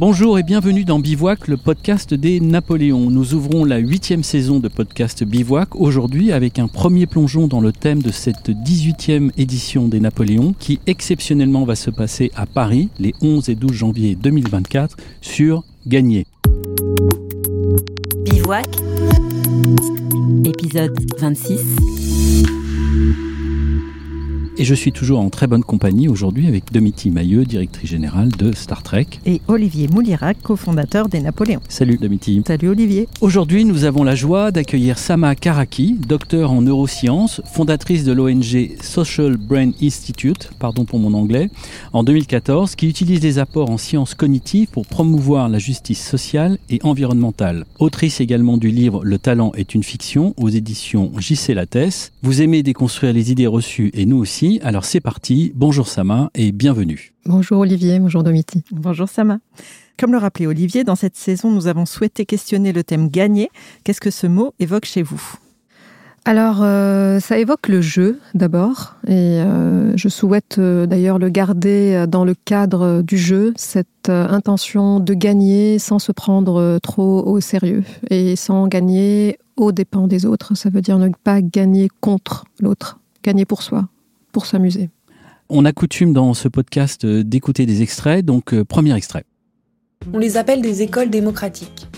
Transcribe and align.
Bonjour 0.00 0.38
et 0.38 0.44
bienvenue 0.44 0.84
dans 0.84 1.00
Bivouac, 1.00 1.48
le 1.48 1.56
podcast 1.56 2.14
des 2.14 2.38
Napoléons. 2.38 3.10
Nous 3.10 3.34
ouvrons 3.34 3.64
la 3.64 3.78
huitième 3.78 4.22
saison 4.22 4.60
de 4.60 4.68
podcast 4.68 5.24
Bivouac 5.24 5.74
aujourd'hui 5.74 6.30
avec 6.30 6.60
un 6.60 6.68
premier 6.68 7.06
plongeon 7.06 7.48
dans 7.48 7.60
le 7.60 7.72
thème 7.72 8.00
de 8.00 8.12
cette 8.12 8.48
18e 8.48 9.32
édition 9.36 9.88
des 9.88 9.98
Napoléons 9.98 10.54
qui 10.56 10.78
exceptionnellement 10.86 11.64
va 11.64 11.74
se 11.74 11.90
passer 11.90 12.30
à 12.36 12.46
Paris 12.46 12.90
les 13.00 13.12
11 13.22 13.48
et 13.48 13.56
12 13.56 13.72
janvier 13.72 14.14
2024 14.14 14.96
sur 15.20 15.64
Gagné. 15.84 16.26
Bivouac, 18.24 18.68
épisode 20.44 20.96
26. 21.18 22.67
Et 24.60 24.64
je 24.64 24.74
suis 24.74 24.90
toujours 24.90 25.20
en 25.20 25.30
très 25.30 25.46
bonne 25.46 25.62
compagnie 25.62 26.08
aujourd'hui 26.08 26.48
avec 26.48 26.72
Domiti 26.72 27.12
Mailleux, 27.12 27.44
directrice 27.44 27.88
générale 27.88 28.28
de 28.30 28.52
Star 28.52 28.82
Trek. 28.82 29.06
Et 29.24 29.40
Olivier 29.46 29.86
Moulirac, 29.86 30.42
cofondateur 30.42 31.08
des 31.08 31.20
Napoléons. 31.20 31.60
Salut 31.68 31.96
Domiti. 31.96 32.42
Salut 32.44 32.70
Olivier. 32.70 33.06
Aujourd'hui, 33.20 33.64
nous 33.64 33.84
avons 33.84 34.02
la 34.02 34.16
joie 34.16 34.50
d'accueillir 34.50 34.98
Sama 34.98 35.36
Karaki, 35.36 35.94
docteur 36.08 36.50
en 36.50 36.60
neurosciences, 36.60 37.40
fondatrice 37.54 38.02
de 38.02 38.10
l'ONG 38.10 38.72
Social 38.80 39.36
Brain 39.36 39.70
Institute, 39.80 40.50
pardon 40.58 40.84
pour 40.84 40.98
mon 40.98 41.14
anglais, 41.14 41.50
en 41.92 42.02
2014, 42.02 42.74
qui 42.74 42.88
utilise 42.88 43.20
des 43.20 43.38
apports 43.38 43.70
en 43.70 43.78
sciences 43.78 44.14
cognitives 44.14 44.66
pour 44.66 44.86
promouvoir 44.86 45.48
la 45.48 45.60
justice 45.60 46.04
sociale 46.04 46.58
et 46.68 46.80
environnementale. 46.82 47.64
Autrice 47.78 48.20
également 48.20 48.56
du 48.56 48.70
livre 48.70 49.04
Le 49.04 49.18
talent 49.18 49.52
est 49.54 49.76
une 49.76 49.84
fiction 49.84 50.34
aux 50.36 50.48
éditions 50.48 51.12
JC 51.16 51.54
Lattès. 51.54 52.10
Vous 52.22 52.42
aimez 52.42 52.64
déconstruire 52.64 53.12
les 53.12 53.30
idées 53.30 53.46
reçues 53.46 53.92
et 53.94 54.04
nous 54.04 54.16
aussi. 54.16 54.47
Alors 54.62 54.84
c'est 54.84 55.00
parti, 55.00 55.52
bonjour 55.54 55.88
Sama 55.88 56.30
et 56.34 56.52
bienvenue. 56.52 57.12
Bonjour 57.26 57.58
Olivier, 57.58 57.98
bonjour 57.98 58.22
Domiti. 58.22 58.64
Bonjour 58.70 59.08
Sama. 59.08 59.38
Comme 59.98 60.12
le 60.12 60.18
rappelait 60.18 60.46
Olivier, 60.46 60.84
dans 60.84 60.96
cette 60.96 61.16
saison, 61.16 61.50
nous 61.50 61.66
avons 61.66 61.84
souhaité 61.84 62.24
questionner 62.24 62.72
le 62.72 62.82
thème 62.82 63.08
gagner. 63.08 63.50
Qu'est-ce 63.84 64.00
que 64.00 64.10
ce 64.10 64.26
mot 64.26 64.54
évoque 64.58 64.86
chez 64.86 65.02
vous? 65.02 65.20
Alors, 66.24 66.62
euh, 66.62 67.20
ça 67.20 67.38
évoque 67.38 67.68
le 67.68 67.80
jeu 67.80 68.20
d'abord, 68.34 68.96
et 69.06 69.40
euh, 69.40 69.96
je 69.96 70.08
souhaite 70.08 70.56
euh, 70.58 70.86
d'ailleurs 70.86 71.18
le 71.18 71.28
garder 71.28 72.06
dans 72.08 72.24
le 72.24 72.34
cadre 72.34 73.02
du 73.02 73.18
jeu, 73.18 73.52
cette 73.56 74.08
intention 74.08 75.00
de 75.00 75.14
gagner 75.14 75.78
sans 75.78 75.98
se 75.98 76.12
prendre 76.12 76.78
trop 76.82 77.26
au 77.26 77.40
sérieux 77.40 77.84
et 78.10 78.36
sans 78.36 78.66
gagner 78.68 79.38
aux 79.56 79.72
dépens 79.72 80.06
des 80.06 80.24
autres. 80.24 80.54
Ça 80.54 80.70
veut 80.70 80.80
dire 80.80 80.98
ne 80.98 81.08
pas 81.24 81.42
gagner 81.42 81.88
contre 82.00 82.44
l'autre, 82.60 82.98
gagner 83.22 83.44
pour 83.44 83.62
soi, 83.62 83.88
pour 84.32 84.46
s'amuser. 84.46 84.90
On 85.48 85.64
a 85.64 85.72
coutume 85.72 86.12
dans 86.12 86.34
ce 86.34 86.48
podcast 86.48 87.04
euh, 87.04 87.24
d'écouter 87.24 87.64
des 87.64 87.82
extraits, 87.82 88.24
donc 88.24 88.52
euh, 88.52 88.64
premier 88.64 88.94
extrait. 88.94 89.24
On 90.12 90.18
les 90.18 90.36
appelle 90.36 90.60
des 90.60 90.82
écoles 90.82 91.10
démocratiques. 91.10 91.88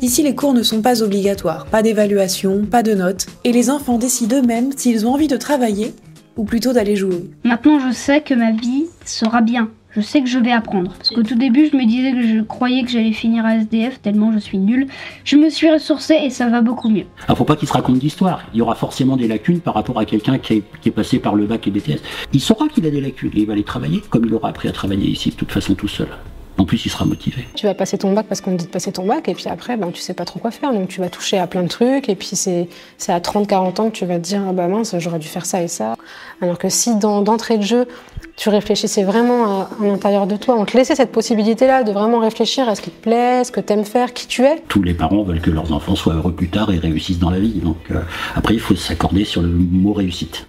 Ici, 0.00 0.22
les 0.22 0.34
cours 0.34 0.54
ne 0.54 0.62
sont 0.62 0.82
pas 0.82 1.02
obligatoires, 1.02 1.66
pas 1.66 1.82
d'évaluation, 1.82 2.64
pas 2.64 2.82
de 2.82 2.94
notes, 2.94 3.26
et 3.44 3.52
les 3.52 3.70
enfants 3.70 3.98
décident 3.98 4.38
eux-mêmes 4.38 4.72
s'ils 4.76 5.06
ont 5.06 5.14
envie 5.14 5.28
de 5.28 5.36
travailler 5.36 5.94
ou 6.36 6.44
plutôt 6.44 6.72
d'aller 6.72 6.96
jouer. 6.96 7.28
Maintenant, 7.44 7.80
je 7.80 7.92
sais 7.92 8.20
que 8.20 8.34
ma 8.34 8.52
vie 8.52 8.86
sera 9.04 9.40
bien 9.40 9.70
je 9.90 10.00
sais 10.00 10.22
que 10.22 10.28
je 10.28 10.38
vais 10.38 10.52
apprendre. 10.52 10.92
Parce 10.96 11.10
qu'au 11.10 11.22
tout 11.22 11.34
début, 11.34 11.68
je 11.70 11.76
me 11.76 11.84
disais 11.86 12.12
que 12.12 12.22
je 12.22 12.40
croyais 12.42 12.82
que 12.82 12.90
j'allais 12.90 13.12
finir 13.12 13.44
à 13.46 13.56
SDF 13.56 14.00
tellement 14.00 14.32
je 14.32 14.38
suis 14.38 14.58
nul. 14.58 14.86
Je 15.24 15.36
me 15.36 15.50
suis 15.50 15.70
ressourcée 15.70 16.18
et 16.22 16.30
ça 16.30 16.48
va 16.48 16.60
beaucoup 16.60 16.88
mieux. 16.88 17.06
Ne 17.28 17.34
faut 17.34 17.44
pas 17.44 17.56
qu'il 17.56 17.68
se 17.68 17.72
raconte 17.72 17.98
d'histoire. 17.98 18.42
Il 18.52 18.58
y 18.58 18.62
aura 18.62 18.74
forcément 18.74 19.16
des 19.16 19.28
lacunes 19.28 19.60
par 19.60 19.74
rapport 19.74 19.98
à 19.98 20.04
quelqu'un 20.04 20.38
qui, 20.38 20.62
est, 20.84 20.90
passé 20.90 21.18
par 21.18 21.34
le 21.34 21.46
bac 21.46 21.66
et 21.66 21.70
BTS. 21.70 22.00
Il 22.32 22.40
saura 22.40 22.68
qu'il 22.68 22.86
a 22.86 22.90
des 22.90 23.00
lacunes 23.00 23.30
et 23.34 23.40
il 23.40 23.46
va 23.46 23.54
les 23.54 23.64
travailler 23.64 24.02
comme 24.10 24.24
il 24.24 24.34
aura 24.34 24.50
appris 24.50 24.68
à 24.68 24.72
travailler 24.72 25.08
ici 25.08 25.30
de 25.30 25.34
toute 25.34 25.52
façon 25.52 25.74
tout 25.74 25.88
seul. 25.88 26.08
En 26.58 26.64
plus, 26.64 26.84
il 26.84 26.90
sera 26.90 27.04
motivé. 27.04 27.46
Tu 27.54 27.66
vas 27.66 27.74
passer 27.74 27.98
ton 27.98 28.12
bac 28.12 28.26
parce 28.28 28.40
qu'on 28.40 28.52
te 28.52 28.56
dit 28.56 28.66
de 28.66 28.70
passer 28.70 28.90
ton 28.92 29.06
bac, 29.06 29.28
et 29.28 29.34
puis 29.34 29.46
après, 29.48 29.76
ben, 29.76 29.90
tu 29.92 30.00
sais 30.00 30.14
pas 30.14 30.24
trop 30.24 30.40
quoi 30.40 30.50
faire. 30.50 30.72
Donc, 30.72 30.88
tu 30.88 31.00
vas 31.00 31.08
toucher 31.08 31.38
à 31.38 31.46
plein 31.46 31.62
de 31.62 31.68
trucs, 31.68 32.08
et 32.08 32.16
puis 32.16 32.30
c'est 32.34 32.68
à 33.08 33.20
30-40 33.20 33.80
ans 33.80 33.90
que 33.90 33.96
tu 33.96 34.04
vas 34.06 34.16
te 34.16 34.24
dire 34.24 34.42
Ah 34.48 34.52
bah 34.52 34.66
mince, 34.66 34.94
j'aurais 34.98 35.20
dû 35.20 35.28
faire 35.28 35.46
ça 35.46 35.62
et 35.62 35.68
ça. 35.68 35.94
Alors 36.40 36.58
que 36.58 36.68
si 36.68 36.96
d'entrée 36.96 37.58
de 37.58 37.62
jeu, 37.62 37.86
tu 38.36 38.48
réfléchissais 38.48 39.04
vraiment 39.04 39.62
à, 39.62 39.70
l'intérieur 39.80 40.26
de 40.26 40.36
toi, 40.36 40.56
on 40.58 40.64
te 40.64 40.76
laissait 40.76 40.94
cette 40.94 41.12
possibilité-là 41.12 41.82
de 41.84 41.92
vraiment 41.92 42.20
réfléchir 42.20 42.68
à 42.68 42.74
ce 42.74 42.82
qui 42.82 42.90
te 42.90 43.02
plaît, 43.02 43.44
ce 43.44 43.52
que 43.52 43.60
tu 43.60 43.72
aimes 43.72 43.84
faire, 43.84 44.12
qui 44.12 44.26
tu 44.26 44.42
es. 44.44 44.62
Tous 44.68 44.82
les 44.82 44.94
parents 44.94 45.22
veulent 45.22 45.40
que 45.40 45.50
leurs 45.50 45.72
enfants 45.72 45.96
soient 45.96 46.14
heureux 46.14 46.32
plus 46.32 46.48
tard 46.48 46.72
et 46.72 46.78
réussissent 46.78 47.18
dans 47.18 47.30
la 47.30 47.40
vie. 47.40 47.60
Donc, 47.60 47.78
euh, 47.90 48.00
après, 48.34 48.54
il 48.54 48.60
faut 48.60 48.76
s'accorder 48.76 49.24
sur 49.24 49.42
le 49.42 49.48
mot 49.48 49.92
réussite. 49.92 50.48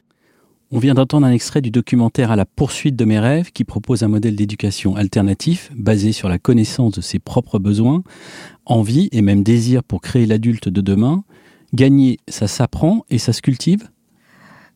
On 0.72 0.78
vient 0.78 0.94
d'entendre 0.94 1.26
un 1.26 1.32
extrait 1.32 1.62
du 1.62 1.72
documentaire 1.72 2.30
À 2.30 2.36
la 2.36 2.46
poursuite 2.46 2.96
de 2.96 3.04
mes 3.04 3.18
rêves 3.18 3.52
qui 3.52 3.64
propose 3.64 4.04
un 4.04 4.08
modèle 4.08 4.36
d'éducation 4.36 4.96
alternatif 4.96 5.72
basé 5.76 6.12
sur 6.12 6.30
la 6.30 6.38
connaissance 6.38 6.94
de 6.94 7.02
ses 7.02 7.18
propres 7.18 7.58
besoins, 7.58 8.04
envie 8.66 9.10
et 9.12 9.24
même 9.24 9.42
désir 9.42 9.84
pour 9.84 10.00
créer 10.00 10.28
l'adulte 10.28 10.70
de 10.70 10.82
demain. 10.82 11.24
Gagner, 11.74 12.20
ça 12.28 12.48
s'apprend 12.48 13.04
et 13.10 13.18
ça 13.18 13.34
se 13.34 13.42
cultive? 13.42 13.90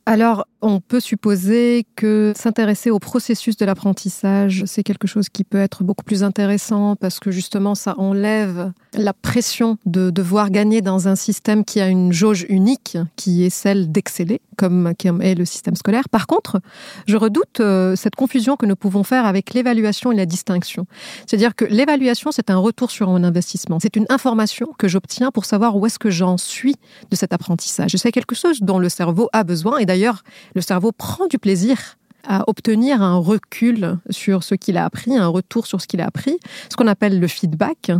Alors, 0.07 0.47
on 0.63 0.79
peut 0.79 0.99
supposer 0.99 1.85
que 1.95 2.33
s'intéresser 2.35 2.89
au 2.89 2.99
processus 2.99 3.57
de 3.57 3.65
l'apprentissage, 3.65 4.63
c'est 4.65 4.83
quelque 4.83 5.07
chose 5.07 5.29
qui 5.29 5.43
peut 5.43 5.59
être 5.59 5.83
beaucoup 5.83 6.03
plus 6.03 6.23
intéressant 6.23 6.95
parce 6.95 7.19
que 7.19 7.31
justement, 7.31 7.75
ça 7.75 7.95
enlève 7.97 8.71
la 8.93 9.13
pression 9.13 9.77
de 9.85 10.09
devoir 10.09 10.49
gagner 10.49 10.81
dans 10.81 11.07
un 11.07 11.15
système 11.15 11.65
qui 11.65 11.81
a 11.81 11.87
une 11.87 12.13
jauge 12.13 12.45
unique, 12.49 12.97
qui 13.15 13.43
est 13.43 13.49
celle 13.49 13.91
d'exceller, 13.91 14.41
comme, 14.57 14.93
est 15.21 15.35
le 15.35 15.45
système 15.45 15.75
scolaire. 15.75 16.07
Par 16.09 16.27
contre, 16.27 16.61
je 17.07 17.17
redoute 17.17 17.59
euh, 17.59 17.95
cette 17.95 18.15
confusion 18.15 18.55
que 18.55 18.65
nous 18.65 18.75
pouvons 18.75 19.03
faire 19.03 19.25
avec 19.25 19.53
l'évaluation 19.53 20.11
et 20.11 20.15
la 20.15 20.25
distinction. 20.25 20.85
C'est-à-dire 21.27 21.55
que 21.55 21.65
l'évaluation, 21.65 22.31
c'est 22.31 22.49
un 22.49 22.57
retour 22.57 22.91
sur 22.91 23.09
un 23.09 23.23
investissement. 23.23 23.79
C'est 23.81 23.95
une 23.95 24.05
information 24.09 24.67
que 24.77 24.87
j'obtiens 24.87 25.31
pour 25.31 25.45
savoir 25.45 25.75
où 25.75 25.85
est-ce 25.85 25.99
que 25.99 26.09
j'en 26.09 26.37
suis 26.37 26.75
de 27.11 27.15
cet 27.15 27.33
apprentissage. 27.33 27.91
C'est 27.95 28.11
quelque 28.11 28.35
chose 28.35 28.61
dont 28.61 28.79
le 28.79 28.89
cerveau 28.89 29.29
a 29.33 29.43
besoin 29.43 29.79
et 29.79 29.85
d'ailleurs, 29.85 30.23
le 30.53 30.61
cerveau 30.61 30.91
prend 30.91 31.27
du 31.27 31.37
plaisir 31.39 31.97
à 32.27 32.43
obtenir 32.47 33.01
un 33.01 33.17
recul 33.17 33.97
sur 34.09 34.43
ce 34.43 34.55
qu'il 34.55 34.77
a 34.77 34.85
appris, 34.85 35.15
un 35.15 35.27
retour 35.27 35.67
sur 35.67 35.81
ce 35.81 35.87
qu'il 35.87 36.01
a 36.01 36.05
appris, 36.05 36.37
ce 36.69 36.75
qu'on 36.75 36.87
appelle 36.87 37.19
le 37.19 37.27
feedback. 37.27 37.91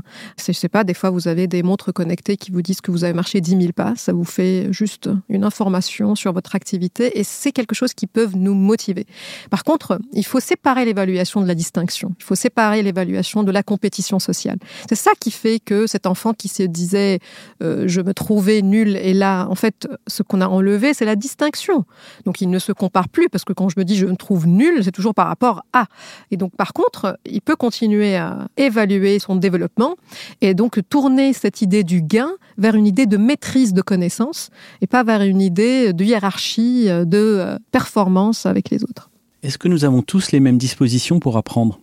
Je 0.45 0.51
sais 0.51 0.69
pas, 0.69 0.83
des 0.83 0.93
fois 0.93 1.09
vous 1.09 1.27
avez 1.27 1.47
des 1.47 1.63
montres 1.63 1.93
connectées 1.93 2.37
qui 2.37 2.51
vous 2.51 2.61
disent 2.61 2.81
que 2.81 2.91
vous 2.91 3.03
avez 3.03 3.13
marché 3.13 3.41
10 3.41 3.51
000 3.51 3.73
pas, 3.73 3.93
ça 3.95 4.13
vous 4.13 4.23
fait 4.23 4.67
juste 4.71 5.09
une 5.29 5.43
information 5.43 6.15
sur 6.15 6.33
votre 6.33 6.55
activité 6.55 7.19
et 7.19 7.23
c'est 7.23 7.51
quelque 7.51 7.75
chose 7.75 7.93
qui 7.93 8.07
peut 8.07 8.29
nous 8.35 8.53
motiver. 8.53 9.05
Par 9.49 9.63
contre, 9.63 9.99
il 10.13 10.25
faut 10.25 10.39
séparer 10.39 10.85
l'évaluation 10.85 11.41
de 11.41 11.47
la 11.47 11.55
distinction, 11.55 12.15
il 12.19 12.23
faut 12.23 12.35
séparer 12.35 12.81
l'évaluation 12.81 13.43
de 13.43 13.51
la 13.51 13.63
compétition 13.63 14.19
sociale. 14.19 14.57
C'est 14.87 14.95
ça 14.95 15.11
qui 15.19 15.31
fait 15.31 15.59
que 15.59 15.87
cet 15.87 16.05
enfant 16.05 16.33
qui 16.33 16.47
se 16.47 16.63
disait 16.63 17.19
euh, 17.61 17.85
je 17.87 18.01
me 18.01 18.13
trouvais 18.13 18.61
nul 18.61 18.95
et 18.97 19.13
là, 19.13 19.47
en 19.49 19.55
fait, 19.55 19.87
ce 20.07 20.23
qu'on 20.23 20.41
a 20.41 20.47
enlevé, 20.47 20.93
c'est 20.93 21.05
la 21.05 21.15
distinction. 21.15 21.85
Donc 22.25 22.41
il 22.41 22.49
ne 22.49 22.59
se 22.59 22.71
compare 22.71 23.09
plus 23.09 23.29
parce 23.29 23.43
que 23.43 23.53
quand 23.53 23.69
je 23.69 23.75
me 23.77 23.85
dis 23.85 23.97
je 23.97 24.12
trouve 24.15 24.47
nul, 24.47 24.83
c'est 24.83 24.91
toujours 24.91 25.13
par 25.13 25.27
rapport 25.27 25.63
à. 25.73 25.85
Et 26.31 26.37
donc, 26.37 26.55
par 26.55 26.73
contre, 26.73 27.17
il 27.25 27.41
peut 27.41 27.55
continuer 27.55 28.15
à 28.15 28.47
évaluer 28.57 29.19
son 29.19 29.35
développement 29.35 29.95
et 30.41 30.53
donc 30.53 30.79
tourner 30.89 31.33
cette 31.33 31.61
idée 31.61 31.83
du 31.83 32.01
gain 32.01 32.31
vers 32.57 32.75
une 32.75 32.87
idée 32.87 33.05
de 33.05 33.17
maîtrise 33.17 33.73
de 33.73 33.81
connaissances 33.81 34.49
et 34.81 34.87
pas 34.87 35.03
vers 35.03 35.21
une 35.21 35.41
idée 35.41 35.93
de 35.93 36.03
hiérarchie, 36.03 36.85
de 36.85 37.07
euh, 37.13 37.57
performance 37.71 38.45
avec 38.45 38.69
les 38.69 38.83
autres. 38.83 39.09
Est-ce 39.43 39.57
que 39.57 39.67
nous 39.67 39.83
avons 39.83 40.01
tous 40.01 40.31
les 40.31 40.39
mêmes 40.39 40.57
dispositions 40.57 41.19
pour 41.19 41.37
apprendre? 41.37 41.79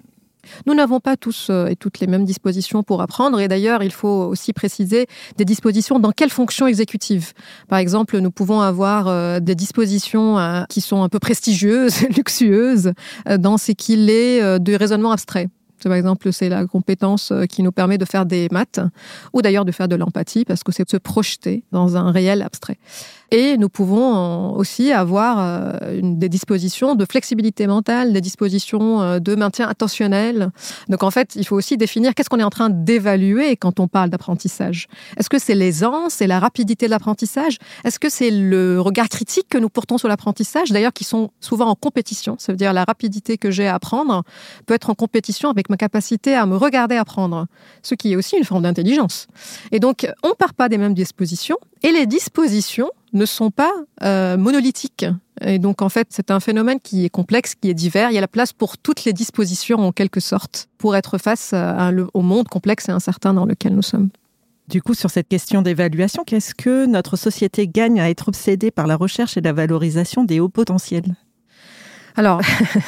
Nous 0.66 0.74
n'avons 0.74 1.00
pas 1.00 1.16
tous 1.16 1.48
euh, 1.50 1.66
et 1.66 1.76
toutes 1.76 2.00
les 2.00 2.06
mêmes 2.06 2.24
dispositions 2.24 2.82
pour 2.82 3.02
apprendre 3.02 3.40
et 3.40 3.48
d'ailleurs 3.48 3.82
il 3.82 3.92
faut 3.92 4.24
aussi 4.24 4.52
préciser 4.52 5.06
des 5.36 5.44
dispositions 5.44 5.98
dans 5.98 6.12
quelles 6.12 6.30
fonctions 6.30 6.66
exécutives. 6.66 7.32
Par 7.68 7.78
exemple, 7.78 8.18
nous 8.18 8.30
pouvons 8.30 8.60
avoir 8.60 9.08
euh, 9.08 9.40
des 9.40 9.54
dispositions 9.54 10.38
euh, 10.38 10.62
qui 10.68 10.80
sont 10.80 11.02
un 11.02 11.08
peu 11.08 11.18
prestigieuses, 11.18 12.02
luxueuses, 12.16 12.92
dans 13.38 13.58
ce 13.58 13.72
qu'il 13.72 14.10
est 14.10 14.58
du 14.58 14.76
raisonnement 14.76 15.12
abstrait. 15.12 15.48
Par 15.82 15.94
exemple, 15.94 16.32
c'est 16.32 16.48
la 16.48 16.66
compétence 16.66 17.32
qui 17.48 17.62
nous 17.62 17.72
permet 17.72 17.96
de 17.96 18.04
faire 18.04 18.26
des 18.26 18.48
maths 18.50 18.80
ou 19.32 19.40
d'ailleurs 19.40 19.64
de 19.64 19.72
faire 19.72 19.88
de 19.88 19.96
l'empathie 19.96 20.44
parce 20.44 20.62
que 20.62 20.72
c'est 20.72 20.84
de 20.84 20.90
se 20.90 20.98
projeter 20.98 21.64
dans 21.72 21.96
un 21.96 22.10
réel 22.10 22.42
abstrait. 22.42 22.78
Et 23.32 23.56
nous 23.56 23.68
pouvons 23.68 24.56
aussi 24.56 24.90
avoir 24.90 25.36
euh, 25.38 26.00
des 26.02 26.28
dispositions 26.28 26.96
de 26.96 27.04
flexibilité 27.04 27.68
mentale, 27.68 28.12
des 28.12 28.20
dispositions 28.20 29.00
euh, 29.02 29.18
de 29.20 29.36
maintien 29.36 29.68
attentionnel. 29.68 30.50
Donc 30.88 31.04
en 31.04 31.12
fait, 31.12 31.36
il 31.36 31.46
faut 31.46 31.54
aussi 31.54 31.76
définir 31.76 32.14
qu'est-ce 32.14 32.28
qu'on 32.28 32.40
est 32.40 32.44
en 32.44 32.50
train 32.50 32.70
d'évaluer 32.70 33.56
quand 33.56 33.78
on 33.78 33.86
parle 33.86 34.10
d'apprentissage. 34.10 34.88
Est-ce 35.16 35.30
que 35.30 35.38
c'est 35.38 35.54
l'aisance 35.54 36.20
et 36.20 36.26
la 36.26 36.40
rapidité 36.40 36.86
de 36.86 36.90
l'apprentissage? 36.90 37.58
Est-ce 37.84 38.00
que 38.00 38.08
c'est 38.08 38.32
le 38.32 38.80
regard 38.80 39.08
critique 39.08 39.46
que 39.48 39.58
nous 39.58 39.68
portons 39.68 39.96
sur 39.96 40.08
l'apprentissage, 40.08 40.70
d'ailleurs 40.70 40.92
qui 40.92 41.04
sont 41.04 41.30
souvent 41.40 41.66
en 41.66 41.76
compétition 41.76 42.34
Ça 42.38 42.52
veut 42.52 42.58
dire 42.58 42.72
la 42.72 42.84
rapidité 42.84 43.38
que 43.38 43.52
j'ai 43.52 43.68
à 43.68 43.76
apprendre 43.76 44.24
peut 44.66 44.74
être 44.74 44.90
en 44.90 44.94
compétition 44.94 45.50
avec 45.50 45.70
ma 45.70 45.76
capacité 45.76 46.34
à 46.34 46.46
me 46.46 46.56
regarder 46.56 46.96
apprendre, 46.96 47.46
ce 47.82 47.94
qui 47.94 48.12
est 48.12 48.16
aussi 48.16 48.36
une 48.36 48.44
forme 48.44 48.64
d'intelligence. 48.64 49.28
Et 49.70 49.78
donc, 49.78 50.08
on 50.24 50.34
part 50.34 50.54
pas 50.54 50.68
des 50.68 50.78
mêmes 50.78 50.94
dispositions, 50.94 51.58
et 51.82 51.92
les 51.92 52.06
dispositions 52.06 52.90
ne 53.12 53.26
sont 53.26 53.50
pas 53.50 53.72
euh, 54.02 54.36
monolithiques. 54.36 55.06
Et 55.40 55.58
donc, 55.58 55.82
en 55.82 55.88
fait, 55.88 56.08
c'est 56.10 56.30
un 56.30 56.40
phénomène 56.40 56.78
qui 56.80 57.04
est 57.04 57.08
complexe, 57.08 57.54
qui 57.54 57.70
est 57.70 57.74
divers. 57.74 58.10
Il 58.10 58.14
y 58.14 58.18
a 58.18 58.20
la 58.20 58.28
place 58.28 58.52
pour 58.52 58.76
toutes 58.76 59.04
les 59.04 59.12
dispositions, 59.12 59.78
en 59.78 59.92
quelque 59.92 60.20
sorte, 60.20 60.68
pour 60.78 60.94
être 60.96 61.18
face 61.18 61.54
au 62.12 62.20
monde 62.20 62.48
complexe 62.48 62.88
et 62.88 62.92
incertain 62.92 63.32
dans 63.32 63.46
lequel 63.46 63.74
nous 63.74 63.82
sommes. 63.82 64.10
Du 64.68 64.82
coup, 64.82 64.94
sur 64.94 65.10
cette 65.10 65.26
question 65.26 65.62
d'évaluation, 65.62 66.22
qu'est-ce 66.24 66.54
que 66.54 66.86
notre 66.86 67.16
société 67.16 67.66
gagne 67.66 68.00
à 68.00 68.08
être 68.08 68.28
obsédée 68.28 68.70
par 68.70 68.86
la 68.86 68.96
recherche 68.96 69.36
et 69.36 69.40
la 69.40 69.52
valorisation 69.52 70.22
des 70.22 70.38
hauts 70.38 70.48
potentiels? 70.48 71.16
Alors, 72.16 72.40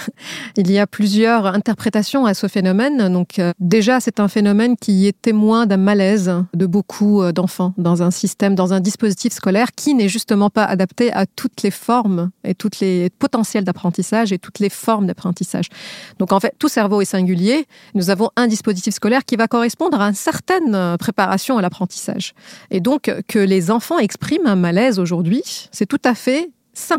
il 0.57 0.71
y 0.71 0.79
a 0.79 0.87
plusieurs 0.87 1.47
interprétations 1.47 2.27
à 2.27 2.35
ce 2.35 2.49
phénomène. 2.49 3.13
Donc, 3.13 3.39
euh, 3.39 3.53
déjà, 3.59 4.01
c'est 4.01 4.21
un 4.21 4.29
phénomène 4.29 4.77
qui 4.77 5.07
est 5.07 5.21
témoin 5.21 5.67
d'un 5.67 5.77
malaise 5.77 6.33
de 6.55 6.67
beaucoup 6.67 7.23
euh, 7.23 7.33
d'enfants 7.33 7.75
dans 7.79 8.03
un 8.03 8.11
système, 8.11 8.55
dans 8.55 8.73
un 8.73 8.81
dispositif 8.81 9.33
scolaire 9.33 9.73
qui 9.73 9.95
n'est 9.95 10.09
justement 10.09 10.51
pas 10.51 10.65
adapté 10.65 11.13
à 11.13 11.27
toutes 11.27 11.63
les 11.63 11.71
formes 11.71 12.31
et 12.45 12.55
toutes 12.55 12.81
les 12.81 13.11
potentiels 13.11 13.65
d'apprentissage 13.65 14.33
et 14.33 14.39
toutes 14.39 14.59
les 14.59 14.71
formes 14.71 15.07
d'apprentissage. 15.07 15.67
Donc, 16.19 16.33
en 16.33 16.41
fait, 16.41 16.55
tout 16.59 16.69
cerveau 16.69 17.01
est 17.01 17.07
singulier. 17.07 17.67
Nous 17.95 18.11
avons 18.11 18.31
un 18.37 18.47
dispositif 18.47 18.95
scolaire 18.95 19.25
qui 19.25 19.37
va 19.37 19.49
correspondre 19.49 20.01
à 20.01 20.09
une 20.09 20.15
certaine 20.15 20.75
euh, 20.75 20.97
préparation 20.97 21.59
à 21.59 21.63
l'apprentissage. 21.63 22.35
Et 22.71 22.81
donc, 22.81 23.11
que 23.29 23.39
les 23.39 23.71
enfants 23.71 23.99
expriment 23.99 24.47
un 24.47 24.57
malaise 24.57 24.99
aujourd'hui, 24.99 25.43
c'est 25.71 25.87
tout 25.87 26.01
à 26.05 26.15
fait 26.15 26.51
sain. 26.75 26.99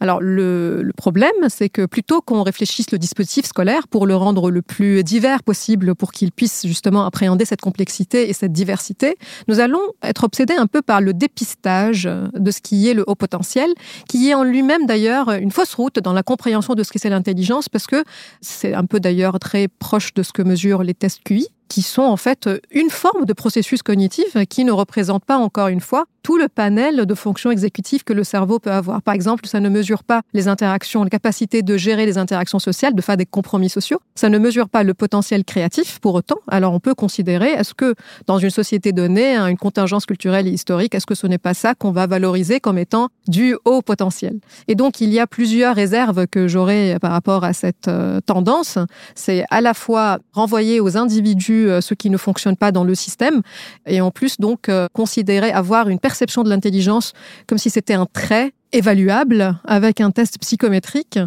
Alors 0.00 0.20
le, 0.20 0.90
problème, 0.96 1.32
c'est 1.48 1.68
que 1.68 1.86
plutôt 1.86 2.20
qu'on 2.20 2.42
réfléchisse 2.42 2.90
le 2.90 2.98
dispositif 2.98 3.46
scolaire 3.46 3.88
pour 3.88 4.06
le 4.06 4.16
rendre 4.16 4.50
le 4.50 4.62
plus 4.62 5.04
divers 5.04 5.42
possible, 5.42 5.94
pour 5.94 6.12
qu'il 6.12 6.32
puisse 6.32 6.66
justement 6.66 7.04
appréhender 7.04 7.44
cette 7.44 7.60
complexité 7.60 8.28
et 8.28 8.32
cette 8.32 8.52
diversité, 8.52 9.16
nous 9.48 9.60
allons 9.60 9.80
être 10.02 10.24
obsédés 10.24 10.56
un 10.56 10.66
peu 10.66 10.82
par 10.82 11.00
le 11.00 11.12
dépistage 11.12 12.04
de 12.04 12.50
ce 12.50 12.60
qui 12.60 12.88
est 12.88 12.94
le 12.94 13.04
haut 13.06 13.14
potentiel, 13.14 13.70
qui 14.08 14.30
est 14.30 14.34
en 14.34 14.44
lui-même 14.44 14.86
d'ailleurs 14.86 15.30
une 15.30 15.50
fausse 15.50 15.74
route 15.74 15.98
dans 15.98 16.12
la 16.12 16.22
compréhension 16.22 16.74
de 16.74 16.82
ce 16.82 16.92
que 16.92 16.98
c'est 16.98 17.10
l'intelligence, 17.10 17.68
parce 17.68 17.86
que 17.86 18.04
c'est 18.40 18.74
un 18.74 18.84
peu 18.84 19.00
d'ailleurs 19.00 19.38
très 19.38 19.68
proche 19.68 20.14
de 20.14 20.22
ce 20.22 20.32
que 20.32 20.42
mesurent 20.42 20.82
les 20.82 20.94
tests 20.94 21.22
QI 21.24 21.48
qui 21.68 21.82
sont 21.82 22.02
en 22.02 22.16
fait 22.16 22.48
une 22.70 22.90
forme 22.90 23.24
de 23.24 23.32
processus 23.32 23.82
cognitif 23.82 24.36
qui 24.48 24.64
ne 24.64 24.72
représente 24.72 25.24
pas 25.24 25.36
encore 25.36 25.68
une 25.68 25.80
fois 25.80 26.06
tout 26.22 26.38
le 26.38 26.48
panel 26.48 27.06
de 27.06 27.14
fonctions 27.14 27.50
exécutives 27.50 28.02
que 28.02 28.12
le 28.12 28.24
cerveau 28.24 28.58
peut 28.58 28.72
avoir. 28.72 29.00
Par 29.02 29.14
exemple, 29.14 29.46
ça 29.46 29.60
ne 29.60 29.68
mesure 29.68 29.85
pas 29.94 30.22
les 30.32 30.48
interactions, 30.48 31.04
la 31.04 31.10
capacité 31.10 31.62
de 31.62 31.76
gérer 31.76 32.06
les 32.06 32.18
interactions 32.18 32.58
sociales, 32.58 32.94
de 32.94 33.02
faire 33.02 33.16
des 33.16 33.26
compromis 33.26 33.68
sociaux. 33.68 34.00
Ça 34.14 34.28
ne 34.28 34.38
mesure 34.38 34.68
pas 34.68 34.82
le 34.82 34.94
potentiel 34.94 35.44
créatif 35.44 35.98
pour 36.00 36.14
autant. 36.14 36.38
Alors 36.48 36.72
on 36.72 36.80
peut 36.80 36.94
considérer, 36.94 37.50
est-ce 37.50 37.74
que 37.74 37.94
dans 38.26 38.38
une 38.38 38.50
société 38.50 38.92
donnée, 38.92 39.34
hein, 39.34 39.46
une 39.46 39.56
contingence 39.56 40.06
culturelle 40.06 40.46
et 40.46 40.50
historique, 40.50 40.94
est-ce 40.94 41.06
que 41.06 41.14
ce 41.14 41.26
n'est 41.26 41.38
pas 41.38 41.54
ça 41.54 41.74
qu'on 41.74 41.92
va 41.92 42.06
valoriser 42.06 42.60
comme 42.60 42.78
étant 42.78 43.08
du 43.28 43.56
haut 43.64 43.82
potentiel? 43.82 44.38
Et 44.68 44.74
donc 44.74 45.00
il 45.00 45.12
y 45.12 45.20
a 45.20 45.26
plusieurs 45.26 45.74
réserves 45.74 46.26
que 46.26 46.48
j'aurais 46.48 46.98
par 47.00 47.12
rapport 47.12 47.44
à 47.44 47.52
cette 47.52 47.88
euh, 47.88 48.20
tendance. 48.20 48.78
C'est 49.14 49.44
à 49.50 49.60
la 49.60 49.74
fois 49.74 50.18
renvoyer 50.32 50.80
aux 50.80 50.96
individus 50.96 51.68
euh, 51.68 51.80
ce 51.80 51.94
qui 51.94 52.10
ne 52.10 52.16
fonctionne 52.16 52.56
pas 52.56 52.72
dans 52.72 52.84
le 52.84 52.94
système, 52.94 53.42
et 53.86 54.00
en 54.00 54.10
plus 54.10 54.38
donc 54.38 54.68
euh, 54.68 54.88
considérer 54.92 55.52
avoir 55.52 55.88
une 55.88 55.98
perception 55.98 56.42
de 56.42 56.48
l'intelligence 56.48 57.12
comme 57.46 57.58
si 57.58 57.70
c'était 57.70 57.94
un 57.94 58.06
trait 58.06 58.52
évaluable 58.72 59.58
avec 59.64 60.00
un 60.00 60.10
test 60.10 60.38
psychométrique 60.38 61.18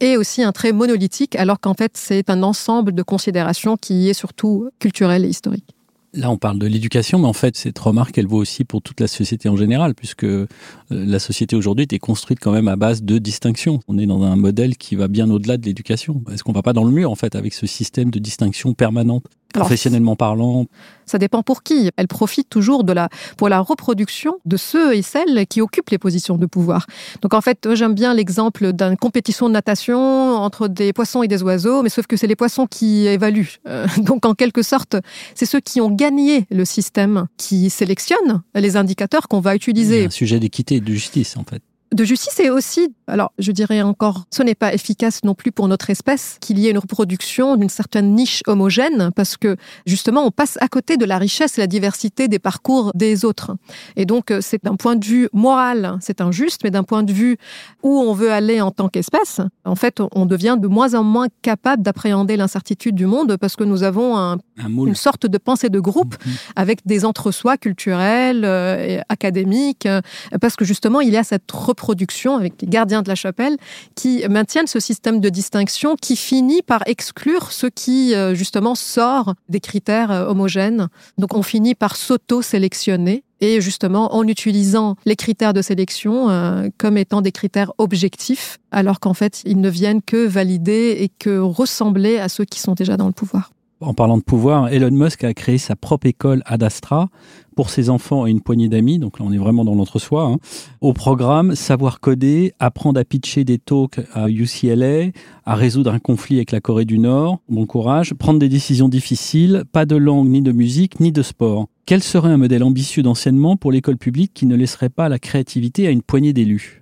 et 0.00 0.16
aussi 0.16 0.42
un 0.42 0.52
trait 0.52 0.72
monolithique, 0.72 1.36
alors 1.36 1.60
qu'en 1.60 1.74
fait 1.74 1.92
c'est 1.96 2.30
un 2.30 2.42
ensemble 2.42 2.92
de 2.92 3.02
considérations 3.02 3.76
qui 3.76 4.08
est 4.08 4.14
surtout 4.14 4.70
culturel 4.78 5.24
et 5.24 5.28
historique. 5.28 5.74
Là, 6.14 6.30
on 6.30 6.38
parle 6.38 6.58
de 6.58 6.66
l'éducation, 6.66 7.18
mais 7.18 7.26
en 7.26 7.34
fait, 7.34 7.54
cette 7.54 7.78
remarque, 7.78 8.16
elle 8.16 8.26
vaut 8.26 8.38
aussi 8.38 8.64
pour 8.64 8.80
toute 8.80 8.98
la 8.98 9.08
société 9.08 9.50
en 9.50 9.56
général, 9.56 9.94
puisque 9.94 10.24
euh, 10.24 10.46
la 10.88 11.18
société 11.18 11.54
aujourd'hui 11.54 11.86
est 11.90 11.98
construite 11.98 12.38
quand 12.40 12.50
même 12.50 12.66
à 12.66 12.76
base 12.76 13.02
de 13.02 13.18
distinction. 13.18 13.80
On 13.88 13.98
est 13.98 14.06
dans 14.06 14.22
un 14.22 14.34
modèle 14.34 14.78
qui 14.78 14.96
va 14.96 15.06
bien 15.06 15.30
au-delà 15.30 15.58
de 15.58 15.66
l'éducation. 15.66 16.22
Est-ce 16.32 16.42
qu'on 16.42 16.52
va 16.52 16.62
pas 16.62 16.72
dans 16.72 16.84
le 16.84 16.92
mur, 16.92 17.10
en 17.10 17.14
fait, 17.14 17.36
avec 17.36 17.52
ce 17.52 17.66
système 17.66 18.10
de 18.10 18.18
distinction 18.18 18.72
permanente? 18.72 19.24
Professionnellement 19.52 20.16
parlant 20.16 20.66
Ça 21.06 21.18
dépend 21.18 21.42
pour 21.42 21.62
qui. 21.62 21.90
Elle 21.96 22.08
profite 22.08 22.48
toujours 22.48 22.84
de 22.84 22.92
la, 22.92 23.08
pour 23.36 23.48
la 23.48 23.60
reproduction 23.60 24.38
de 24.44 24.56
ceux 24.56 24.94
et 24.94 25.02
celles 25.02 25.46
qui 25.46 25.60
occupent 25.60 25.90
les 25.90 25.98
positions 25.98 26.36
de 26.36 26.46
pouvoir. 26.46 26.86
Donc 27.22 27.34
en 27.34 27.40
fait, 27.40 27.68
j'aime 27.74 27.94
bien 27.94 28.14
l'exemple 28.14 28.72
d'une 28.72 28.96
compétition 28.96 29.48
de 29.48 29.54
natation 29.54 29.98
entre 29.98 30.68
des 30.68 30.92
poissons 30.92 31.22
et 31.22 31.28
des 31.28 31.42
oiseaux, 31.42 31.82
mais 31.82 31.88
sauf 31.88 32.06
que 32.06 32.16
c'est 32.16 32.26
les 32.26 32.36
poissons 32.36 32.66
qui 32.66 33.06
évaluent. 33.06 33.58
Euh, 33.66 33.86
donc 33.98 34.26
en 34.26 34.34
quelque 34.34 34.62
sorte, 34.62 34.96
c'est 35.34 35.46
ceux 35.46 35.60
qui 35.60 35.80
ont 35.80 35.90
gagné 35.90 36.46
le 36.50 36.64
système 36.64 37.26
qui 37.36 37.70
sélectionnent 37.70 38.42
les 38.54 38.76
indicateurs 38.76 39.28
qu'on 39.28 39.40
va 39.40 39.54
utiliser. 39.54 40.06
un 40.06 40.10
sujet 40.10 40.40
d'équité 40.40 40.76
et 40.76 40.80
de 40.80 40.92
justice 40.92 41.36
en 41.36 41.44
fait 41.44 41.62
de 41.92 42.04
justice 42.04 42.38
et 42.40 42.50
aussi, 42.50 42.94
alors 43.06 43.32
je 43.38 43.52
dirais 43.52 43.82
encore, 43.82 44.24
ce 44.30 44.42
n'est 44.42 44.54
pas 44.54 44.74
efficace 44.74 45.24
non 45.24 45.34
plus 45.34 45.52
pour 45.52 45.68
notre 45.68 45.90
espèce 45.90 46.36
qu'il 46.40 46.58
y 46.58 46.66
ait 46.66 46.70
une 46.70 46.78
reproduction 46.78 47.56
d'une 47.56 47.68
certaine 47.68 48.14
niche 48.14 48.42
homogène 48.46 49.10
parce 49.14 49.36
que 49.36 49.56
justement 49.86 50.24
on 50.24 50.30
passe 50.30 50.58
à 50.60 50.68
côté 50.68 50.96
de 50.96 51.04
la 51.04 51.18
richesse 51.18 51.58
et 51.58 51.60
la 51.60 51.66
diversité 51.66 52.28
des 52.28 52.38
parcours 52.38 52.92
des 52.94 53.24
autres. 53.24 53.56
Et 53.96 54.04
donc 54.04 54.30
euh, 54.30 54.40
c'est 54.42 54.62
d'un 54.62 54.76
point 54.76 54.96
de 54.96 55.04
vue 55.04 55.28
moral, 55.32 55.98
c'est 56.00 56.20
injuste, 56.20 56.60
mais 56.64 56.70
d'un 56.70 56.82
point 56.82 57.02
de 57.02 57.12
vue 57.12 57.38
où 57.82 57.98
on 57.98 58.12
veut 58.12 58.32
aller 58.32 58.60
en 58.60 58.70
tant 58.70 58.88
qu'espèce, 58.88 59.40
en 59.64 59.76
fait 59.76 60.00
on 60.12 60.26
devient 60.26 60.56
de 60.60 60.68
moins 60.68 60.94
en 60.94 61.04
moins 61.04 61.28
capable 61.42 61.82
d'appréhender 61.82 62.36
l'incertitude 62.36 62.94
du 62.94 63.06
monde 63.06 63.36
parce 63.36 63.56
que 63.56 63.64
nous 63.64 63.82
avons 63.82 64.16
un, 64.18 64.38
une 64.58 64.94
sorte 64.94 65.26
de 65.26 65.38
pensée 65.38 65.70
de 65.70 65.80
groupe 65.80 66.14
mm-hmm. 66.16 66.52
avec 66.56 66.86
des 66.86 67.04
entre-soi 67.04 67.56
culturels, 67.56 68.44
euh, 68.44 68.76
et 68.78 69.00
académiques, 69.08 69.86
euh, 69.86 70.00
parce 70.40 70.56
que 70.56 70.64
justement 70.64 71.00
il 71.00 71.12
y 71.12 71.16
a 71.16 71.24
cette 71.24 71.46
production 71.78 72.36
avec 72.36 72.60
les 72.60 72.68
gardiens 72.68 73.00
de 73.00 73.08
la 73.08 73.14
chapelle 73.14 73.56
qui 73.94 74.22
maintiennent 74.28 74.66
ce 74.66 74.80
système 74.80 75.20
de 75.20 75.28
distinction 75.30 75.96
qui 75.96 76.16
finit 76.16 76.60
par 76.60 76.82
exclure 76.86 77.52
ce 77.52 77.66
qui 77.66 78.14
euh, 78.14 78.34
justement 78.34 78.74
sort 78.74 79.34
des 79.48 79.60
critères 79.60 80.10
euh, 80.10 80.26
homogènes. 80.26 80.88
Donc 81.16 81.34
on 81.34 81.42
finit 81.42 81.74
par 81.74 81.96
s'auto-sélectionner 81.96 83.24
et 83.40 83.60
justement 83.60 84.14
en 84.14 84.26
utilisant 84.26 84.96
les 85.06 85.16
critères 85.16 85.54
de 85.54 85.62
sélection 85.62 86.28
euh, 86.28 86.68
comme 86.76 86.98
étant 86.98 87.22
des 87.22 87.32
critères 87.32 87.72
objectifs, 87.78 88.58
alors 88.72 89.00
qu'en 89.00 89.14
fait 89.14 89.42
ils 89.46 89.60
ne 89.60 89.70
viennent 89.70 90.02
que 90.02 90.26
valider 90.26 90.96
et 91.00 91.08
que 91.08 91.38
ressembler 91.38 92.18
à 92.18 92.28
ceux 92.28 92.44
qui 92.44 92.60
sont 92.60 92.74
déjà 92.74 92.96
dans 92.96 93.06
le 93.06 93.12
pouvoir. 93.12 93.50
En 93.80 93.94
parlant 93.94 94.18
de 94.18 94.22
pouvoir, 94.22 94.70
Elon 94.70 94.90
Musk 94.90 95.22
a 95.22 95.32
créé 95.34 95.56
sa 95.56 95.76
propre 95.76 96.08
école 96.08 96.42
Ad 96.46 96.64
Astra 96.64 97.10
pour 97.54 97.70
ses 97.70 97.90
enfants 97.90 98.26
et 98.26 98.30
une 98.30 98.40
poignée 98.40 98.68
d'amis. 98.68 98.98
Donc 98.98 99.20
là, 99.20 99.24
on 99.28 99.32
est 99.32 99.38
vraiment 99.38 99.64
dans 99.64 99.76
l'entre-soi. 99.76 100.24
Hein. 100.24 100.38
Au 100.80 100.92
programme, 100.92 101.54
savoir 101.54 102.00
coder, 102.00 102.54
apprendre 102.58 102.98
à 102.98 103.04
pitcher 103.04 103.44
des 103.44 103.58
talks 103.58 104.00
à 104.14 104.28
UCLA, 104.28 105.12
à 105.44 105.54
résoudre 105.54 105.92
un 105.92 106.00
conflit 106.00 106.36
avec 106.36 106.50
la 106.50 106.60
Corée 106.60 106.86
du 106.86 106.98
Nord. 106.98 107.38
Bon 107.48 107.66
courage. 107.66 108.14
Prendre 108.14 108.40
des 108.40 108.48
décisions 108.48 108.88
difficiles. 108.88 109.62
Pas 109.70 109.86
de 109.86 109.94
langue, 109.94 110.28
ni 110.28 110.42
de 110.42 110.50
musique, 110.50 110.98
ni 110.98 111.12
de 111.12 111.22
sport. 111.22 111.68
Quel 111.86 112.02
serait 112.02 112.30
un 112.30 112.36
modèle 112.36 112.64
ambitieux 112.64 113.04
d'enseignement 113.04 113.56
pour 113.56 113.70
l'école 113.70 113.96
publique 113.96 114.32
qui 114.34 114.46
ne 114.46 114.56
laisserait 114.56 114.88
pas 114.88 115.08
la 115.08 115.20
créativité 115.20 115.86
à 115.86 115.90
une 115.90 116.02
poignée 116.02 116.32
d'élus? 116.32 116.77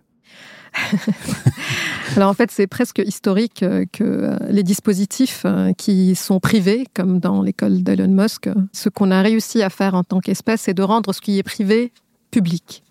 Alors 2.17 2.31
en 2.31 2.35
fait, 2.35 2.51
c'est 2.51 2.67
presque 2.67 3.03
historique 3.05 3.63
euh, 3.63 3.85
que 3.93 4.05
euh, 4.05 4.37
les 4.49 4.63
dispositifs 4.63 5.43
euh, 5.45 5.73
qui 5.73 6.15
sont 6.15 6.41
privés, 6.41 6.87
comme 6.95 7.19
dans 7.19 7.43
l'école 7.43 7.83
d'Elon 7.83 8.09
Musk, 8.09 8.49
ce 8.73 8.89
qu'on 8.89 9.11
a 9.11 9.23
réussi 9.23 9.63
à 9.63 9.71
faire 9.71 9.95
en 9.95 10.05
tant 10.05 10.21
qu'espèce, 10.21 10.63
c'est 10.63 10.75
de 10.75 10.83
rendre 10.83 11.13
ce 11.13 11.21
qui 11.21 11.39
est 11.39 11.43
privé 11.43 11.93
public. 12.31 12.83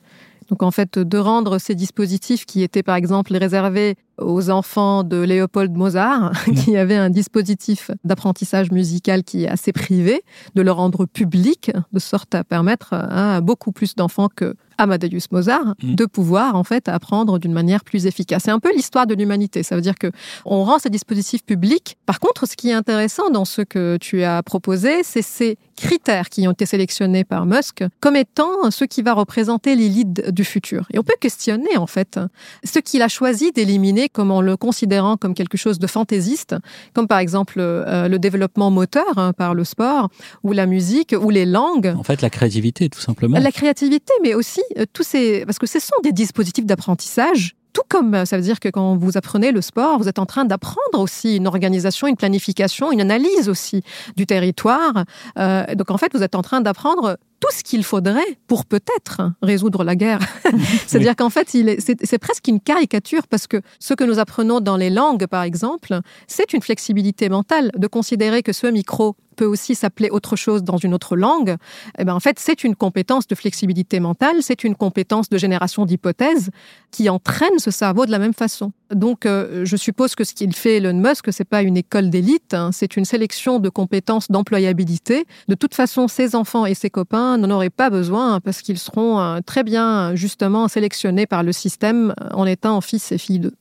Donc 0.49 0.63
en 0.63 0.71
fait, 0.71 0.99
de 0.99 1.17
rendre 1.17 1.57
ces 1.57 1.75
dispositifs 1.75 2.45
qui 2.45 2.63
étaient 2.63 2.83
par 2.83 2.95
exemple 2.95 3.35
réservés 3.35 3.95
aux 4.17 4.49
enfants 4.49 5.03
de 5.03 5.17
Léopold 5.17 5.75
Mozart, 5.75 6.31
qui 6.63 6.77
avait 6.77 6.95
un 6.95 7.09
dispositif 7.09 7.91
d'apprentissage 8.03 8.71
musical 8.71 9.23
qui 9.23 9.43
est 9.43 9.47
assez 9.47 9.73
privé, 9.73 10.23
de 10.55 10.61
le 10.61 10.71
rendre 10.71 11.05
public, 11.05 11.71
de 11.91 11.99
sorte 11.99 12.35
à 12.35 12.43
permettre 12.43 12.93
à 12.93 13.41
beaucoup 13.41 13.71
plus 13.71 13.95
d'enfants 13.95 14.29
que 14.33 14.55
Amadeus 14.77 15.27
Mozart, 15.31 15.75
mm. 15.81 15.95
de 15.95 16.05
pouvoir 16.05 16.55
en 16.55 16.63
fait 16.63 16.89
apprendre 16.89 17.39
d'une 17.39 17.53
manière 17.53 17.83
plus 17.83 18.05
efficace. 18.05 18.43
C'est 18.43 18.51
un 18.51 18.59
peu 18.59 18.73
l'histoire 18.73 19.07
de 19.07 19.13
l'humanité. 19.13 19.63
Ça 19.63 19.75
veut 19.75 19.81
dire 19.81 19.95
que 19.95 20.11
on 20.45 20.63
rend 20.63 20.79
ces 20.79 20.89
dispositifs 20.89 21.45
publics. 21.45 21.97
Par 22.05 22.19
contre, 22.19 22.45
ce 22.47 22.55
qui 22.55 22.69
est 22.69 22.73
intéressant 22.73 23.29
dans 23.29 23.45
ce 23.45 23.61
que 23.61 23.97
tu 23.99 24.23
as 24.23 24.43
proposé, 24.43 25.03
c'est 25.03 25.21
ces 25.21 25.57
critères 25.75 26.29
qui 26.29 26.47
ont 26.47 26.51
été 26.51 26.65
sélectionnés 26.65 27.23
par 27.23 27.45
Musk 27.45 27.83
comme 27.99 28.15
étant 28.15 28.71
ce 28.71 28.85
qui 28.85 29.01
va 29.01 29.13
représenter 29.13 29.75
les 29.75 29.89
leads 29.89 30.31
du 30.31 30.43
futur. 30.43 30.87
Et 30.93 30.99
on 30.99 31.03
peut 31.03 31.15
questionner 31.19 31.77
en 31.77 31.87
fait 31.87 32.19
ce 32.63 32.79
qu'il 32.79 33.01
a 33.01 33.07
choisi 33.07 33.51
d'éliminer 33.51 34.09
comme 34.09 34.31
en 34.31 34.41
le 34.41 34.57
considérant 34.57 35.17
comme 35.17 35.33
quelque 35.33 35.57
chose 35.57 35.79
de 35.79 35.87
fantaisiste, 35.87 36.55
comme 36.93 37.07
par 37.07 37.19
exemple 37.19 37.55
euh, 37.59 38.07
le 38.07 38.19
développement 38.19 38.71
moteur 38.71 39.17
hein, 39.17 39.33
par 39.33 39.53
le 39.53 39.63
sport 39.63 40.09
ou 40.43 40.51
la 40.51 40.65
musique 40.65 41.15
ou 41.19 41.29
les 41.29 41.45
langues. 41.45 41.93
En 41.97 42.03
fait, 42.03 42.21
la 42.21 42.29
créativité, 42.29 42.89
tout 42.89 42.99
simplement. 42.99 43.39
La 43.39 43.51
créativité, 43.51 44.13
mais 44.23 44.33
aussi 44.33 44.61
euh, 44.77 44.85
tous 44.91 45.03
ces... 45.03 45.45
Parce 45.45 45.59
que 45.59 45.67
ce 45.67 45.79
sont 45.79 45.95
des 46.03 46.11
dispositifs 46.11 46.65
d'apprentissage 46.65 47.55
tout 47.75 47.83
comme 47.89 48.15
euh, 48.15 48.25
ça 48.25 48.37
veut 48.37 48.43
dire 48.43 48.59
que 48.59 48.69
quand 48.69 48.95
vous 48.95 49.17
apprenez 49.17 49.51
le 49.51 49.61
sport, 49.61 49.99
vous 49.99 50.07
êtes 50.07 50.17
en 50.17 50.25
train 50.25 50.45
d'apprendre 50.45 50.97
aussi 50.97 51.35
une 51.35 51.45
organisation, 51.45 52.07
une 52.07 52.15
planification, 52.15 52.91
une 52.91 53.01
analyse 53.01 53.49
aussi 53.49 53.83
du 54.15 54.25
territoire. 54.25 55.03
Euh, 55.37 55.65
donc 55.75 55.91
en 55.91 55.97
fait, 55.97 56.11
vous 56.15 56.23
êtes 56.23 56.35
en 56.35 56.41
train 56.41 56.61
d'apprendre 56.61 57.17
tout 57.41 57.49
ce 57.53 57.63
qu'il 57.63 57.83
faudrait 57.83 58.39
pour 58.47 58.65
peut-être 58.65 59.33
résoudre 59.41 59.83
la 59.83 59.95
guerre. 59.95 60.19
C'est-à-dire 60.87 61.17
qu'en 61.17 61.29
fait, 61.29 61.49
c'est 61.49 62.17
presque 62.17 62.47
une 62.47 62.61
caricature 62.61 63.27
parce 63.27 63.45
que 63.45 63.61
ce 63.79 63.93
que 63.93 64.05
nous 64.05 64.19
apprenons 64.19 64.61
dans 64.61 64.77
les 64.77 64.89
langues, 64.89 65.27
par 65.27 65.43
exemple, 65.43 65.99
c'est 66.27 66.53
une 66.53 66.61
flexibilité 66.61 67.27
mentale 67.27 67.71
de 67.75 67.87
considérer 67.87 68.41
que 68.41 68.53
ce 68.53 68.67
micro 68.67 69.17
peut 69.35 69.45
aussi 69.45 69.75
s'appeler 69.75 70.09
autre 70.09 70.35
chose 70.35 70.63
dans 70.63 70.77
une 70.77 70.93
autre 70.93 71.15
langue, 71.15 71.55
eh 71.99 72.03
ben 72.03 72.13
en 72.13 72.19
fait, 72.19 72.39
c'est 72.39 72.63
une 72.63 72.75
compétence 72.75 73.27
de 73.27 73.35
flexibilité 73.35 73.99
mentale, 73.99 74.37
c'est 74.41 74.63
une 74.63 74.75
compétence 74.75 75.29
de 75.29 75.37
génération 75.37 75.85
d'hypothèses 75.85 76.49
qui 76.91 77.09
entraîne 77.09 77.59
ce 77.59 77.71
cerveau 77.71 78.05
de 78.05 78.11
la 78.11 78.19
même 78.19 78.33
façon. 78.33 78.71
Donc, 78.91 79.25
euh, 79.25 79.65
je 79.65 79.75
suppose 79.75 80.15
que 80.15 80.23
ce 80.23 80.33
qu'il 80.33 80.53
fait 80.55 80.77
Elon 80.77 80.93
Musk, 80.93 81.31
c'est 81.31 81.47
pas 81.47 81.61
une 81.61 81.77
école 81.77 82.09
d'élite, 82.09 82.53
hein, 82.53 82.69
c'est 82.71 82.97
une 82.97 83.05
sélection 83.05 83.59
de 83.59 83.69
compétences 83.69 84.29
d'employabilité. 84.29 85.25
De 85.47 85.55
toute 85.55 85.75
façon, 85.75 86.07
ses 86.07 86.35
enfants 86.35 86.65
et 86.65 86.73
ses 86.73 86.89
copains 86.89 87.37
n'en 87.37 87.49
auraient 87.49 87.69
pas 87.69 87.89
besoin 87.89 88.39
parce 88.39 88.61
qu'ils 88.61 88.79
seront 88.79 89.19
euh, 89.19 89.39
très 89.45 89.63
bien, 89.63 90.15
justement, 90.15 90.67
sélectionnés 90.67 91.25
par 91.25 91.43
le 91.43 91.51
système 91.51 92.13
en 92.31 92.45
étant 92.45 92.79
fils 92.81 93.11
et 93.11 93.17
filles 93.17 93.39
d'eux 93.39 93.55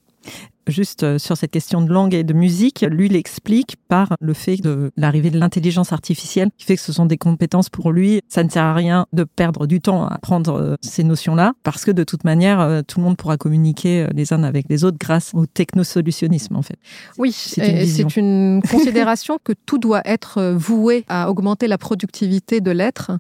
juste 0.68 1.02
euh, 1.02 1.18
sur 1.18 1.36
cette 1.36 1.50
question 1.50 1.80
de 1.82 1.92
langue 1.92 2.14
et 2.14 2.24
de 2.24 2.32
musique, 2.32 2.84
lui 2.88 3.08
l'explique 3.08 3.76
par 3.88 4.16
le 4.20 4.34
fait 4.34 4.56
de 4.56 4.90
l'arrivée 4.96 5.30
de 5.30 5.38
l'intelligence 5.38 5.92
artificielle, 5.92 6.50
qui 6.56 6.64
fait 6.64 6.76
que 6.76 6.82
ce 6.82 6.92
sont 6.92 7.06
des 7.06 7.18
compétences 7.18 7.68
pour 7.68 7.92
lui. 7.92 8.20
Ça 8.28 8.42
ne 8.42 8.48
sert 8.48 8.64
à 8.64 8.74
rien 8.74 9.06
de 9.12 9.24
perdre 9.24 9.66
du 9.66 9.80
temps 9.80 10.06
à 10.06 10.14
apprendre 10.14 10.54
euh, 10.54 10.76
ces 10.80 11.04
notions-là, 11.04 11.52
parce 11.62 11.84
que 11.84 11.90
de 11.90 12.04
toute 12.04 12.24
manière, 12.24 12.60
euh, 12.60 12.82
tout 12.86 12.98
le 12.98 13.04
monde 13.04 13.16
pourra 13.16 13.36
communiquer 13.36 14.06
les 14.14 14.32
uns 14.32 14.42
avec 14.42 14.66
les 14.68 14.84
autres 14.84 14.98
grâce 14.98 15.32
au 15.34 15.46
technosolutionnisme, 15.46 16.56
en 16.56 16.62
fait. 16.62 16.76
Oui, 17.18 17.32
c'est 17.32 17.98
une, 17.98 18.08
une 18.16 18.62
considération 18.70 19.38
que 19.42 19.52
tout 19.66 19.78
doit 19.78 20.02
être 20.04 20.52
voué 20.52 21.04
à 21.08 21.30
augmenter 21.30 21.68
la 21.68 21.78
productivité 21.78 22.60
de 22.60 22.70
l'être. 22.70 23.12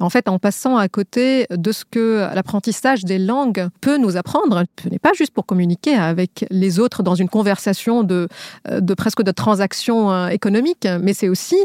En 0.00 0.10
fait, 0.10 0.28
en 0.28 0.38
passant 0.38 0.76
à 0.76 0.88
côté 0.88 1.46
de 1.50 1.72
ce 1.72 1.84
que 1.84 2.28
l'apprentissage 2.34 3.04
des 3.04 3.18
langues 3.18 3.68
peut 3.80 3.98
nous 3.98 4.16
apprendre, 4.16 4.64
ce 4.82 4.88
n'est 4.88 4.98
pas 4.98 5.12
juste 5.14 5.32
pour 5.32 5.46
communiquer 5.46 5.94
avec 5.94 6.46
les 6.50 6.78
autres 6.78 6.87
dans 7.02 7.14
une 7.14 7.28
conversation 7.28 8.02
de, 8.02 8.28
euh, 8.68 8.80
de 8.80 8.94
presque 8.94 9.22
de 9.22 9.30
transaction 9.30 10.10
euh, 10.10 10.28
économique, 10.28 10.86
mais 11.00 11.14
c'est 11.14 11.28
aussi 11.28 11.56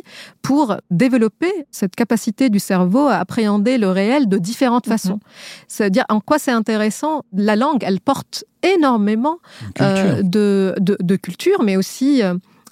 pour 0.42 0.78
développer 0.92 1.52
cette 1.72 1.96
capacité 1.96 2.50
du 2.50 2.60
cerveau 2.60 3.08
à 3.08 3.16
appréhender 3.16 3.78
le 3.78 3.90
réel 3.90 4.28
de 4.28 4.38
différentes 4.38 4.88
mhm. 4.88 4.94
façons. 4.94 5.20
C'est-à-dire 5.68 6.06
en 6.10 6.20
quoi 6.20 6.40
c'est 6.40 6.52
intéressant, 6.52 7.24
la 7.34 7.56
langue, 7.56 7.84
elle 7.84 8.00
porte 8.00 8.46
énormément 8.62 9.40
euh, 9.82 10.22
de, 10.24 10.76
de, 10.80 10.98
de, 11.00 11.16
culture, 11.16 11.64
mais 11.64 11.76
aussi 11.76 12.22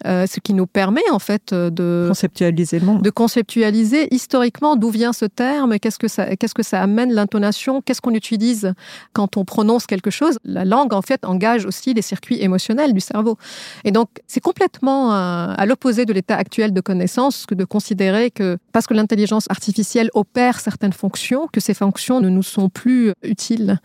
euh, 0.05 0.25
ce 0.25 0.39
qui 0.39 0.53
nous 0.53 0.65
permet 0.65 1.07
en 1.11 1.19
fait 1.19 1.53
euh, 1.53 1.69
de 1.69 2.05
conceptualiser 2.07 2.79
le 2.79 2.85
monde. 2.85 3.01
de 3.01 3.09
conceptualiser 3.09 4.13
historiquement 4.13 4.75
d'où 4.75 4.89
vient 4.89 5.13
ce 5.13 5.25
terme, 5.25 5.77
qu'est-ce 5.79 5.99
que 5.99 6.07
ça, 6.07 6.35
qu'est-ce 6.35 6.55
que 6.55 6.63
ça 6.63 6.81
amène 6.81 7.13
l'intonation, 7.13 7.81
qu'est-ce 7.81 8.01
qu'on 8.01 8.13
utilise 8.13 8.73
quand 9.13 9.37
on 9.37 9.45
prononce 9.45 9.85
quelque 9.85 10.09
chose. 10.09 10.39
La 10.43 10.65
langue 10.65 10.93
en 10.93 11.01
fait 11.01 11.23
engage 11.25 11.65
aussi 11.65 11.93
les 11.93 12.01
circuits 12.01 12.41
émotionnels 12.41 12.93
du 12.93 12.99
cerveau, 12.99 13.37
et 13.83 13.91
donc 13.91 14.09
c'est 14.27 14.39
complètement 14.39 15.13
euh, 15.13 15.53
à 15.55 15.65
l'opposé 15.65 16.05
de 16.05 16.13
l'état 16.13 16.35
actuel 16.35 16.73
de 16.73 16.81
connaissance 16.81 17.45
que 17.45 17.53
de 17.53 17.65
considérer 17.65 18.31
que 18.31 18.57
parce 18.71 18.87
que 18.87 18.93
l'intelligence 18.93 19.45
artificielle 19.49 20.09
opère 20.13 20.59
certaines 20.59 20.93
fonctions, 20.93 21.47
que 21.53 21.59
ces 21.59 21.73
fonctions 21.73 22.21
ne 22.21 22.29
nous 22.29 22.43
sont 22.43 22.69
plus 22.69 23.13
utiles, 23.23 23.79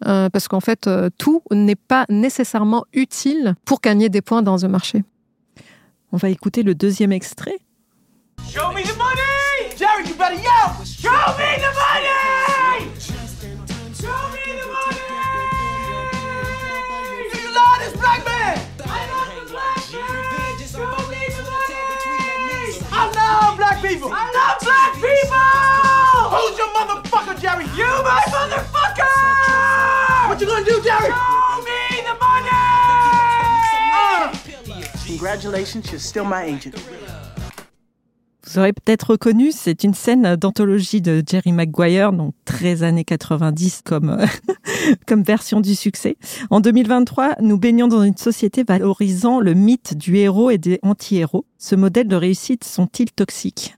parce 0.00 0.48
qu'en 0.48 0.60
fait 0.60 0.88
tout 1.18 1.42
n'est 1.50 1.76
pas 1.76 2.04
nécessairement 2.08 2.84
utile 2.92 3.54
pour 3.64 3.80
gagner 3.80 4.08
des 4.08 4.20
points 4.20 4.42
dans 4.42 4.64
un 4.64 4.68
marché. 4.68 5.02
On 6.14 6.18
va 6.18 6.28
écouter 6.28 6.62
le 6.62 6.74
deuxième 6.74 7.10
extrait. 7.10 7.58
Show 8.50 8.70
me 8.72 8.82
the 8.82 8.94
money! 8.98 9.70
Jerry, 9.78 10.06
you 10.06 10.14
better 10.14 10.34
yell! 10.34 10.74
Show 10.84 11.08
me 11.08 11.56
the 11.56 11.72
money! 11.72 12.84
Show 13.00 13.24
me 14.28 14.44
the 14.60 14.66
money! 14.68 15.00
Do 17.32 17.38
you 17.40 17.48
love 17.54 17.78
this 17.80 17.96
black 17.98 18.22
man? 18.26 18.58
I 18.84 19.06
love 19.08 19.48
black! 19.48 19.80
I 22.92 23.08
love 23.14 23.56
black 23.56 23.80
people! 23.80 24.12
I 24.12 24.28
love 24.36 24.60
black 24.60 24.92
people! 25.00 26.28
Who's 26.28 26.58
your 26.58 26.68
motherfucker, 26.76 27.40
Jerry? 27.40 27.64
You 27.74 27.88
my 28.04 28.20
motherfucker! 28.28 30.28
What 30.28 30.38
you 30.38 30.46
gonna 30.46 30.62
do, 30.62 30.78
Jerry? 30.82 31.10
Vous 38.44 38.58
aurez 38.58 38.72
peut-être 38.72 39.10
reconnu, 39.10 39.52
c'est 39.52 39.84
une 39.84 39.94
scène 39.94 40.36
d'anthologie 40.36 41.00
de 41.00 41.22
Jerry 41.26 41.52
Maguire, 41.52 42.12
donc 42.12 42.34
13 42.44 42.82
années 42.82 43.04
90 43.04 43.82
comme, 43.84 44.18
comme 45.06 45.22
version 45.22 45.60
du 45.60 45.74
succès. 45.74 46.16
En 46.50 46.60
2023, 46.60 47.36
nous 47.40 47.58
baignons 47.58 47.88
dans 47.88 48.02
une 48.02 48.16
société 48.16 48.64
valorisant 48.64 49.40
le 49.40 49.54
mythe 49.54 49.96
du 49.96 50.16
héros 50.16 50.50
et 50.50 50.58
des 50.58 50.80
anti-héros. 50.82 51.46
Ce 51.58 51.74
modèle 51.74 52.08
de 52.08 52.16
réussite 52.16 52.64
sont-ils 52.64 53.12
toxiques? 53.12 53.76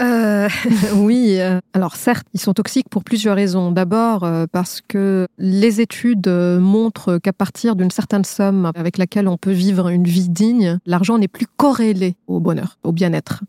Euh, 0.00 0.48
oui, 0.94 1.36
euh, 1.40 1.60
alors 1.74 1.96
certes, 1.96 2.26
ils 2.32 2.40
sont 2.40 2.54
toxiques 2.54 2.88
pour 2.88 3.04
plusieurs 3.04 3.36
raisons. 3.36 3.70
D'abord 3.70 4.24
euh, 4.24 4.46
parce 4.50 4.80
que 4.80 5.26
les 5.38 5.80
études 5.80 6.28
montrent 6.28 7.18
qu'à 7.18 7.32
partir 7.32 7.76
d'une 7.76 7.90
certaine 7.90 8.24
somme 8.24 8.70
avec 8.74 8.98
laquelle 8.98 9.28
on 9.28 9.36
peut 9.36 9.50
vivre 9.50 9.88
une 9.88 10.04
vie 10.04 10.28
digne, 10.28 10.78
l'argent 10.86 11.18
n'est 11.18 11.28
plus 11.28 11.46
corrélé 11.56 12.16
au 12.26 12.40
bonheur, 12.40 12.78
au 12.82 12.92
bien-être. 12.92 13.42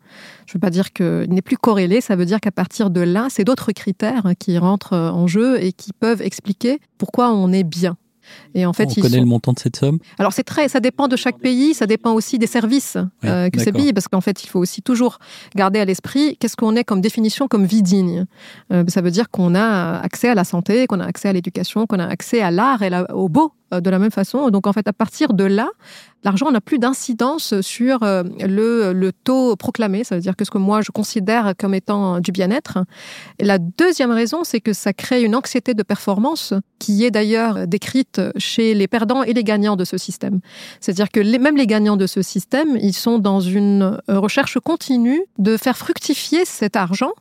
Je 0.46 0.52
ne 0.52 0.54
veux 0.56 0.60
pas 0.60 0.70
dire 0.70 0.92
qu'il 0.92 1.30
n'est 1.30 1.42
plus 1.42 1.58
corrélé, 1.58 2.02
ça 2.02 2.16
veut 2.16 2.26
dire 2.26 2.42
qu'à 2.42 2.52
partir 2.52 2.90
de 2.90 3.02
là, 3.02 3.28
c'est 3.30 3.44
d'autres 3.44 3.72
critères 3.72 4.32
qui 4.38 4.58
rentrent 4.58 4.98
en 4.98 5.28
jeu 5.28 5.64
et 5.64 5.72
qui 5.72 5.94
peuvent 5.94 6.22
expliquer 6.22 6.80
pourquoi 6.98 7.32
on 7.32 7.52
est 7.54 7.64
bien. 7.64 7.96
Et 8.54 8.66
en 8.66 8.74
fait, 8.74 8.88
on 8.98 9.02
connaît 9.02 9.20
le 9.20 9.26
montant 9.26 9.54
de 9.54 9.60
cette 9.60 9.76
somme. 9.76 10.00
Alors 10.20 10.34
c'est 10.34 10.44
très, 10.44 10.68
ça 10.68 10.80
dépend 10.80 11.08
de 11.08 11.16
chaque 11.16 11.40
pays, 11.40 11.74
ça 11.74 11.86
dépend 11.86 12.14
aussi 12.14 12.40
des 12.40 12.48
services 12.48 12.98
euh, 13.26 13.50
que 13.50 13.60
ces 13.60 13.72
pays, 13.72 13.94
parce 13.94 14.08
qu'en 14.08 14.22
fait, 14.22 14.44
il 14.44 14.48
faut 14.48 14.60
aussi 14.60 14.82
toujours 14.82 15.20
garder 15.56 15.80
à 15.80 15.86
l'esprit 15.86 16.38
qu'est-ce 16.38 16.56
qu'on 16.56 16.76
est 16.76 16.84
comme 16.84 17.02
définition 17.02 17.48
comme 17.48 17.66
vie 17.66 17.84
digne. 17.84 18.26
Euh, 18.72 18.84
ça 18.88 19.02
veut 19.02 19.12
dire 19.12 19.30
qu'on 19.30 19.56
a 19.56 20.00
accès 20.00 20.30
à 20.30 20.36
la 20.36 20.44
santé, 20.44 20.88
qu'on 20.88 21.00
a 21.00 21.06
accès 21.06 21.30
à 21.30 21.34
l'éducation, 21.34 21.88
qu'on 21.88 22.00
a 22.00 22.08
accès 22.08 22.42
à 22.42 22.52
l'art 22.52 22.82
et 22.82 22.92
au 23.14 23.30
beau 23.30 23.54
de 23.72 23.90
la 23.90 24.00
même 24.00 24.12
façon. 24.12 24.50
Donc 24.50 24.68
en 24.68 24.74
fait, 24.74 24.88
à 24.88 24.94
partir 24.94 25.34
de 25.34 25.44
là, 25.44 25.70
l'argent 26.24 26.52
n'a 26.52 26.62
plus 26.62 26.80
d'incidence 26.80 27.60
sur 27.62 28.04
euh, 28.04 28.24
le, 28.40 28.94
le, 28.94 29.12
taux 29.12 29.56
proclamé. 29.56 30.04
Ça 30.04 30.16
veut 30.16 30.22
dire 30.22 30.36
que 30.36 30.46
ce 30.46 30.52
que 30.52 30.58
moi 30.58 30.82
je 30.82 30.92
considère 30.92 31.54
comme 31.58 31.74
étant 31.74 32.20
du 32.20 32.32
bien-être. 32.32 32.80
La 33.40 33.58
deuxième 33.58 34.12
raison, 34.12 34.44
c'est 34.44 34.62
que 34.62 34.74
ça 34.74 34.94
crée 34.94 35.24
une 35.24 35.36
anxiété 35.36 35.74
de 35.74 35.84
performance 35.84 36.54
qui 36.80 37.06
est 37.06 37.12
d'ailleurs 37.12 37.68
décrite 37.68 38.22
chez 38.38 38.74
les 38.74 38.88
perdants 38.88 39.24
et 39.24 39.34
les 39.34 39.44
gagnants 39.44 39.76
de 39.76 39.86
ce 39.86 39.98
système. 39.98 40.40
C'est-à-dire 40.80 41.10
que 41.10 41.20
même 41.38 41.58
les 41.58 41.68
gagnants 41.68 41.98
de 41.98 42.08
ce 42.08 42.22
système, 42.22 42.78
ils 42.82 42.94
sont 42.94 43.20
dans 43.20 43.40
une 43.40 44.00
recherche 44.08 44.60
continue 44.60 45.22
de 45.38 45.58
faire 45.58 45.78
fructifier 45.78 46.46
cet 46.46 46.76
argent 46.76 47.12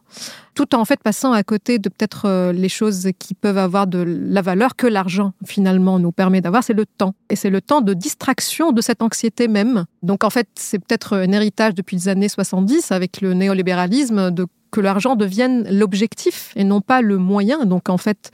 tout 0.55 0.75
en 0.75 0.85
fait 0.85 1.01
passant 1.03 1.33
à 1.33 1.43
côté 1.43 1.79
de 1.79 1.89
peut-être 1.89 2.27
euh, 2.27 2.53
les 2.53 2.69
choses 2.69 3.09
qui 3.19 3.35
peuvent 3.35 3.59
avoir 3.59 3.87
de 3.87 3.99
la 3.99 4.43
valeur 4.43 4.77
que 4.77 4.87
l'argent 4.87 5.33
finalement 5.47 5.99
nous 5.99 6.13
permet 6.13 6.40
d'avoir, 6.41 6.65
c'est 6.65 6.75
le 6.75 6.87
temps. 6.87 7.15
Et 7.29 7.37
c'est 7.37 7.51
le 7.51 7.61
temps 7.61 7.81
de 7.81 7.95
distraction 7.95 8.73
de 8.73 8.81
cette 8.81 9.03
anxiété 9.03 9.49
même. 9.49 9.85
Donc 10.03 10.25
en 10.25 10.31
fait, 10.31 10.49
c'est 10.55 10.79
peut-être 10.79 11.17
un 11.17 11.33
héritage 11.33 11.75
depuis 11.75 11.97
les 11.97 12.09
années 12.09 12.29
70 12.29 12.93
avec 12.93 13.21
le 13.21 13.35
néolibéralisme 13.35 14.31
de 14.31 14.47
que 14.71 14.81
l'argent 14.81 15.17
devienne 15.17 15.67
l'objectif 15.69 16.53
et 16.57 16.65
non 16.65 16.81
pas 16.81 17.03
le 17.03 17.19
moyen. 17.19 17.65
Donc 17.65 17.89
en 17.89 17.99
fait, 17.99 18.31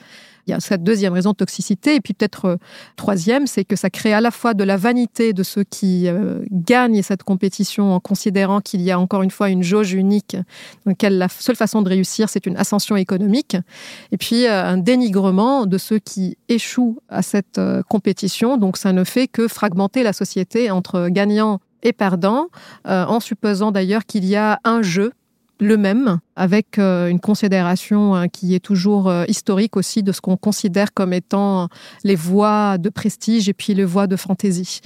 il 0.46 0.52
y 0.52 0.54
a 0.54 0.60
cette 0.60 0.82
deuxième 0.84 1.12
raison 1.12 1.30
de 1.32 1.36
toxicité. 1.36 1.96
Et 1.96 2.00
puis 2.00 2.14
peut-être 2.14 2.44
euh, 2.44 2.56
troisième, 2.96 3.46
c'est 3.46 3.64
que 3.64 3.76
ça 3.76 3.90
crée 3.90 4.12
à 4.12 4.20
la 4.20 4.30
fois 4.30 4.54
de 4.54 4.64
la 4.64 4.76
vanité 4.76 5.32
de 5.32 5.42
ceux 5.42 5.64
qui 5.64 6.08
euh, 6.08 6.44
gagnent 6.50 7.02
cette 7.02 7.22
compétition 7.22 7.94
en 7.94 8.00
considérant 8.00 8.60
qu'il 8.60 8.82
y 8.82 8.90
a 8.90 8.98
encore 8.98 9.22
une 9.22 9.30
fois 9.30 9.48
une 9.50 9.62
jauge 9.62 9.92
unique 9.92 10.36
dans 10.84 10.92
laquelle 10.92 11.18
la 11.18 11.28
seule 11.28 11.56
façon 11.56 11.82
de 11.82 11.88
réussir, 11.88 12.28
c'est 12.28 12.46
une 12.46 12.56
ascension 12.56 12.96
économique. 12.96 13.56
Et 14.12 14.16
puis 14.16 14.46
euh, 14.46 14.64
un 14.64 14.78
dénigrement 14.78 15.66
de 15.66 15.78
ceux 15.78 15.98
qui 15.98 16.38
échouent 16.48 16.98
à 17.08 17.22
cette 17.22 17.60
compétition. 17.88 18.56
Donc 18.56 18.76
ça 18.76 18.92
ne 18.92 19.04
fait 19.04 19.28
que 19.28 19.48
fragmenter 19.48 20.02
la 20.02 20.12
société 20.12 20.70
entre 20.70 21.08
gagnants 21.08 21.60
et 21.82 21.92
perdants, 21.92 22.48
en 22.84 23.20
supposant 23.20 23.70
d'ailleurs 23.70 24.06
qu'il 24.06 24.24
y 24.24 24.34
a 24.34 24.58
un 24.64 24.82
jeu 24.82 25.12
le 25.60 25.76
même, 25.76 26.18
avec 26.36 26.78
euh, 26.78 27.08
une 27.08 27.18
considération 27.18 28.14
hein, 28.14 28.28
qui 28.28 28.54
est 28.54 28.60
toujours 28.60 29.08
euh, 29.08 29.24
historique 29.26 29.76
aussi 29.76 30.02
de 30.02 30.12
ce 30.12 30.20
qu'on 30.20 30.36
considère 30.36 30.92
comme 30.92 31.12
étant 31.12 31.68
les 32.04 32.14
voies 32.14 32.76
de 32.78 32.90
prestige 32.90 33.48
et 33.48 33.54
puis 33.54 33.74
les 33.74 33.84
voies 33.84 34.06
de 34.06 34.16
fantaisie. 34.16 34.80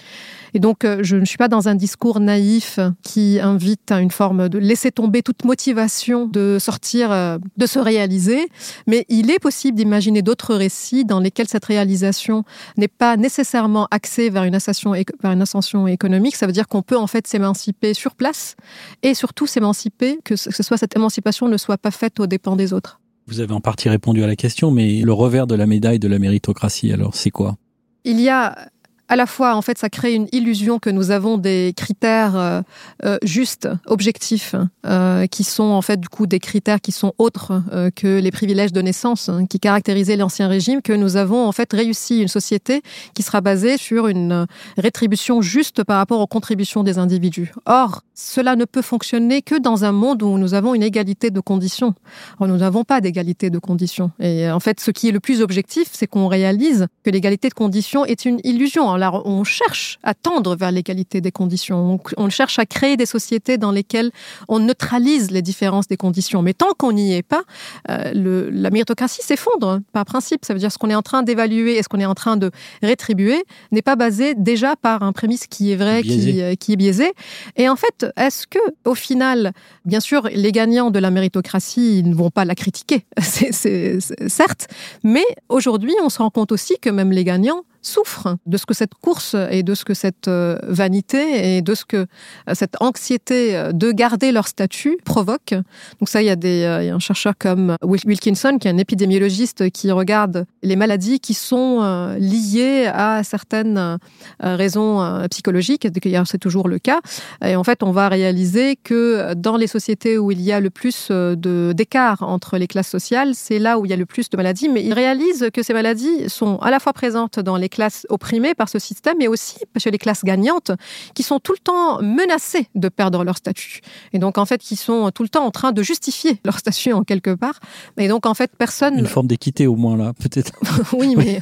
Et 0.54 0.60
donc, 0.60 0.84
euh, 0.84 1.00
je 1.02 1.16
ne 1.16 1.24
suis 1.24 1.36
pas 1.36 1.48
dans 1.48 1.68
un 1.68 1.74
discours 1.74 2.20
naïf 2.20 2.78
qui 3.02 3.40
invite 3.40 3.90
à 3.90 4.00
une 4.00 4.10
forme 4.10 4.48
de 4.48 4.58
laisser 4.58 4.92
tomber 4.92 5.22
toute 5.22 5.44
motivation 5.44 6.26
de 6.26 6.58
sortir, 6.60 7.10
de 7.10 7.66
se 7.66 7.78
réaliser, 7.78 8.48
mais 8.86 9.04
il 9.08 9.30
est 9.30 9.38
possible 9.38 9.76
d'imaginer 9.76 10.22
d'autres 10.22 10.54
récits 10.54 11.04
dans 11.04 11.18
lesquels 11.18 11.48
cette 11.48 11.64
réalisation 11.64 12.44
n'est 12.76 12.88
pas 12.88 13.16
nécessairement 13.16 13.88
axée 13.90 14.30
vers 14.30 14.44
une 14.44 14.54
ascension, 14.54 14.92
vers 14.92 15.32
une 15.32 15.42
ascension 15.42 15.86
économique. 15.86 16.36
Ça 16.36 16.46
veut 16.46 16.52
dire 16.52 16.68
qu'on 16.68 16.82
peut 16.82 16.96
en 16.96 17.06
fait 17.06 17.26
s'émanciper 17.26 17.94
sur 17.94 18.14
place 18.14 18.54
et 19.02 19.14
surtout 19.14 19.46
s'émanciper, 19.46 20.18
que 20.24 20.36
ce 20.36 20.62
soit 20.62 20.76
cette 20.76 20.96
émancipation 20.96 21.39
ne 21.48 21.56
soit 21.56 21.78
pas 21.78 21.90
faite 21.90 22.20
aux 22.20 22.26
dépens 22.26 22.56
des 22.56 22.72
autres. 22.72 23.00
Vous 23.26 23.40
avez 23.40 23.52
en 23.52 23.60
partie 23.60 23.88
répondu 23.88 24.24
à 24.24 24.26
la 24.26 24.36
question, 24.36 24.70
mais 24.70 25.02
le 25.02 25.12
revers 25.12 25.46
de 25.46 25.54
la 25.54 25.66
médaille 25.66 25.98
de 25.98 26.08
la 26.08 26.18
méritocratie, 26.18 26.92
alors, 26.92 27.14
c'est 27.14 27.30
quoi? 27.30 27.56
Il 28.04 28.20
y 28.20 28.28
a 28.28 28.70
à 29.10 29.16
la 29.16 29.26
fois, 29.26 29.56
en 29.56 29.60
fait, 29.62 29.76
ça 29.76 29.90
crée 29.90 30.14
une 30.14 30.28
illusion 30.30 30.78
que 30.78 30.88
nous 30.88 31.10
avons 31.10 31.36
des 31.36 31.74
critères 31.76 32.36
euh, 32.36 32.62
euh, 33.04 33.18
justes, 33.24 33.68
objectifs, 33.86 34.54
euh, 34.86 35.26
qui 35.26 35.42
sont 35.42 35.64
en 35.64 35.82
fait 35.82 35.98
du 35.98 36.08
coup 36.08 36.28
des 36.28 36.38
critères 36.38 36.80
qui 36.80 36.92
sont 36.92 37.12
autres 37.18 37.60
que 37.96 38.20
les 38.20 38.30
privilèges 38.30 38.72
de 38.72 38.80
naissance 38.80 39.28
hein, 39.28 39.46
qui 39.46 39.58
caractérisaient 39.58 40.16
l'ancien 40.16 40.46
régime, 40.46 40.80
que 40.80 40.92
nous 40.92 41.16
avons 41.16 41.44
en 41.44 41.50
fait 41.50 41.72
réussi 41.72 42.22
une 42.22 42.28
société 42.28 42.82
qui 43.12 43.24
sera 43.24 43.40
basée 43.40 43.78
sur 43.78 44.06
une 44.06 44.46
rétribution 44.78 45.42
juste 45.42 45.82
par 45.82 45.96
rapport 45.96 46.20
aux 46.20 46.28
contributions 46.28 46.84
des 46.84 46.98
individus. 46.98 47.52
Or, 47.66 48.02
cela 48.14 48.54
ne 48.54 48.64
peut 48.64 48.82
fonctionner 48.82 49.42
que 49.42 49.58
dans 49.58 49.84
un 49.84 49.92
monde 49.92 50.22
où 50.22 50.38
nous 50.38 50.54
avons 50.54 50.72
une 50.72 50.84
égalité 50.84 51.30
de 51.30 51.40
conditions. 51.40 51.94
Or, 52.38 52.46
nous 52.46 52.58
n'avons 52.58 52.84
pas 52.84 53.00
d'égalité 53.00 53.50
de 53.50 53.58
conditions. 53.58 54.12
Et 54.20 54.48
en 54.48 54.60
fait, 54.60 54.78
ce 54.78 54.92
qui 54.92 55.08
est 55.08 55.12
le 55.12 55.20
plus 55.20 55.42
objectif, 55.42 55.88
c'est 55.92 56.06
qu'on 56.06 56.28
réalise 56.28 56.86
que 57.02 57.10
l'égalité 57.10 57.48
de 57.48 57.54
conditions 57.54 58.04
est 58.04 58.24
une 58.24 58.40
illusion 58.44 58.88
on 59.08 59.44
cherche 59.44 59.98
à 60.02 60.14
tendre 60.14 60.56
vers 60.56 60.70
l'égalité 60.70 61.20
des 61.20 61.32
conditions. 61.32 62.00
On, 62.16 62.30
cherche 62.30 62.58
à 62.58 62.66
créer 62.66 62.96
des 62.96 63.06
sociétés 63.06 63.58
dans 63.58 63.72
lesquelles 63.72 64.10
on 64.48 64.60
neutralise 64.60 65.30
les 65.30 65.42
différences 65.42 65.88
des 65.88 65.96
conditions. 65.96 66.42
Mais 66.42 66.54
tant 66.54 66.72
qu'on 66.76 66.92
n'y 66.92 67.14
est 67.14 67.22
pas, 67.22 67.42
euh, 67.88 68.50
la 68.52 68.70
méritocratie 68.70 69.22
s'effondre 69.22 69.68
hein, 69.68 69.82
par 69.92 70.04
principe. 70.04 70.44
Ça 70.44 70.52
veut 70.52 70.60
dire 70.60 70.70
ce 70.70 70.78
qu'on 70.78 70.90
est 70.90 70.94
en 70.94 71.02
train 71.02 71.22
d'évaluer 71.22 71.76
et 71.76 71.82
ce 71.82 71.88
qu'on 71.88 72.00
est 72.00 72.06
en 72.06 72.14
train 72.14 72.36
de 72.36 72.50
rétribuer 72.82 73.44
n'est 73.72 73.82
pas 73.82 73.96
basé 73.96 74.34
déjà 74.34 74.76
par 74.76 75.02
un 75.02 75.12
prémisse 75.12 75.46
qui 75.46 75.72
est 75.72 75.76
vrai, 75.76 76.02
qui, 76.02 76.40
euh, 76.40 76.54
qui, 76.54 76.72
est 76.72 76.76
biaisé. 76.76 77.12
Et 77.56 77.68
en 77.68 77.76
fait, 77.76 78.06
est-ce 78.16 78.46
que 78.46 78.58
au 78.84 78.94
final, 78.94 79.52
bien 79.84 80.00
sûr, 80.00 80.28
les 80.32 80.52
gagnants 80.52 80.90
de 80.90 80.98
la 80.98 81.10
méritocratie 81.10 82.02
ne 82.04 82.14
vont 82.14 82.30
pas 82.30 82.44
la 82.44 82.54
critiquer, 82.54 83.04
c'est 83.20 83.98
certes, 84.28 84.68
mais 85.02 85.24
aujourd'hui, 85.48 85.94
on 86.02 86.08
se 86.08 86.18
rend 86.18 86.30
compte 86.30 86.52
aussi 86.52 86.78
que 86.80 86.90
même 86.90 87.12
les 87.12 87.24
gagnants 87.24 87.62
souffrent 87.82 88.36
de 88.46 88.56
ce 88.56 88.66
que 88.66 88.74
cette 88.74 88.94
course 88.94 89.36
et 89.50 89.62
de 89.62 89.74
ce 89.74 89.84
que 89.84 89.94
cette 89.94 90.28
euh, 90.28 90.58
vanité 90.62 91.56
et 91.56 91.62
de 91.62 91.74
ce 91.74 91.84
que 91.84 91.96
euh, 91.96 92.06
cette 92.54 92.76
anxiété 92.80 93.56
euh, 93.56 93.72
de 93.72 93.92
garder 93.92 94.32
leur 94.32 94.48
statut 94.48 94.98
provoque. 95.04 95.54
Donc 95.98 96.08
ça, 96.08 96.22
il 96.22 96.26
y 96.26 96.30
a, 96.30 96.36
des, 96.36 96.78
il 96.80 96.86
y 96.86 96.90
a 96.90 96.94
un 96.94 96.98
chercheur 96.98 97.34
comme 97.38 97.76
Wilkinson, 97.82 98.58
qui 98.58 98.68
est 98.68 98.70
un 98.70 98.78
épidémiologiste, 98.78 99.70
qui 99.70 99.90
regarde 99.90 100.46
les 100.62 100.76
maladies 100.76 101.20
qui 101.20 101.34
sont 101.34 101.80
liées 102.18 102.90
à 102.92 103.22
certaines 103.24 103.98
raisons 104.40 105.26
psychologiques. 105.30 105.86
C'est 106.26 106.38
toujours 106.38 106.68
le 106.68 106.78
cas. 106.78 107.00
Et 107.44 107.56
en 107.56 107.64
fait, 107.64 107.82
on 107.82 107.92
va 107.92 108.08
réaliser 108.08 108.76
que 108.76 109.34
dans 109.34 109.56
les 109.56 109.66
sociétés 109.66 110.18
où 110.18 110.30
il 110.30 110.40
y 110.40 110.52
a 110.52 110.60
le 110.60 110.70
plus 110.70 111.10
d'écart 111.10 112.22
entre 112.22 112.58
les 112.58 112.66
classes 112.66 112.88
sociales, 112.88 113.34
c'est 113.34 113.58
là 113.58 113.78
où 113.78 113.86
il 113.86 113.90
y 113.90 113.94
a 113.94 113.96
le 113.96 114.06
plus 114.06 114.28
de 114.28 114.36
maladies. 114.36 114.68
Mais 114.68 114.84
il 114.84 114.92
réalise 114.92 115.48
que 115.52 115.62
ces 115.62 115.72
maladies 115.72 116.28
sont 116.28 116.58
à 116.58 116.70
la 116.70 116.80
fois 116.80 116.92
présentes 116.92 117.40
dans 117.40 117.56
les 117.56 117.69
classes 117.70 118.06
opprimées 118.10 118.54
par 118.54 118.68
ce 118.68 118.78
système, 118.78 119.16
mais 119.18 119.28
aussi 119.28 119.56
chez 119.78 119.90
les 119.90 119.98
classes 119.98 120.24
gagnantes, 120.24 120.72
qui 121.14 121.22
sont 121.22 121.38
tout 121.38 121.52
le 121.52 121.58
temps 121.58 122.02
menacées 122.02 122.68
de 122.74 122.88
perdre 122.88 123.24
leur 123.24 123.36
statut. 123.38 123.80
Et 124.12 124.18
donc, 124.18 124.36
en 124.36 124.44
fait, 124.44 124.58
qui 124.58 124.76
sont 124.76 125.10
tout 125.10 125.22
le 125.22 125.28
temps 125.28 125.44
en 125.44 125.50
train 125.50 125.72
de 125.72 125.82
justifier 125.82 126.40
leur 126.44 126.58
statut 126.58 126.92
en 126.92 127.02
quelque 127.02 127.34
part. 127.34 127.58
Et 127.96 128.08
donc, 128.08 128.26
en 128.26 128.34
fait, 128.34 128.50
personne... 128.58 128.98
Une 128.98 129.06
forme 129.06 129.26
d'équité 129.26 129.66
au 129.66 129.76
moins, 129.76 129.96
là, 129.96 130.12
peut-être. 130.12 130.52
oui, 130.92 131.14
mais 131.16 131.40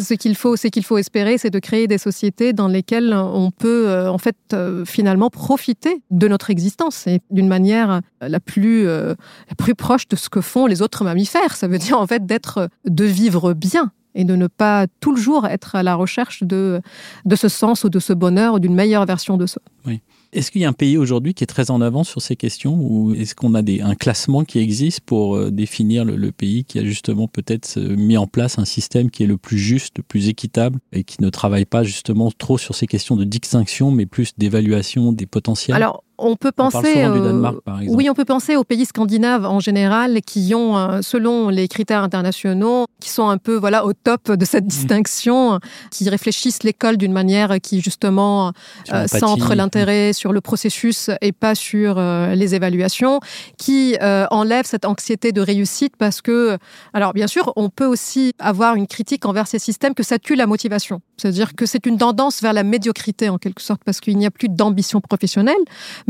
ce 0.00 0.14
qu'il 0.14 0.34
faut, 0.36 0.56
c'est 0.56 0.70
qu'il 0.70 0.84
faut 0.84 0.98
espérer, 0.98 1.38
c'est 1.38 1.50
de 1.50 1.58
créer 1.58 1.86
des 1.86 1.98
sociétés 1.98 2.52
dans 2.52 2.68
lesquelles 2.68 3.14
on 3.14 3.50
peut, 3.50 3.88
euh, 3.88 4.10
en 4.10 4.18
fait, 4.18 4.36
euh, 4.52 4.84
finalement, 4.84 5.30
profiter 5.30 6.02
de 6.10 6.28
notre 6.28 6.50
existence 6.50 7.06
et 7.06 7.20
d'une 7.30 7.48
manière 7.48 8.00
la 8.20 8.40
plus, 8.40 8.86
euh, 8.86 9.14
la 9.48 9.54
plus 9.56 9.74
proche 9.74 10.08
de 10.08 10.16
ce 10.16 10.28
que 10.28 10.40
font 10.40 10.66
les 10.66 10.82
autres 10.82 11.04
mammifères. 11.04 11.56
Ça 11.56 11.68
veut 11.68 11.78
dire, 11.78 11.98
en 11.98 12.06
fait, 12.06 12.26
d'être, 12.26 12.68
de 12.84 13.04
vivre 13.04 13.52
bien 13.52 13.92
et 14.14 14.24
de 14.24 14.36
ne 14.36 14.46
pas 14.46 14.86
tout 15.00 15.14
le 15.14 15.20
jour 15.20 15.46
être 15.46 15.74
à 15.74 15.82
la 15.82 15.94
recherche 15.94 16.42
de, 16.42 16.80
de 17.24 17.36
ce 17.36 17.48
sens 17.48 17.84
ou 17.84 17.88
de 17.88 17.98
ce 17.98 18.12
bonheur 18.12 18.54
ou 18.54 18.58
d'une 18.58 18.74
meilleure 18.74 19.06
version 19.06 19.36
de 19.36 19.46
soi. 19.46 19.62
Oui. 19.86 20.00
Est-ce 20.32 20.52
qu'il 20.52 20.60
y 20.60 20.64
a 20.64 20.68
un 20.68 20.72
pays 20.72 20.96
aujourd'hui 20.96 21.34
qui 21.34 21.42
est 21.42 21.48
très 21.48 21.72
en 21.72 21.80
avance 21.80 22.08
sur 22.08 22.22
ces 22.22 22.36
questions 22.36 22.76
ou 22.80 23.12
est-ce 23.14 23.34
qu'on 23.34 23.54
a 23.54 23.62
des, 23.62 23.80
un 23.80 23.96
classement 23.96 24.44
qui 24.44 24.60
existe 24.60 25.00
pour 25.00 25.34
euh, 25.34 25.50
définir 25.50 26.04
le, 26.04 26.14
le 26.14 26.30
pays 26.30 26.64
qui 26.64 26.78
a 26.78 26.84
justement 26.84 27.26
peut-être 27.26 27.78
euh, 27.78 27.96
mis 27.96 28.16
en 28.16 28.28
place 28.28 28.56
un 28.56 28.64
système 28.64 29.10
qui 29.10 29.24
est 29.24 29.26
le 29.26 29.38
plus 29.38 29.58
juste, 29.58 29.98
le 29.98 30.04
plus 30.04 30.28
équitable 30.28 30.78
et 30.92 31.02
qui 31.02 31.20
ne 31.20 31.30
travaille 31.30 31.64
pas 31.64 31.82
justement 31.82 32.30
trop 32.30 32.58
sur 32.58 32.76
ces 32.76 32.86
questions 32.86 33.16
de 33.16 33.24
distinction 33.24 33.90
mais 33.90 34.06
plus 34.06 34.32
d'évaluation 34.38 35.12
des 35.12 35.26
potentiels? 35.26 35.74
Alors, 35.74 36.04
on 36.20 36.36
peut 36.36 36.52
penser, 36.52 37.06
on 37.06 37.22
Danemark, 37.22 37.60
par 37.64 37.80
exemple. 37.80 37.96
oui, 37.96 38.10
on 38.10 38.14
peut 38.14 38.24
penser 38.24 38.56
aux 38.56 38.64
pays 38.64 38.86
scandinaves 38.86 39.44
en 39.44 39.60
général 39.60 40.20
qui 40.22 40.54
ont, 40.54 40.76
euh, 40.76 41.00
selon 41.02 41.48
les 41.48 41.68
critères 41.68 42.02
internationaux, 42.02 42.86
qui 43.00 43.10
sont 43.10 43.28
un 43.28 43.38
peu 43.38 43.56
voilà 43.56 43.84
au 43.84 43.92
top 43.92 44.30
de 44.30 44.44
cette 44.44 44.64
mmh. 44.64 44.68
distinction, 44.68 45.60
qui 45.90 46.08
réfléchissent 46.08 46.62
l'école 46.62 46.96
d'une 46.96 47.12
manière 47.12 47.60
qui 47.62 47.80
justement 47.80 48.52
euh, 48.92 49.06
centre 49.06 49.54
l'intérêt 49.54 50.12
sur 50.12 50.32
le 50.32 50.40
processus 50.40 51.10
et 51.20 51.32
pas 51.32 51.54
sur 51.54 51.98
euh, 51.98 52.34
les 52.34 52.54
évaluations, 52.54 53.20
qui 53.58 53.96
euh, 54.00 54.26
enlève 54.30 54.64
cette 54.66 54.84
anxiété 54.84 55.32
de 55.32 55.40
réussite 55.40 55.96
parce 55.96 56.20
que, 56.20 56.58
alors 56.92 57.12
bien 57.12 57.26
sûr, 57.26 57.52
on 57.56 57.68
peut 57.68 57.86
aussi 57.86 58.32
avoir 58.38 58.74
une 58.74 58.86
critique 58.86 59.26
envers 59.26 59.46
ces 59.46 59.58
systèmes 59.58 59.94
que 59.94 60.02
ça 60.02 60.18
tue 60.18 60.34
la 60.34 60.46
motivation, 60.46 61.00
c'est-à-dire 61.16 61.54
que 61.54 61.66
c'est 61.66 61.86
une 61.86 61.98
tendance 61.98 62.42
vers 62.42 62.52
la 62.52 62.62
médiocrité 62.62 63.28
en 63.28 63.38
quelque 63.38 63.62
sorte 63.62 63.82
parce 63.84 64.00
qu'il 64.00 64.16
n'y 64.16 64.26
a 64.26 64.30
plus 64.30 64.48
d'ambition 64.48 65.00
professionnelle 65.00 65.54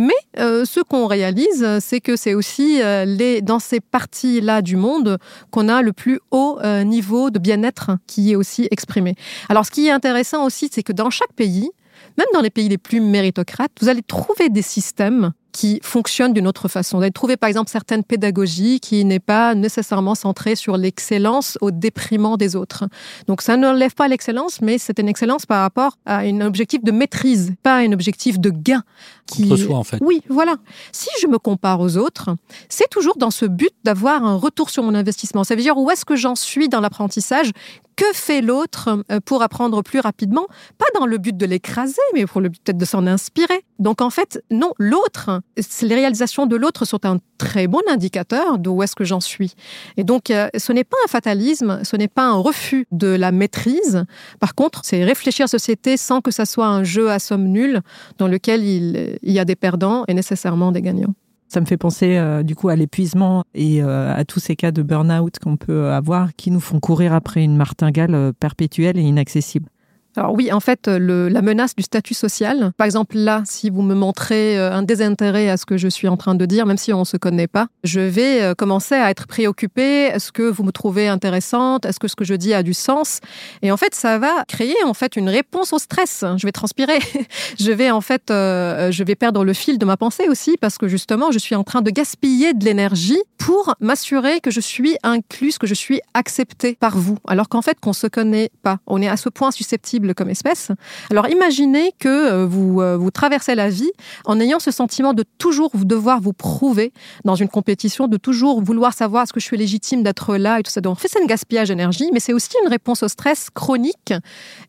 mais 0.00 0.14
euh, 0.38 0.64
ce 0.64 0.80
qu'on 0.80 1.06
réalise, 1.06 1.78
c'est 1.80 2.00
que 2.00 2.16
c'est 2.16 2.32
aussi 2.32 2.80
euh, 2.80 3.04
les, 3.04 3.42
dans 3.42 3.58
ces 3.58 3.80
parties-là 3.80 4.62
du 4.62 4.76
monde 4.76 5.18
qu'on 5.50 5.68
a 5.68 5.82
le 5.82 5.92
plus 5.92 6.20
haut 6.30 6.58
euh, 6.64 6.84
niveau 6.84 7.28
de 7.28 7.38
bien-être 7.38 7.90
qui 8.06 8.32
est 8.32 8.34
aussi 8.34 8.66
exprimé. 8.70 9.14
Alors 9.50 9.66
ce 9.66 9.70
qui 9.70 9.88
est 9.88 9.90
intéressant 9.90 10.46
aussi, 10.46 10.70
c'est 10.72 10.82
que 10.82 10.94
dans 10.94 11.10
chaque 11.10 11.34
pays, 11.34 11.70
même 12.16 12.28
dans 12.32 12.40
les 12.40 12.48
pays 12.48 12.70
les 12.70 12.78
plus 12.78 13.02
méritocrates, 13.02 13.72
vous 13.82 13.90
allez 13.90 14.02
trouver 14.02 14.48
des 14.48 14.62
systèmes 14.62 15.32
qui 15.52 15.80
fonctionnent 15.82 16.32
d'une 16.32 16.46
autre 16.46 16.68
façon. 16.68 16.98
Vous 16.98 17.02
allez 17.02 17.12
trouver 17.12 17.36
par 17.36 17.48
exemple 17.48 17.70
certaines 17.70 18.04
pédagogies 18.04 18.80
qui 18.80 19.04
n'est 19.04 19.20
pas 19.20 19.54
nécessairement 19.54 20.14
centrée 20.14 20.56
sur 20.56 20.76
l'excellence 20.76 21.58
au 21.60 21.70
déprimant 21.70 22.36
des 22.36 22.56
autres. 22.56 22.84
Donc 23.26 23.42
ça 23.42 23.56
n'enlève 23.56 23.94
pas 23.94 24.08
l'excellence, 24.08 24.60
mais 24.60 24.78
c'est 24.78 24.98
une 24.98 25.08
excellence 25.08 25.46
par 25.46 25.62
rapport 25.62 25.96
à 26.06 26.18
un 26.18 26.40
objectif 26.40 26.82
de 26.82 26.92
maîtrise, 26.92 27.52
pas 27.62 27.78
un 27.78 27.92
objectif 27.92 28.38
de 28.38 28.50
gain. 28.50 28.82
Qui... 29.26 29.48
Contre 29.48 29.56
soi 29.56 29.76
en 29.76 29.84
fait. 29.84 29.98
Oui, 30.00 30.22
voilà. 30.28 30.56
Si 30.92 31.08
je 31.22 31.26
me 31.26 31.38
compare 31.38 31.80
aux 31.80 31.96
autres, 31.96 32.30
c'est 32.68 32.88
toujours 32.90 33.16
dans 33.16 33.30
ce 33.30 33.46
but 33.46 33.72
d'avoir 33.84 34.24
un 34.24 34.34
retour 34.34 34.70
sur 34.70 34.82
mon 34.82 34.94
investissement. 34.94 35.44
Ça 35.44 35.54
veut 35.54 35.62
dire 35.62 35.76
où 35.76 35.90
est-ce 35.90 36.04
que 36.04 36.16
j'en 36.16 36.34
suis 36.34 36.68
dans 36.68 36.80
l'apprentissage 36.80 37.52
que 38.00 38.16
fait 38.16 38.40
l'autre 38.40 39.04
euh, 39.12 39.20
pour 39.22 39.42
apprendre 39.42 39.82
plus 39.82 40.00
rapidement? 40.00 40.46
Pas 40.78 40.86
dans 40.94 41.04
le 41.04 41.18
but 41.18 41.36
de 41.36 41.44
l'écraser, 41.44 42.00
mais 42.14 42.24
pour 42.24 42.40
le 42.40 42.48
but 42.48 42.62
peut-être 42.64 42.78
de 42.78 42.86
s'en 42.86 43.06
inspirer. 43.06 43.62
Donc 43.78 44.00
en 44.00 44.08
fait, 44.08 44.42
non, 44.50 44.72
l'autre, 44.78 45.42
les 45.82 45.94
réalisations 45.94 46.46
de 46.46 46.56
l'autre 46.56 46.86
sont 46.86 47.04
un 47.04 47.18
très 47.36 47.66
bon 47.66 47.82
indicateur 47.90 48.56
d'où 48.56 48.82
est-ce 48.82 48.96
que 48.96 49.04
j'en 49.04 49.20
suis. 49.20 49.52
Et 49.98 50.04
donc 50.04 50.30
euh, 50.30 50.48
ce 50.56 50.72
n'est 50.72 50.84
pas 50.84 50.96
un 51.04 51.08
fatalisme, 51.08 51.80
ce 51.84 51.94
n'est 51.96 52.08
pas 52.08 52.24
un 52.24 52.38
refus 52.38 52.86
de 52.90 53.08
la 53.08 53.32
maîtrise. 53.32 54.06
Par 54.40 54.54
contre, 54.54 54.80
c'est 54.82 55.04
réfléchir 55.04 55.46
société 55.46 55.98
sans 55.98 56.22
que 56.22 56.30
ça 56.30 56.46
soit 56.46 56.68
un 56.68 56.84
jeu 56.84 57.10
à 57.10 57.18
somme 57.18 57.48
nulle 57.48 57.82
dans 58.16 58.28
lequel 58.28 58.64
il 58.64 59.18
y 59.22 59.38
a 59.38 59.44
des 59.44 59.56
perdants 59.56 60.04
et 60.08 60.14
nécessairement 60.14 60.72
des 60.72 60.80
gagnants. 60.80 61.14
Ça 61.52 61.60
me 61.60 61.66
fait 61.66 61.76
penser 61.76 62.16
euh, 62.16 62.44
du 62.44 62.54
coup 62.54 62.68
à 62.68 62.76
l'épuisement 62.76 63.42
et 63.54 63.82
euh, 63.82 64.14
à 64.14 64.24
tous 64.24 64.38
ces 64.38 64.54
cas 64.54 64.70
de 64.70 64.82
burn-out 64.82 65.40
qu'on 65.40 65.56
peut 65.56 65.90
avoir 65.90 66.32
qui 66.36 66.52
nous 66.52 66.60
font 66.60 66.78
courir 66.78 67.12
après 67.12 67.42
une 67.42 67.56
martingale 67.56 68.14
euh, 68.14 68.32
perpétuelle 68.32 68.96
et 68.96 69.02
inaccessible. 69.02 69.68
Alors 70.16 70.34
oui, 70.34 70.50
en 70.52 70.60
fait, 70.60 70.88
la 70.88 71.42
menace 71.42 71.76
du 71.76 71.82
statut 71.82 72.14
social, 72.14 72.72
par 72.76 72.84
exemple 72.84 73.16
là, 73.16 73.42
si 73.46 73.70
vous 73.70 73.82
me 73.82 73.94
montrez 73.94 74.58
euh, 74.58 74.72
un 74.72 74.82
désintérêt 74.82 75.48
à 75.48 75.56
ce 75.56 75.64
que 75.66 75.76
je 75.76 75.88
suis 75.88 76.08
en 76.08 76.16
train 76.16 76.34
de 76.34 76.44
dire, 76.46 76.66
même 76.66 76.76
si 76.76 76.92
on 76.92 77.00
ne 77.00 77.04
se 77.04 77.16
connaît 77.16 77.46
pas, 77.46 77.68
je 77.84 78.00
vais 78.00 78.42
euh, 78.42 78.54
commencer 78.54 78.94
à 78.94 79.10
être 79.10 79.26
préoccupée. 79.26 80.06
Est-ce 80.12 80.32
que 80.32 80.42
vous 80.42 80.64
me 80.64 80.72
trouvez 80.72 81.08
intéressante? 81.08 81.86
Est-ce 81.86 82.00
que 82.00 82.08
ce 82.08 82.16
que 82.16 82.24
je 82.24 82.34
dis 82.34 82.54
a 82.54 82.62
du 82.62 82.74
sens? 82.74 83.20
Et 83.62 83.70
en 83.70 83.76
fait, 83.76 83.94
ça 83.94 84.18
va 84.18 84.44
créer 84.48 84.74
en 84.84 84.94
fait 84.94 85.16
une 85.16 85.28
réponse 85.28 85.72
au 85.72 85.78
stress. 85.78 86.24
Je 86.36 86.46
vais 86.46 86.52
transpirer. 86.52 86.98
je 87.60 87.70
vais 87.70 87.90
en 87.90 88.00
fait, 88.00 88.30
euh, 88.30 88.90
je 88.90 89.04
vais 89.04 89.14
perdre 89.14 89.44
le 89.44 89.52
fil 89.52 89.78
de 89.78 89.84
ma 89.84 89.96
pensée 89.96 90.28
aussi 90.28 90.56
parce 90.60 90.76
que 90.76 90.88
justement, 90.88 91.30
je 91.30 91.38
suis 91.38 91.54
en 91.54 91.62
train 91.64 91.82
de 91.82 91.90
gaspiller 91.90 92.52
de 92.52 92.64
l'énergie 92.64 93.20
pour 93.38 93.74
m'assurer 93.80 94.40
que 94.40 94.50
je 94.50 94.60
suis 94.60 94.96
incluse, 95.02 95.58
que 95.58 95.66
je 95.66 95.74
suis 95.74 96.00
acceptée 96.14 96.76
par 96.78 96.98
vous, 96.98 97.16
alors 97.26 97.48
qu'en 97.48 97.62
fait, 97.62 97.78
qu'on 97.80 97.92
se 97.92 98.06
connaît 98.06 98.50
pas. 98.62 98.78
On 98.86 99.00
est 99.00 99.08
à 99.08 99.16
ce 99.16 99.28
point 99.28 99.50
susceptible 99.50 99.99
comme 100.14 100.30
espèce. 100.30 100.70
Alors 101.10 101.28
imaginez 101.28 101.92
que 101.98 102.08
euh, 102.08 102.46
vous, 102.46 102.80
euh, 102.80 102.96
vous 102.96 103.10
traversez 103.10 103.54
la 103.54 103.68
vie 103.68 103.90
en 104.24 104.40
ayant 104.40 104.58
ce 104.58 104.70
sentiment 104.70 105.12
de 105.12 105.24
toujours 105.38 105.70
devoir 105.74 106.20
vous 106.20 106.32
prouver 106.32 106.92
dans 107.24 107.34
une 107.34 107.48
compétition, 107.48 108.08
de 108.08 108.16
toujours 108.16 108.62
vouloir 108.62 108.94
savoir 108.94 109.24
est-ce 109.24 109.32
que 109.32 109.40
je 109.40 109.46
suis 109.46 109.56
légitime 109.56 110.02
d'être 110.02 110.36
là 110.36 110.60
et 110.60 110.62
tout 110.62 110.70
ça. 110.70 110.80
Donc 110.80 110.92
en 110.92 110.96
fait, 110.96 111.08
c'est 111.08 111.22
un 111.22 111.26
gaspillage 111.26 111.68
d'énergie, 111.68 112.10
mais 112.12 112.20
c'est 112.20 112.32
aussi 112.32 112.50
une 112.64 112.70
réponse 112.70 113.02
au 113.02 113.08
stress 113.08 113.48
chronique. 113.50 114.12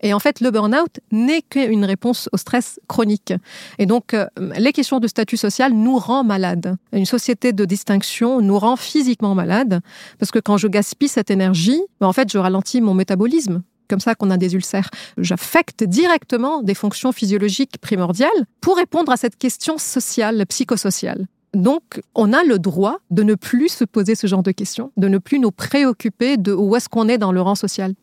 Et 0.02 0.14
en 0.14 0.20
fait, 0.20 0.40
le 0.40 0.52
burn-out 0.52 1.00
n'est 1.12 1.42
qu'une 1.42 1.86
réponse 1.86 2.30
au 2.32 2.38
stress 2.38 2.80
chronique. 2.88 3.34
Et 3.80 3.86
donc, 3.86 4.14
euh, 4.14 4.28
les 4.58 4.74
questions 4.74 5.00
de 5.00 5.08
statut 5.08 5.38
social 5.38 5.74
nous 5.74 5.98
rend 5.98 6.24
malades. 6.24 6.76
Une 6.94 7.06
société 7.06 7.54
de 7.54 7.66
distinction 7.66 8.42
nous 8.42 8.60
rend 8.60 8.76
physiquement 8.76 9.36
malades 9.36 9.82
parce 10.20 10.32
que 10.32 10.40
quand 10.40 10.58
je 10.58 10.68
gaspille 10.68 11.08
cette 11.08 11.32
énergie, 11.32 11.82
ben, 12.00 12.08
en 12.08 12.14
fait, 12.14 12.32
je 12.32 12.38
ralentis 12.38 12.82
mon 12.82 12.94
métabolisme 12.94 13.62
comme 13.92 14.00
ça 14.00 14.16
qu'on 14.16 14.32
a 14.32 14.38
des 14.38 14.56
ulcères. 14.56 14.90
J'affecte 15.18 15.84
directement 15.84 16.64
des 16.64 16.76
fonctions 16.76 17.12
physiologiques 17.12 17.78
primordiales 17.80 18.30
pour 18.62 18.78
répondre 18.78 19.12
à 19.12 19.18
cette 19.18 19.38
question 19.38 19.78
sociale, 19.78 20.46
psychosociale. 20.48 21.28
Donc, 21.54 22.02
on 22.16 22.32
a 22.32 22.44
le 22.46 22.58
droit 22.58 23.00
de 23.10 23.24
ne 23.24 23.36
plus 23.36 23.68
se 23.68 23.84
poser 23.84 24.16
ce 24.16 24.28
genre 24.28 24.44
de 24.44 24.52
questions, 24.52 24.94
de 24.96 25.10
ne 25.10 25.18
plus 25.18 25.40
nous 25.40 25.52
préoccuper 25.52 26.38
de 26.38 26.54
où 26.54 26.74
est-ce 26.78 26.88
qu'on 26.88 27.10
est 27.10 27.18
dans 27.18 27.34
le 27.34 27.42
rang 27.42 27.56
social. 27.56 27.94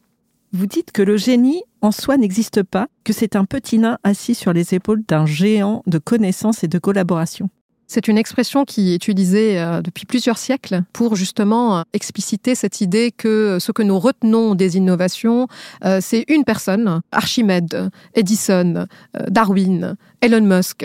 Vous 0.52 0.66
dites 0.66 0.92
que 0.92 1.00
le 1.00 1.16
génie 1.16 1.62
en 1.80 1.90
soi 1.90 2.18
n'existe 2.18 2.62
pas, 2.62 2.88
que 3.04 3.14
c'est 3.14 3.34
un 3.34 3.46
petit 3.46 3.78
nain 3.78 3.96
assis 4.04 4.34
sur 4.34 4.52
les 4.52 4.74
épaules 4.74 5.02
d'un 5.08 5.24
géant 5.24 5.82
de 5.86 5.98
connaissances 5.98 6.64
et 6.64 6.68
de 6.68 6.78
collaboration. 6.78 7.48
C'est 7.90 8.06
une 8.06 8.18
expression 8.18 8.66
qui 8.66 8.92
est 8.92 8.96
utilisée 8.96 9.58
euh, 9.58 9.80
depuis 9.80 10.04
plusieurs 10.04 10.36
siècles 10.36 10.82
pour 10.92 11.16
justement 11.16 11.78
euh, 11.78 11.82
expliciter 11.94 12.54
cette 12.54 12.82
idée 12.82 13.10
que 13.16 13.56
ce 13.58 13.72
que 13.72 13.82
nous 13.82 13.98
retenons 13.98 14.54
des 14.54 14.76
innovations, 14.76 15.48
euh, 15.86 15.98
c'est 16.02 16.26
une 16.28 16.44
personne, 16.44 17.00
Archimède, 17.12 17.90
Edison, 18.12 18.86
Darwin, 19.28 19.96
Elon 20.20 20.42
Musk. 20.42 20.84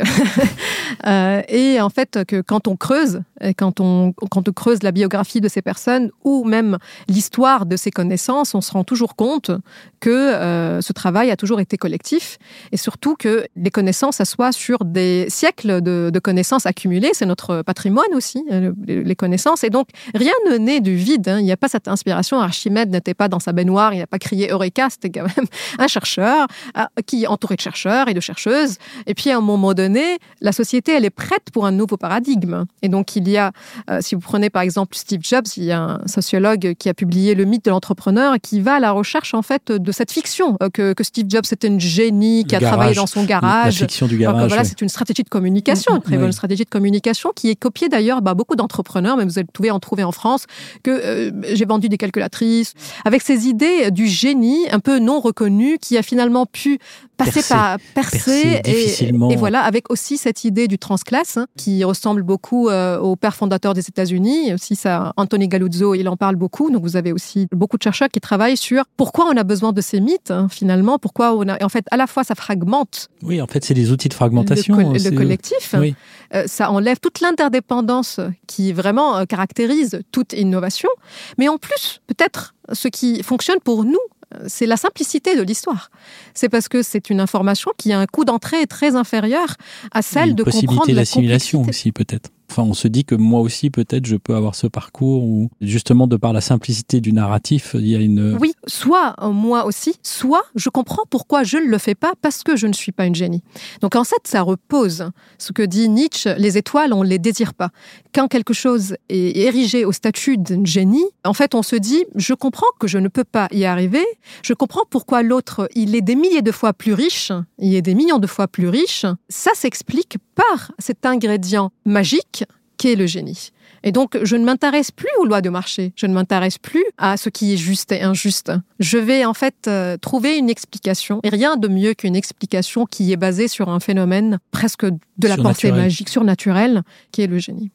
et 1.49 1.81
en 1.81 1.89
fait, 1.89 2.23
que 2.25 2.39
quand 2.39 2.69
on 2.69 2.77
creuse, 2.77 3.21
quand 3.57 3.81
on, 3.81 4.13
creuse 4.55 4.83
la 4.83 4.91
biographie 4.91 5.41
de 5.41 5.49
ces 5.49 5.61
personnes 5.61 6.09
ou 6.23 6.45
même 6.45 6.77
l'histoire 7.09 7.65
de 7.65 7.75
ces 7.75 7.91
connaissances, 7.91 8.55
on 8.55 8.61
se 8.61 8.71
rend 8.71 8.83
toujours 8.83 9.15
compte 9.15 9.51
que 9.99 10.79
ce 10.81 10.93
travail 10.93 11.31
a 11.31 11.35
toujours 11.35 11.59
été 11.59 11.77
collectif 11.77 12.37
et 12.71 12.77
surtout 12.77 13.15
que 13.15 13.45
les 13.55 13.71
connaissances 13.71 14.17
s'assoient 14.17 14.51
sur 14.51 14.85
des 14.85 15.25
siècles 15.29 15.81
de 15.81 16.19
connaissances 16.19 16.65
accumulées 16.65 16.92
c'est 17.13 17.25
notre 17.25 17.61
patrimoine 17.61 18.13
aussi, 18.13 18.43
euh, 18.51 18.71
les 18.87 19.15
connaissances. 19.15 19.63
Et 19.63 19.69
donc, 19.69 19.87
rien 20.13 20.33
ne 20.49 20.57
naît 20.57 20.81
du 20.81 20.95
vide. 20.95 21.27
Hein. 21.29 21.39
Il 21.39 21.45
n'y 21.45 21.51
a 21.51 21.57
pas 21.57 21.67
cette 21.67 21.87
inspiration. 21.87 22.39
Archimède 22.39 22.89
n'était 22.89 23.13
pas 23.13 23.27
dans 23.27 23.39
sa 23.39 23.51
baignoire, 23.51 23.93
il 23.93 23.99
n'a 23.99 24.07
pas 24.07 24.19
crié 24.19 24.49
Eureka, 24.51 24.89
c'était 24.89 25.09
quand 25.09 25.23
même 25.23 25.47
un 25.79 25.87
chercheur 25.87 26.47
euh, 26.77 26.83
qui 27.05 27.23
est 27.23 27.27
entouré 27.27 27.55
de 27.55 27.61
chercheurs 27.61 28.07
et 28.07 28.13
de 28.13 28.19
chercheuses. 28.19 28.77
Et 29.07 29.13
puis, 29.13 29.29
à 29.29 29.37
un 29.37 29.41
moment 29.41 29.73
donné, 29.73 30.17
la 30.41 30.51
société, 30.51 30.93
elle 30.93 31.05
est 31.05 31.09
prête 31.09 31.51
pour 31.51 31.65
un 31.65 31.71
nouveau 31.71 31.97
paradigme. 31.97 32.65
Et 32.81 32.89
donc, 32.89 33.15
il 33.15 33.27
y 33.29 33.37
a, 33.37 33.51
euh, 33.89 33.99
si 34.01 34.15
vous 34.15 34.21
prenez 34.21 34.49
par 34.49 34.61
exemple 34.61 34.95
Steve 34.95 35.21
Jobs, 35.23 35.47
il 35.57 35.63
y 35.63 35.71
a 35.71 35.81
un 35.81 36.07
sociologue 36.07 36.73
qui 36.77 36.89
a 36.89 36.93
publié 36.93 37.35
Le 37.35 37.45
mythe 37.45 37.65
de 37.65 37.69
l'entrepreneur 37.69 38.35
qui 38.41 38.59
va 38.59 38.75
à 38.75 38.79
la 38.79 38.91
recherche, 38.91 39.33
en 39.33 39.41
fait, 39.41 39.71
de 39.71 39.91
cette 39.91 40.11
fiction, 40.11 40.57
que, 40.73 40.93
Steve 41.03 41.25
Jobs 41.27 41.43
était 41.51 41.69
un 41.69 41.79
génie 41.79 42.45
qui 42.45 42.55
a 42.55 42.59
travaillé 42.59 42.95
dans 42.95 43.07
son 43.07 43.23
garage. 43.25 43.81
La 43.81 43.87
fiction 43.87 44.07
du 44.07 44.17
garage. 44.17 44.47
voilà, 44.47 44.63
c'est 44.63 44.81
une 44.81 44.89
stratégie 44.89 45.23
de 45.23 45.29
communication, 45.29 45.95
une 45.95 46.01
très 46.01 46.17
bonne 46.17 46.31
stratégie 46.31 46.63
de 46.63 46.69
communication 46.69 46.82
communication 46.83 47.31
qui 47.33 47.49
est 47.49 47.55
copiée 47.55 47.87
d'ailleurs 47.87 48.21
par 48.21 48.35
beaucoup 48.35 48.57
d'entrepreneurs, 48.57 49.15
mais 49.15 49.23
vous 49.23 49.31
pouvez 49.53 49.71
en 49.71 49.79
trouver 49.79 50.03
en 50.03 50.11
France, 50.11 50.47
que 50.83 50.91
euh, 50.91 51.31
j'ai 51.53 51.63
vendu 51.63 51.87
des 51.87 51.97
calculatrices, 51.97 52.73
avec 53.05 53.21
ces 53.21 53.47
idées 53.47 53.89
du 53.89 54.07
génie 54.07 54.67
un 54.69 54.79
peu 54.79 54.99
non 54.99 55.21
reconnu 55.21 55.77
qui 55.79 55.97
a 55.97 56.03
finalement 56.03 56.45
pu 56.45 56.79
passer 57.17 57.41
par 57.47 57.77
percer, 57.93 58.61
et, 58.65 59.09
et, 59.31 59.35
voilà 59.35 59.61
avec 59.61 59.89
aussi 59.91 60.17
cette 60.17 60.43
idée 60.43 60.67
du 60.67 60.77
transclasse 60.77 61.37
hein, 61.37 61.47
qui 61.57 61.83
ressemble 61.83 62.23
beaucoup 62.23 62.69
euh, 62.69 62.97
au 62.99 63.15
père 63.15 63.35
fondateur 63.35 63.73
des 63.73 63.87
États-Unis. 63.87 64.53
Aussi 64.53 64.75
ça 64.75 65.13
Anthony 65.17 65.47
Galuzzo 65.47 65.93
il 65.95 66.09
en 66.09 66.17
parle 66.17 66.35
beaucoup. 66.35 66.69
Donc 66.71 66.83
vous 66.83 66.95
avez 66.95 67.13
aussi 67.13 67.47
beaucoup 67.51 67.77
de 67.77 67.83
chercheurs 67.83 68.09
qui 68.09 68.19
travaillent 68.19 68.57
sur 68.57 68.83
pourquoi 68.97 69.25
on 69.25 69.37
a 69.37 69.43
besoin 69.43 69.73
de 69.73 69.81
ces 69.81 69.99
mythes 69.99 70.31
hein, 70.31 70.47
finalement. 70.49 70.99
Pourquoi 70.99 71.33
on 71.35 71.47
a 71.47 71.63
en 71.63 71.69
fait 71.69 71.85
à 71.91 71.97
la 71.97 72.07
fois 72.07 72.23
ça 72.23 72.35
fragmente 72.35 73.07
oui 73.21 73.41
en 73.41 73.47
fait 73.47 73.63
c'est 73.63 73.73
des 73.73 73.91
outils 73.91 74.09
de 74.09 74.13
fragmentation 74.13 74.75
le, 74.75 74.97
le 74.97 75.11
collectif. 75.11 75.75
Oui. 75.77 75.95
euh, 76.35 76.43
ça 76.47 76.71
enlève 76.71 76.99
toute 76.99 77.21
l'interdépendance 77.21 78.19
qui 78.47 78.73
vraiment 78.73 79.17
euh, 79.17 79.25
caractérise 79.25 80.01
toute 80.11 80.33
innovation. 80.33 80.89
Mais 81.37 81.47
en 81.47 81.57
plus 81.57 82.01
peut-être 82.07 82.55
ce 82.71 82.87
qui 82.87 83.23
fonctionne 83.23 83.59
pour 83.63 83.83
nous 83.83 83.99
c'est 84.47 84.65
la 84.65 84.77
simplicité 84.77 85.35
de 85.35 85.41
l'histoire. 85.41 85.89
C'est 86.33 86.49
parce 86.49 86.67
que 86.67 86.81
c'est 86.81 87.09
une 87.09 87.19
information 87.19 87.71
qui 87.77 87.91
a 87.91 87.99
un 87.99 88.05
coût 88.05 88.25
d'entrée 88.25 88.65
très 88.67 88.95
inférieur 88.95 89.55
à 89.91 90.01
celle 90.01 90.35
de 90.35 90.43
comprendre 90.43 90.87
la 90.87 90.95
d'assimilation 90.95 91.63
aussi 91.63 91.91
peut-être. 91.91 92.29
Enfin, 92.49 92.63
on 92.69 92.73
se 92.73 92.87
dit 92.87 93.03
que 93.03 93.15
moi 93.15 93.39
aussi, 93.41 93.71
peut-être, 93.71 94.05
je 94.05 94.15
peux 94.15 94.35
avoir 94.35 94.53
ce 94.53 94.67
parcours 94.67 95.23
où, 95.23 95.49
justement, 95.59 96.05
de 96.05 96.17
par 96.17 96.33
la 96.33 96.41
simplicité 96.41 97.01
du 97.01 97.11
narratif, 97.11 97.75
il 97.79 97.87
y 97.87 97.95
a 97.95 97.99
une... 97.99 98.37
Oui, 98.39 98.53
soit 98.67 99.15
euh, 99.21 99.29
moi 99.29 99.65
aussi, 99.65 99.95
soit 100.03 100.43
je 100.55 100.69
comprends 100.69 101.03
pourquoi 101.09 101.43
je 101.43 101.57
ne 101.57 101.65
le 101.65 101.77
fais 101.77 101.95
pas 101.95 102.13
parce 102.21 102.43
que 102.43 102.55
je 102.55 102.67
ne 102.67 102.73
suis 102.73 102.91
pas 102.91 103.05
une 103.05 103.15
génie. 103.15 103.43
Donc, 103.81 103.95
en 103.95 104.03
fait, 104.03 104.25
ça 104.25 104.41
repose 104.41 105.09
ce 105.37 105.51
que 105.51 105.63
dit 105.63 105.89
Nietzsche, 105.89 106.33
les 106.37 106.57
étoiles, 106.57 106.93
on 106.93 107.03
ne 107.03 107.09
les 107.09 107.19
désire 107.19 107.53
pas. 107.53 107.69
Quand 108.13 108.27
quelque 108.27 108.53
chose 108.53 108.95
est 109.09 109.37
érigé 109.37 109.85
au 109.85 109.91
statut 109.91 110.37
d'un 110.37 110.65
génie, 110.65 111.05
en 111.23 111.33
fait, 111.33 111.55
on 111.55 111.63
se 111.63 111.75
dit, 111.75 112.05
je 112.15 112.33
comprends 112.33 112.67
que 112.79 112.87
je 112.87 112.97
ne 112.97 113.07
peux 113.07 113.23
pas 113.23 113.47
y 113.51 113.65
arriver, 113.65 114.05
je 114.43 114.53
comprends 114.53 114.83
pourquoi 114.89 115.23
l'autre, 115.23 115.69
il 115.75 115.95
est 115.95 116.01
des 116.01 116.15
milliers 116.15 116.41
de 116.41 116.51
fois 116.51 116.73
plus 116.73 116.93
riche, 116.93 117.31
il 117.59 117.75
est 117.75 117.81
des 117.81 117.95
millions 117.95 118.19
de 118.19 118.27
fois 118.27 118.47
plus 118.47 118.67
riche. 118.67 119.05
Ça 119.29 119.51
s'explique 119.53 120.17
par 120.35 120.71
cet 120.79 121.05
ingrédient 121.05 121.71
magique 121.85 122.45
qu'est 122.77 122.95
le 122.95 123.05
génie. 123.05 123.51
Et 123.83 123.91
donc, 123.91 124.17
je 124.23 124.35
ne 124.35 124.45
m'intéresse 124.45 124.91
plus 124.91 125.09
aux 125.19 125.25
lois 125.25 125.41
de 125.41 125.49
marché, 125.49 125.91
je 125.95 126.05
ne 126.05 126.13
m'intéresse 126.13 126.57
plus 126.57 126.85
à 126.97 127.17
ce 127.17 127.29
qui 127.29 127.53
est 127.53 127.57
juste 127.57 127.91
et 127.91 128.01
injuste. 128.01 128.51
Je 128.79 128.97
vais 128.97 129.25
en 129.25 129.33
fait 129.33 129.67
euh, 129.67 129.97
trouver 129.97 130.37
une 130.37 130.49
explication, 130.49 131.19
et 131.23 131.29
rien 131.29 131.57
de 131.57 131.67
mieux 131.67 131.93
qu'une 131.93 132.15
explication 132.15 132.85
qui 132.85 133.11
est 133.11 133.17
basée 133.17 133.47
sur 133.47 133.69
un 133.69 133.79
phénomène 133.79 134.39
presque 134.51 134.85
de 134.85 135.27
la 135.27 135.37
pensée 135.37 135.71
magique, 135.71 136.09
surnaturelle, 136.09 136.83
qui 137.11 137.21
est 137.21 137.27
le 137.27 137.39
génie. 137.39 137.71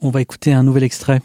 On 0.00 0.10
va 0.10 0.20
écouter 0.20 0.52
un 0.52 0.62
nouvel 0.64 0.82
extrait. 0.82 1.20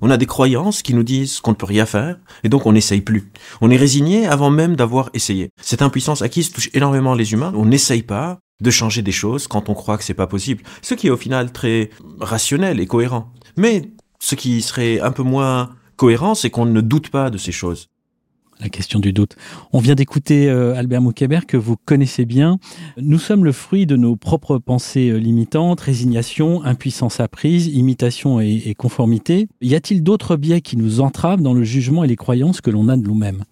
On 0.00 0.10
a 0.10 0.16
des 0.16 0.26
croyances 0.26 0.82
qui 0.82 0.94
nous 0.94 1.02
disent 1.02 1.40
qu'on 1.40 1.50
ne 1.50 1.56
peut 1.56 1.66
rien 1.66 1.86
faire, 1.86 2.18
et 2.42 2.48
donc 2.48 2.66
on 2.66 2.72
n'essaye 2.72 3.00
plus. 3.00 3.30
On 3.60 3.70
est 3.70 3.76
résigné 3.76 4.26
avant 4.26 4.50
même 4.50 4.76
d'avoir 4.76 5.10
essayé. 5.12 5.50
Cette 5.60 5.82
impuissance 5.82 6.22
acquise 6.22 6.52
touche 6.52 6.70
énormément 6.72 7.14
les 7.14 7.32
humains. 7.32 7.52
On 7.54 7.66
n'essaye 7.66 8.02
pas, 8.02 8.38
de 8.60 8.70
changer 8.70 9.02
des 9.02 9.12
choses 9.12 9.46
quand 9.46 9.68
on 9.68 9.74
croit 9.74 9.98
que 9.98 10.04
c'est 10.04 10.14
pas 10.14 10.26
possible. 10.26 10.62
Ce 10.82 10.94
qui 10.94 11.08
est 11.08 11.10
au 11.10 11.16
final 11.16 11.52
très 11.52 11.90
rationnel 12.20 12.80
et 12.80 12.86
cohérent. 12.86 13.32
Mais 13.56 13.90
ce 14.20 14.34
qui 14.34 14.62
serait 14.62 15.00
un 15.00 15.12
peu 15.12 15.22
moins 15.22 15.70
cohérent, 15.96 16.34
c'est 16.34 16.50
qu'on 16.50 16.66
ne 16.66 16.80
doute 16.80 17.10
pas 17.10 17.30
de 17.30 17.38
ces 17.38 17.52
choses. 17.52 17.88
La 18.60 18.68
question 18.68 19.00
du 19.00 19.12
doute. 19.12 19.34
On 19.72 19.80
vient 19.80 19.96
d'écouter 19.96 20.48
euh, 20.48 20.76
Albert 20.76 21.02
Moukébert 21.02 21.44
que 21.44 21.56
vous 21.56 21.76
connaissez 21.76 22.24
bien. 22.24 22.58
Nous 22.96 23.18
sommes 23.18 23.44
le 23.44 23.50
fruit 23.50 23.84
de 23.84 23.96
nos 23.96 24.14
propres 24.14 24.58
pensées 24.58 25.10
euh, 25.10 25.16
limitantes, 25.16 25.80
résignation, 25.80 26.62
impuissance 26.62 27.18
apprise, 27.18 27.66
imitation 27.66 28.40
et, 28.40 28.62
et 28.66 28.74
conformité. 28.76 29.48
Y 29.60 29.74
a-t-il 29.74 30.04
d'autres 30.04 30.36
biais 30.36 30.60
qui 30.60 30.76
nous 30.76 31.00
entravent 31.00 31.42
dans 31.42 31.52
le 31.52 31.64
jugement 31.64 32.04
et 32.04 32.06
les 32.06 32.16
croyances 32.16 32.60
que 32.60 32.70
l'on 32.70 32.88
a 32.88 32.96
de 32.96 33.02
nous-mêmes? 33.02 33.44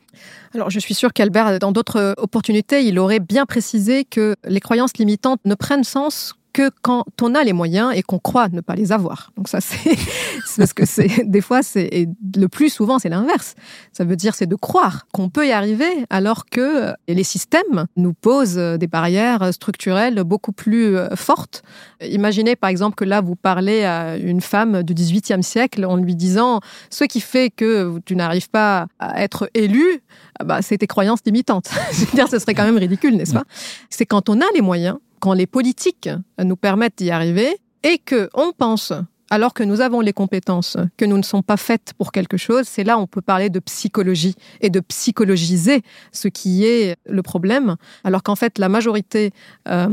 Alors, 0.55 0.69
je 0.69 0.79
suis 0.79 0.95
sûre 0.95 1.13
qu'Albert, 1.13 1.59
dans 1.59 1.73
d'autres 1.73 2.15
opportunités, 2.19 2.85
il 2.85 2.99
aurait 2.99 3.21
bien 3.21 3.47
précisé 3.47 4.05
que 4.05 4.37
les 4.45 4.61
croyances 4.61 4.97
limitantes 4.99 5.41
ne 5.45 5.55
prennent 5.55 5.85
sens 5.85 6.35
que 6.53 6.71
quand 6.83 7.05
on 7.21 7.35
a 7.35 7.45
les 7.45 7.53
moyens 7.53 7.93
et 7.95 8.03
qu'on 8.03 8.19
croit 8.19 8.49
ne 8.49 8.61
pas 8.61 8.75
les 8.75 8.93
avoir. 8.93 9.33
Donc 9.37 9.49
ça, 9.49 9.61
c'est 9.61 9.97
parce 10.57 10.73
que 10.73 10.85
c'est 10.85 11.25
des 11.25 11.41
fois, 11.41 11.63
c'est 11.63 12.09
le 12.37 12.49
plus 12.49 12.71
souvent, 12.71 12.99
c'est 12.99 13.09
l'inverse. 13.09 13.55
Ça 13.93 14.05
veut 14.05 14.17
dire 14.17 14.35
c'est 14.35 14.47
de 14.47 14.57
croire 14.57 15.07
qu'on 15.13 15.29
peut 15.29 15.47
y 15.47 15.53
arriver 15.53 15.91
alors 16.11 16.47
que 16.47 16.93
les 17.09 17.25
systèmes 17.25 17.87
nous 17.97 18.13
posent 18.13 18.57
des 18.57 18.87
barrières 18.87 19.53
structurelles 19.53 20.23
beaucoup 20.25 20.53
plus 20.53 20.97
euh, 20.97 21.15
fortes. 21.17 21.63
Imaginez 22.01 22.57
par 22.57 22.71
exemple 22.71 22.95
que 22.95 23.05
là, 23.05 23.21
vous 23.21 23.37
parlez 23.37 23.85
à 23.85 24.17
une 24.17 24.41
femme 24.41 24.83
du 24.83 24.95
18e 24.95 25.43
siècle 25.43 25.85
en 25.85 25.97
lui 25.97 26.15
disant 26.15 26.61
ce 26.91 27.05
qui 27.05 27.21
fait 27.21 27.51
que 27.51 27.99
tu 28.05 28.17
n'arrives 28.17 28.51
pas 28.51 28.87
à 28.99 29.23
être 29.23 29.51
élu, 29.55 30.03
bah, 30.45 30.63
c'est 30.63 30.79
tes 30.79 30.87
croyances 30.87 31.21
limitantes. 31.25 31.71
Je 31.93 32.05
veux 32.05 32.13
dire, 32.15 32.29
ce 32.29 32.39
serait 32.39 32.55
quand 32.55 32.65
même 32.65 32.79
ridicule, 32.79 33.17
n'est-ce 33.17 33.35
pas? 33.35 33.45
C'est 33.91 34.07
quand 34.07 34.29
on 34.29 34.41
a 34.41 34.45
les 34.55 34.61
moyens 34.61 34.99
quand 35.23 35.35
les 35.35 35.47
politiques 35.47 36.11
nous 36.43 36.57
permettent 36.57 36.99
d'y 36.99 37.13
arriver 37.13 37.57
et 37.85 37.99
que 37.99 38.29
on 38.35 38.51
pense 38.51 38.93
alors 39.31 39.55
que 39.55 39.63
nous 39.63 39.81
avons 39.81 40.01
les 40.01 40.13
compétences, 40.13 40.77
que 40.99 41.05
nous 41.05 41.17
ne 41.17 41.23
sommes 41.23 41.45
pas 41.45 41.57
faites 41.57 41.95
pour 41.97 42.11
quelque 42.11 42.37
chose, 42.37 42.65
c'est 42.67 42.83
là 42.83 42.99
on 42.99 43.07
peut 43.07 43.23
parler 43.23 43.49
de 43.49 43.61
psychologie 43.61 44.35
et 44.61 44.69
de 44.69 44.81
psychologiser 44.81 45.83
ce 46.11 46.27
qui 46.27 46.67
est 46.67 46.97
le 47.07 47.23
problème. 47.23 47.77
Alors 48.05 48.25
qu'en 48.25 48.35
fait, 48.35 48.59
la 48.59 48.69
majorité, 48.69 49.31
euh, 49.69 49.89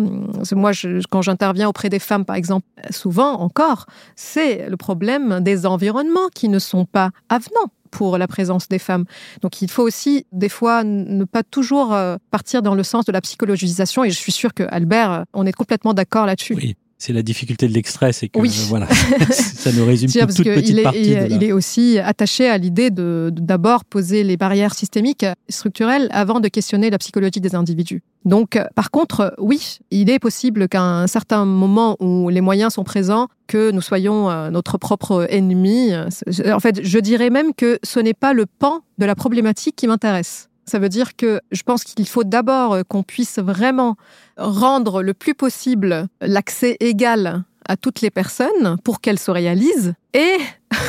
moi, 0.52 0.72
quand 1.10 1.22
j'interviens 1.22 1.70
auprès 1.70 1.90
des 1.90 2.00
femmes, 2.00 2.26
par 2.26 2.36
exemple, 2.36 2.66
souvent 2.90 3.40
encore, 3.40 3.86
c'est 4.16 4.68
le 4.68 4.78
problème 4.78 5.42
des 5.42 5.66
environnements 5.68 6.28
qui 6.34 6.50
ne 6.50 6.60
sont 6.60 6.86
pas 6.86 7.12
avenants 7.30 7.72
pour 7.92 8.18
la 8.18 8.28
présence 8.28 8.68
des 8.68 8.80
femmes. 8.80 9.06
Donc 9.42 9.62
il 9.62 9.70
faut 9.70 9.84
aussi 9.84 10.26
des 10.32 10.50
fois 10.50 10.84
ne 10.84 11.24
pas 11.24 11.44
toujours 11.44 11.94
euh, 11.94 12.18
partir 12.32 12.62
dans 12.62 12.76
le 12.76 12.84
sens 12.84 13.06
de 13.06 13.12
la 13.12 13.22
psychologisation 13.22 14.04
et 14.04 14.10
je 14.10 14.18
suis 14.18 14.32
sûre 14.32 14.54
que 14.54 14.64
Albert, 14.70 15.26
on 15.34 15.46
est 15.46 15.54
complètement 15.54 15.94
d'accord 15.94 16.26
là-dessus. 16.26 16.56
Oui. 16.56 16.76
C'est 17.02 17.14
la 17.14 17.22
difficulté 17.24 17.66
de 17.70 17.74
l'extrait, 17.74 18.12
c'est 18.12 18.28
que 18.28 18.38
Oui. 18.38 18.50
euh, 18.60 18.66
voilà, 18.68 18.88
ça 19.32 19.72
nous 19.72 19.86
résume 19.86 20.10
toute, 20.12 20.20
parce 20.20 20.36
toute 20.36 20.46
petite 20.48 20.70
il 20.70 20.80
est, 20.80 20.84
partie. 20.84 21.00
il, 21.02 21.10
de 21.12 21.14
la- 21.16 21.28
il 21.28 21.44
est 21.46 21.52
aussi 21.54 21.98
attaché 21.98 22.50
à 22.50 22.58
l'idée 22.58 22.90
de 22.92 23.32
d'abord 23.34 23.86
poser 23.86 24.26
les 24.26 24.36
barrières 24.36 24.74
systémiques 24.76 25.26
structurelles 25.48 26.10
avant 26.12 26.42
de 26.42 26.50
questionner 26.50 26.90
la 26.90 26.98
psychologie 26.98 27.40
des 27.40 27.56
individus. 27.56 28.04
Donc, 28.26 28.58
euh, 28.58 28.66
par 28.76 28.92
contre, 28.92 29.34
oui, 29.40 29.78
il 29.92 30.10
est 30.10 30.20
possible 30.20 30.68
qu'à 30.68 30.82
un 30.84 31.08
certain 31.08 31.46
moment 31.46 31.96
où 32.02 32.28
les 32.28 32.42
moyens 32.42 32.74
sont 32.74 32.84
présents, 32.84 33.30
que 33.48 33.72
nous 33.72 33.82
soyons 33.82 34.30
euh, 34.30 34.50
notre 34.50 34.78
propre 34.78 35.26
ennemi. 35.30 35.92
En 35.96 36.60
fait, 36.60 36.82
je 36.84 37.00
dirais 37.00 37.30
même 37.30 37.54
que 37.56 37.80
ce 37.82 38.02
n'est 38.02 38.14
pas 38.14 38.34
le 38.34 38.46
pan 38.46 38.82
de 38.98 39.06
la 39.06 39.16
problématique 39.16 39.78
qui 39.78 39.88
m'intéresse. 39.88 40.49
Ça 40.70 40.80
veut 40.80 40.90
dire 40.90 41.16
que 41.16 41.42
je 41.52 41.64
pense 41.64 41.84
qu'il 41.84 42.08
faut 42.08 42.24
d'abord 42.24 42.74
euh, 42.74 42.84
qu'on 42.88 43.04
puisse 43.04 43.40
vraiment 43.40 43.98
rendre 44.38 45.02
le 45.04 45.14
plus 45.14 45.34
possible 45.36 46.08
l'accès 46.22 46.78
égal 46.80 47.44
à 47.68 47.78
toutes 47.78 48.02
les 48.02 48.10
personnes 48.10 48.78
pour 48.84 49.00
qu'elles 49.02 49.20
se 49.20 49.30
réalisent. 49.30 49.94
Et 50.14 50.38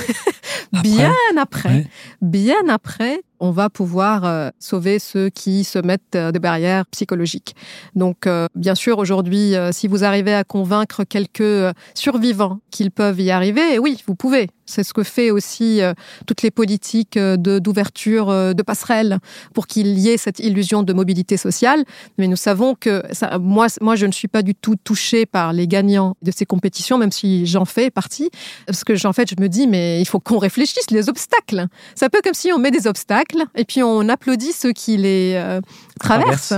bien 0.82 1.12
après, 1.38 1.68
Ouais. 1.68 1.86
bien 2.22 2.68
après, 2.68 3.20
on 3.38 3.50
va 3.50 3.68
pouvoir 3.70 4.24
euh, 4.24 4.48
sauver 4.58 4.98
ceux 4.98 5.28
qui 5.28 5.64
se 5.64 5.78
mettent 5.78 6.16
euh, 6.16 6.32
des 6.32 6.38
barrières 6.38 6.86
psychologiques. 6.86 7.54
Donc, 7.94 8.26
euh, 8.26 8.46
bien 8.54 8.74
sûr, 8.74 8.98
aujourd'hui, 8.98 9.54
si 9.72 9.88
vous 9.88 10.04
arrivez 10.04 10.34
à 10.34 10.44
convaincre 10.44 11.04
quelques 11.04 11.74
survivants 11.94 12.60
qu'ils 12.70 12.90
peuvent 12.90 13.20
y 13.20 13.30
arriver, 13.30 13.78
oui, 13.78 14.02
vous 14.06 14.14
pouvez. 14.14 14.48
C'est 14.70 14.84
ce 14.84 14.94
que 14.94 15.02
fait 15.02 15.30
aussi 15.30 15.82
euh, 15.82 15.92
toutes 16.26 16.42
les 16.42 16.50
politiques 16.50 17.16
euh, 17.16 17.36
de 17.36 17.58
d'ouverture 17.58 18.30
euh, 18.30 18.52
de 18.52 18.62
passerelles 18.62 19.18
pour 19.54 19.66
qu'il 19.66 19.98
y 19.98 20.08
ait 20.08 20.16
cette 20.16 20.38
illusion 20.38 20.82
de 20.82 20.92
mobilité 20.92 21.36
sociale. 21.36 21.84
Mais 22.18 22.28
nous 22.28 22.36
savons 22.36 22.74
que 22.74 23.02
ça, 23.12 23.38
moi, 23.38 23.66
moi, 23.80 23.96
je 23.96 24.06
ne 24.06 24.12
suis 24.12 24.28
pas 24.28 24.42
du 24.42 24.54
tout 24.54 24.76
touchée 24.76 25.26
par 25.26 25.52
les 25.52 25.66
gagnants 25.66 26.16
de 26.22 26.30
ces 26.30 26.46
compétitions, 26.46 26.98
même 26.98 27.12
si 27.12 27.46
j'en 27.46 27.64
fais 27.64 27.90
partie, 27.90 28.30
parce 28.66 28.84
que 28.84 29.06
en 29.06 29.12
fait, 29.12 29.30
je 29.30 29.42
me 29.42 29.48
dis, 29.48 29.66
mais 29.66 30.00
il 30.00 30.04
faut 30.04 30.20
qu'on 30.20 30.38
réfléchisse 30.38 30.90
les 30.90 31.08
obstacles. 31.08 31.66
C'est 31.94 32.06
un 32.06 32.08
peu 32.08 32.20
comme 32.22 32.34
si 32.34 32.52
on 32.52 32.58
met 32.58 32.70
des 32.70 32.86
obstacles 32.86 33.44
et 33.56 33.64
puis 33.64 33.82
on 33.82 34.08
applaudit 34.08 34.52
ceux 34.52 34.72
qui 34.72 34.96
les 34.96 35.34
euh, 35.36 35.60
traversent. 35.98 36.52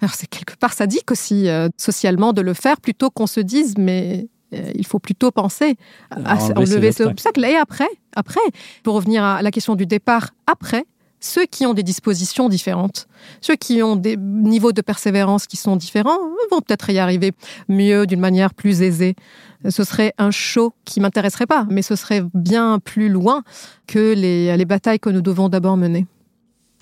Alors 0.00 0.14
c'est 0.14 0.28
quelque 0.28 0.56
part 0.56 0.72
sadique 0.72 1.10
aussi 1.10 1.48
euh, 1.48 1.68
socialement 1.76 2.32
de 2.32 2.42
le 2.42 2.54
faire 2.54 2.80
plutôt 2.80 3.10
qu'on 3.10 3.26
se 3.26 3.40
dise, 3.40 3.74
mais 3.78 4.28
euh, 4.54 4.70
il 4.74 4.86
faut 4.86 4.98
plutôt 4.98 5.30
penser 5.30 5.76
à, 6.10 6.36
enlever 6.56 6.88
obstacles. 6.88 7.10
obstacles. 7.10 7.44
Et 7.44 7.56
après, 7.56 7.88
après, 8.14 8.40
pour 8.82 8.94
revenir 8.94 9.22
à 9.22 9.42
la 9.42 9.50
question 9.50 9.74
du 9.74 9.86
départ, 9.86 10.30
après, 10.46 10.84
ceux 11.20 11.46
qui 11.46 11.66
ont 11.66 11.74
des 11.74 11.82
dispositions 11.82 12.48
différentes, 12.48 13.08
ceux 13.40 13.56
qui 13.56 13.82
ont 13.82 13.96
des 13.96 14.16
niveaux 14.16 14.72
de 14.72 14.80
persévérance 14.80 15.46
qui 15.46 15.56
sont 15.56 15.76
différents, 15.76 16.18
vont 16.50 16.60
peut-être 16.60 16.90
y 16.90 16.98
arriver 16.98 17.32
mieux, 17.68 18.06
d'une 18.06 18.20
manière 18.20 18.54
plus 18.54 18.82
aisée. 18.82 19.16
Ce 19.68 19.82
serait 19.84 20.14
un 20.18 20.30
show 20.30 20.72
qui 20.84 21.00
m'intéresserait 21.00 21.46
pas, 21.46 21.66
mais 21.68 21.82
ce 21.82 21.96
serait 21.96 22.22
bien 22.34 22.78
plus 22.78 23.08
loin 23.08 23.42
que 23.86 24.14
les, 24.14 24.56
les 24.56 24.64
batailles 24.64 25.00
que 25.00 25.10
nous 25.10 25.22
devons 25.22 25.48
d'abord 25.48 25.76
mener. 25.76 26.06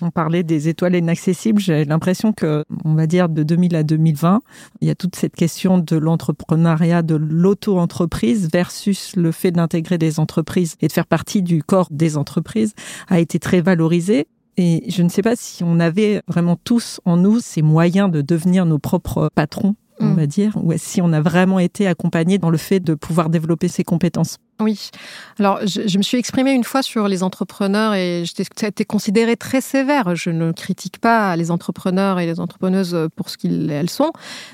On 0.01 0.11
parlait 0.11 0.43
des 0.43 0.67
étoiles 0.67 0.95
inaccessibles. 0.95 1.59
J'ai 1.59 1.83
l'impression 1.85 2.31
que, 2.31 2.63
on 2.85 2.93
va 2.93 3.07
dire, 3.07 3.29
de 3.29 3.43
2000 3.43 3.75
à 3.75 3.83
2020, 3.83 4.41
il 4.81 4.87
y 4.87 4.91
a 4.91 4.95
toute 4.95 5.15
cette 5.15 5.35
question 5.35 5.79
de 5.79 5.95
l'entrepreneuriat, 5.95 7.01
de 7.01 7.15
l'auto-entreprise 7.15 8.49
versus 8.51 9.15
le 9.15 9.31
fait 9.31 9.51
d'intégrer 9.51 9.97
des 9.97 10.19
entreprises 10.19 10.75
et 10.81 10.87
de 10.87 10.91
faire 10.91 11.07
partie 11.07 11.41
du 11.41 11.63
corps 11.63 11.87
des 11.91 12.17
entreprises 12.17 12.73
a 13.07 13.19
été 13.19 13.39
très 13.39 13.61
valorisé. 13.61 14.27
Et 14.57 14.89
je 14.89 15.03
ne 15.03 15.09
sais 15.09 15.21
pas 15.21 15.35
si 15.35 15.63
on 15.63 15.79
avait 15.79 16.21
vraiment 16.27 16.57
tous 16.63 16.99
en 17.05 17.17
nous 17.17 17.39
ces 17.39 17.61
moyens 17.61 18.11
de 18.11 18.21
devenir 18.21 18.65
nos 18.65 18.79
propres 18.79 19.29
patrons, 19.33 19.75
on 19.99 20.07
Mm. 20.07 20.15
va 20.15 20.25
dire, 20.27 20.57
ou 20.63 20.73
si 20.77 21.01
on 21.01 21.11
a 21.13 21.21
vraiment 21.21 21.59
été 21.59 21.87
accompagné 21.87 22.37
dans 22.37 22.49
le 22.49 22.57
fait 22.57 22.79
de 22.79 22.93
pouvoir 22.93 23.29
développer 23.29 23.67
ces 23.67 23.83
compétences. 23.83 24.37
Oui. 24.59 24.89
Alors, 25.37 25.59
je, 25.65 25.97
me 25.97 26.03
suis 26.03 26.17
exprimée 26.17 26.51
une 26.51 26.63
fois 26.63 26.81
sur 26.81 27.07
les 27.07 27.21
entrepreneurs 27.21 27.93
et 27.93 28.23
j'étais- 28.25 28.43
ça 28.55 28.65
a 28.65 28.69
été 28.69 28.85
considéré 28.85 29.37
très 29.37 29.61
sévère. 29.61 30.15
Je 30.15 30.31
ne 30.31 30.51
critique 30.51 30.99
pas 30.99 31.35
les 31.35 31.51
entrepreneurs 31.51 32.19
et 32.19 32.25
les 32.25 32.39
entrepreneuses 32.39 32.97
pour 33.15 33.29
ce 33.29 33.37
qu'elles 33.37 33.89
sont. 33.89 34.11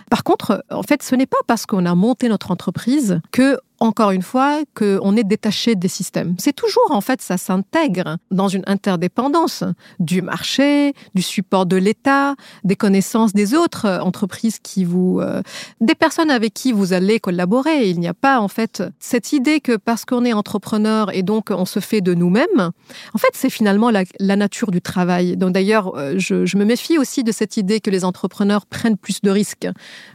Par 0.09 0.23
contre, 0.23 0.63
en 0.69 0.83
fait, 0.83 1.03
ce 1.03 1.15
n'est 1.15 1.25
pas 1.25 1.37
parce 1.47 1.65
qu'on 1.65 1.85
a 1.85 1.95
monté 1.95 2.27
notre 2.27 2.51
entreprise 2.51 3.21
que 3.31 3.57
encore 3.83 4.11
une 4.11 4.21
fois, 4.21 4.59
qu'on 4.75 5.17
est 5.17 5.23
détaché 5.23 5.75
des 5.75 5.87
systèmes. 5.89 6.35
C'est 6.39 6.55
toujours, 6.55 6.91
en 6.91 7.01
fait, 7.01 7.21
ça 7.21 7.37
s'intègre 7.37 8.17
dans 8.31 8.47
une 8.47 8.63
interdépendance 8.65 9.63
du 9.99 10.21
marché, 10.21 10.93
du 11.15 11.21
support 11.21 11.65
de 11.65 11.75
l'État, 11.75 12.35
des 12.63 12.75
connaissances 12.77 13.33
des 13.33 13.53
autres 13.53 13.99
entreprises 14.01 14.59
qui 14.59 14.85
vous, 14.85 15.19
euh, 15.19 15.41
des 15.81 15.95
personnes 15.95 16.31
avec 16.31 16.53
qui 16.53 16.71
vous 16.71 16.93
allez 16.93 17.19
collaborer. 17.19 17.89
Il 17.89 17.99
n'y 17.99 18.07
a 18.07 18.13
pas, 18.13 18.39
en 18.39 18.47
fait, 18.47 18.83
cette 18.99 19.33
idée 19.33 19.59
que 19.59 19.75
parce 19.93 20.05
qu'on 20.05 20.25
est 20.25 20.33
entrepreneur 20.33 21.15
et 21.15 21.21
donc 21.21 21.51
on 21.51 21.65
se 21.65 21.79
fait 21.79 22.01
de 22.01 22.15
nous-mêmes, 22.15 22.71
en 23.13 23.17
fait, 23.19 23.29
c'est 23.33 23.51
finalement 23.51 23.91
la, 23.91 24.35
nature 24.35 24.71
du 24.71 24.81
travail. 24.81 25.37
Donc 25.37 25.51
d'ailleurs, 25.51 25.95
euh, 25.95 26.15
je, 26.17 26.57
me 26.57 26.65
méfie 26.65 26.97
aussi 26.97 27.23
de 27.23 27.31
cette 27.31 27.57
idée 27.57 27.79
que 27.79 27.91
les 27.91 28.03
entrepreneurs 28.03 28.65
prennent 28.65 28.97
plus 28.97 29.21
de 29.21 29.29
risques. 29.29 29.67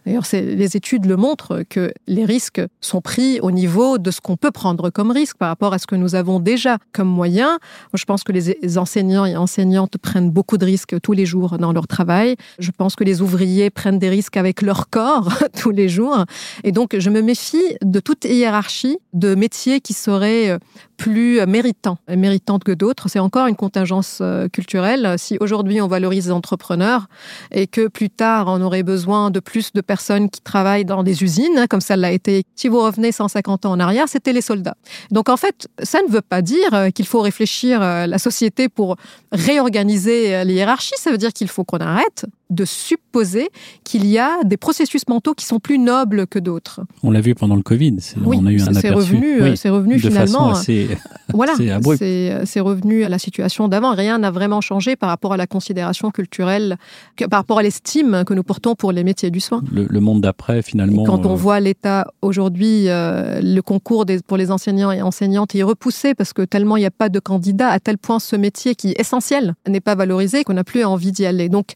D'ailleurs, 0.04 0.24
les 0.32 0.76
études 0.76 1.06
le 1.06 1.16
montrent 1.16 1.62
que 1.70 1.92
les 2.08 2.24
risques 2.24 2.60
sont 2.80 3.00
pris 3.00 3.38
au 3.38 3.52
niveau 3.52 3.98
de 3.98 4.10
ce 4.10 4.20
qu'on 4.20 4.36
peut 4.36 4.50
prendre 4.50 4.90
comme 4.90 5.12
risque 5.12 5.36
par 5.36 5.48
rapport 5.48 5.72
à 5.72 5.78
ce 5.78 5.86
que 5.86 5.94
nous 5.94 6.16
avons 6.16 6.40
déjà 6.40 6.78
comme 6.92 7.08
moyen. 7.08 7.60
Je 7.94 8.04
pense 8.04 8.24
que 8.24 8.32
les 8.32 8.78
enseignants 8.78 9.26
et 9.26 9.36
enseignantes 9.36 9.96
prennent 9.98 10.32
beaucoup 10.32 10.58
de 10.58 10.64
risques 10.64 11.00
tous 11.00 11.12
les 11.12 11.24
jours 11.24 11.56
dans 11.58 11.72
leur 11.72 11.86
travail. 11.86 12.34
Je 12.58 12.72
pense 12.72 12.96
que 12.96 13.04
les 13.04 13.22
ouvriers 13.22 13.70
prennent 13.70 14.00
des 14.00 14.08
risques 14.08 14.36
avec 14.36 14.60
leur 14.60 14.90
corps 14.90 15.32
tous 15.60 15.70
les 15.70 15.88
jours. 15.88 16.24
Et 16.64 16.72
donc, 16.72 16.98
je 16.98 17.10
me 17.10 17.22
méfie 17.22 17.76
de 17.82 18.00
toute 18.00 18.24
hiérarchie 18.24 18.98
de 19.12 19.36
métiers 19.68 19.81
qui 19.81 19.92
seraient 19.92 20.50
euh, 20.50 20.59
plus 20.96 21.44
méritants, 21.46 21.98
méritantes 22.09 22.64
que 22.64 22.72
d'autres. 22.72 23.09
C'est 23.09 23.18
encore 23.18 23.46
une 23.46 23.54
contingence 23.54 24.18
euh, 24.20 24.48
culturelle. 24.48 25.14
Si 25.16 25.37
aujourd'hui 25.40 25.81
on 25.81 25.87
valorise 25.87 26.26
les 26.26 26.33
entrepreneurs 26.33 27.07
et 27.52 27.66
que 27.66 27.88
plus 27.88 28.11
tard 28.11 28.46
on 28.48 28.61
aurait 28.61 28.83
besoin 28.83 29.31
de 29.31 29.40
plus 29.40 29.72
de 29.72 29.81
personnes 29.81 30.28
qui 30.31 30.40
travaillent 30.40 30.85
dans 30.85 31.02
des 31.02 31.22
usines, 31.22 31.57
hein, 31.57 31.66
comme 31.68 31.81
ça 31.81 31.96
l'a 31.96 32.11
été. 32.11 32.44
Si 32.57 32.68
vous 32.68 32.81
revenez 32.81 33.12
150 33.12 33.66
ans 33.66 33.72
en 33.72 33.81
arrière, 33.81 34.09
c'était 34.09 34.33
les 34.33 34.40
soldats. 34.40 34.76
Donc 35.11 35.28
en 35.28 35.37
fait, 35.37 35.68
ça 35.83 36.00
ne 36.02 36.11
veut 36.11 36.22
pas 36.22 36.42
dire 36.42 36.74
euh, 36.74 36.90
qu'il 36.90 37.07
faut 37.07 37.20
réfléchir 37.20 37.81
euh, 37.81 38.07
la 38.07 38.18
société 38.18 38.68
pour 38.68 38.96
réorganiser 39.33 40.35
euh, 40.35 40.44
les 40.44 40.54
hiérarchies. 40.54 40.94
Ça 40.98 41.11
veut 41.11 41.18
dire 41.18 41.33
qu'il 41.33 41.48
faut 41.48 41.64
qu'on 41.64 41.78
arrête 41.78 42.26
de 42.50 42.64
supposer 42.64 43.50
qu'il 43.85 44.07
y 44.07 44.18
a 44.18 44.42
des 44.44 44.57
processus 44.57 45.07
mentaux 45.09 45.35
qui 45.35 45.44
sont 45.44 45.61
plus 45.61 45.78
nobles 45.78 46.26
que 46.26 46.38
d'autres. 46.38 46.81
On 47.02 47.11
l'a 47.11 47.20
vu 47.20 47.35
pendant 47.35 47.57
le 47.57 47.62
Covid. 47.62 47.96
Oui, 48.24 48.38
on 48.40 48.46
a 48.46 48.52
eu 48.52 48.62
un 48.62 48.68
aperçu. 48.68 48.94
revenu, 48.94 49.42
euh, 49.42 49.50
Oui, 49.50 49.57
c'est 49.58 49.68
revenu 49.68 49.96
de 49.96 50.00
finalement. 50.00 50.48
façon 50.54 50.60
assez. 50.60 50.88
Voilà, 51.34 51.52
C'est 51.58 51.70
abrupt. 51.70 52.02
c'est 52.46 52.60
revenu 52.60 53.04
à 53.04 53.10
la 53.10 53.18
situation 53.18 53.68
d'avant. 53.68 53.92
Rien 53.94 54.16
n'a 54.18 54.30
vraiment 54.30 54.62
changé 54.62 54.96
par 54.96 55.10
rapport 55.10 55.34
à 55.34 55.36
la 55.36 55.46
considération 55.46 56.10
culturelle, 56.10 56.78
que- 57.16 57.26
par 57.26 57.40
rapport 57.40 57.58
à 57.58 57.62
l'estime 57.62 58.22
que 58.26 58.32
nous 58.32 58.42
portons 58.42 58.74
pour 58.74 58.92
les 58.92 59.04
métiers 59.04 59.30
du 59.30 59.40
soin. 59.40 59.62
Le, 59.70 59.86
le 59.90 60.00
monde 60.00 60.22
d'après, 60.22 60.60
Et 60.60 60.62
finalement. 60.62 61.04
quand 61.04 61.26
on 61.26 61.32
euh, 61.32 61.36
voit 61.36 61.60
l'État 61.60 62.06
aujourd'hui, 62.22 62.88
euh, 62.88 63.40
le 63.42 63.60
concours 63.60 64.06
des- 64.06 64.20
pour 64.26 64.38
les 64.38 64.50
enseignants 64.50 64.90
et 64.90 65.02
enseignantes 65.02 65.54
est 65.54 65.62
repoussé 65.62 66.14
parce 66.14 66.32
que 66.32 66.40
tellement 66.42 66.78
il 66.78 66.80
n'y 66.80 66.86
a 66.86 66.90
pas 66.90 67.10
de 67.10 67.18
candidats, 67.18 67.68
à 67.68 67.78
tel 67.78 67.98
point 67.98 68.20
ce 68.20 68.34
métier 68.36 68.74
qui 68.74 68.92
est 68.92 69.00
essentiel 69.00 69.54
n'est 69.68 69.80
pas 69.80 69.94
valorisé 69.96 70.44
qu'on 70.44 70.54
n'a 70.54 70.64
plus 70.64 70.82
envie 70.84 71.12
d'y 71.12 71.26
aller. 71.26 71.50
Donc, 71.50 71.72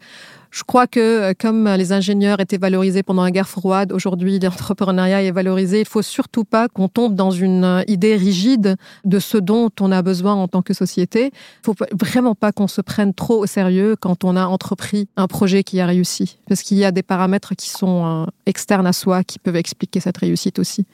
je 0.52 0.64
crois 0.64 0.86
que 0.86 1.00
euh, 1.00 1.32
comme 1.36 1.66
les 1.66 1.92
ingénieurs 1.92 2.38
étaient 2.38 2.58
valorisés 2.58 3.02
pendant 3.02 3.24
la 3.24 3.30
guerre 3.30 3.48
froide, 3.48 3.90
aujourd'hui 3.90 4.38
l'entrepreneuriat 4.38 5.22
est 5.22 5.30
valorisé. 5.30 5.80
Il 5.80 5.88
faut 5.88 6.02
surtout 6.02 6.44
pas 6.44 6.68
qu'on 6.68 6.88
tombe 6.88 7.14
dans 7.14 7.30
une 7.30 7.64
euh, 7.64 7.82
idée 7.88 8.16
rigide 8.16 8.76
de 9.06 9.18
ce 9.18 9.38
dont 9.38 9.70
on 9.80 9.90
a 9.90 10.02
besoin 10.02 10.34
en 10.34 10.48
tant 10.48 10.60
que 10.60 10.74
société. 10.74 11.32
Il 11.32 11.64
faut 11.64 11.74
vraiment 11.98 12.34
pas 12.34 12.52
qu'on 12.52 12.68
se 12.68 12.82
prenne 12.82 13.14
trop 13.14 13.38
au 13.38 13.46
sérieux 13.46 13.96
quand 13.98 14.24
on 14.24 14.36
a 14.36 14.44
entrepris 14.44 15.08
un 15.16 15.26
projet 15.26 15.64
qui 15.64 15.80
a 15.80 15.86
réussi, 15.86 16.38
parce 16.46 16.62
qu'il 16.62 16.76
y 16.76 16.84
a 16.84 16.92
des 16.92 17.02
paramètres 17.02 17.54
qui 17.54 17.70
sont 17.70 18.04
euh, 18.04 18.26
externes 18.44 18.86
à 18.86 18.92
soi 18.92 19.24
qui 19.24 19.38
peuvent 19.38 19.56
expliquer 19.56 20.00
cette 20.00 20.18
réussite 20.18 20.58
aussi. 20.58 20.86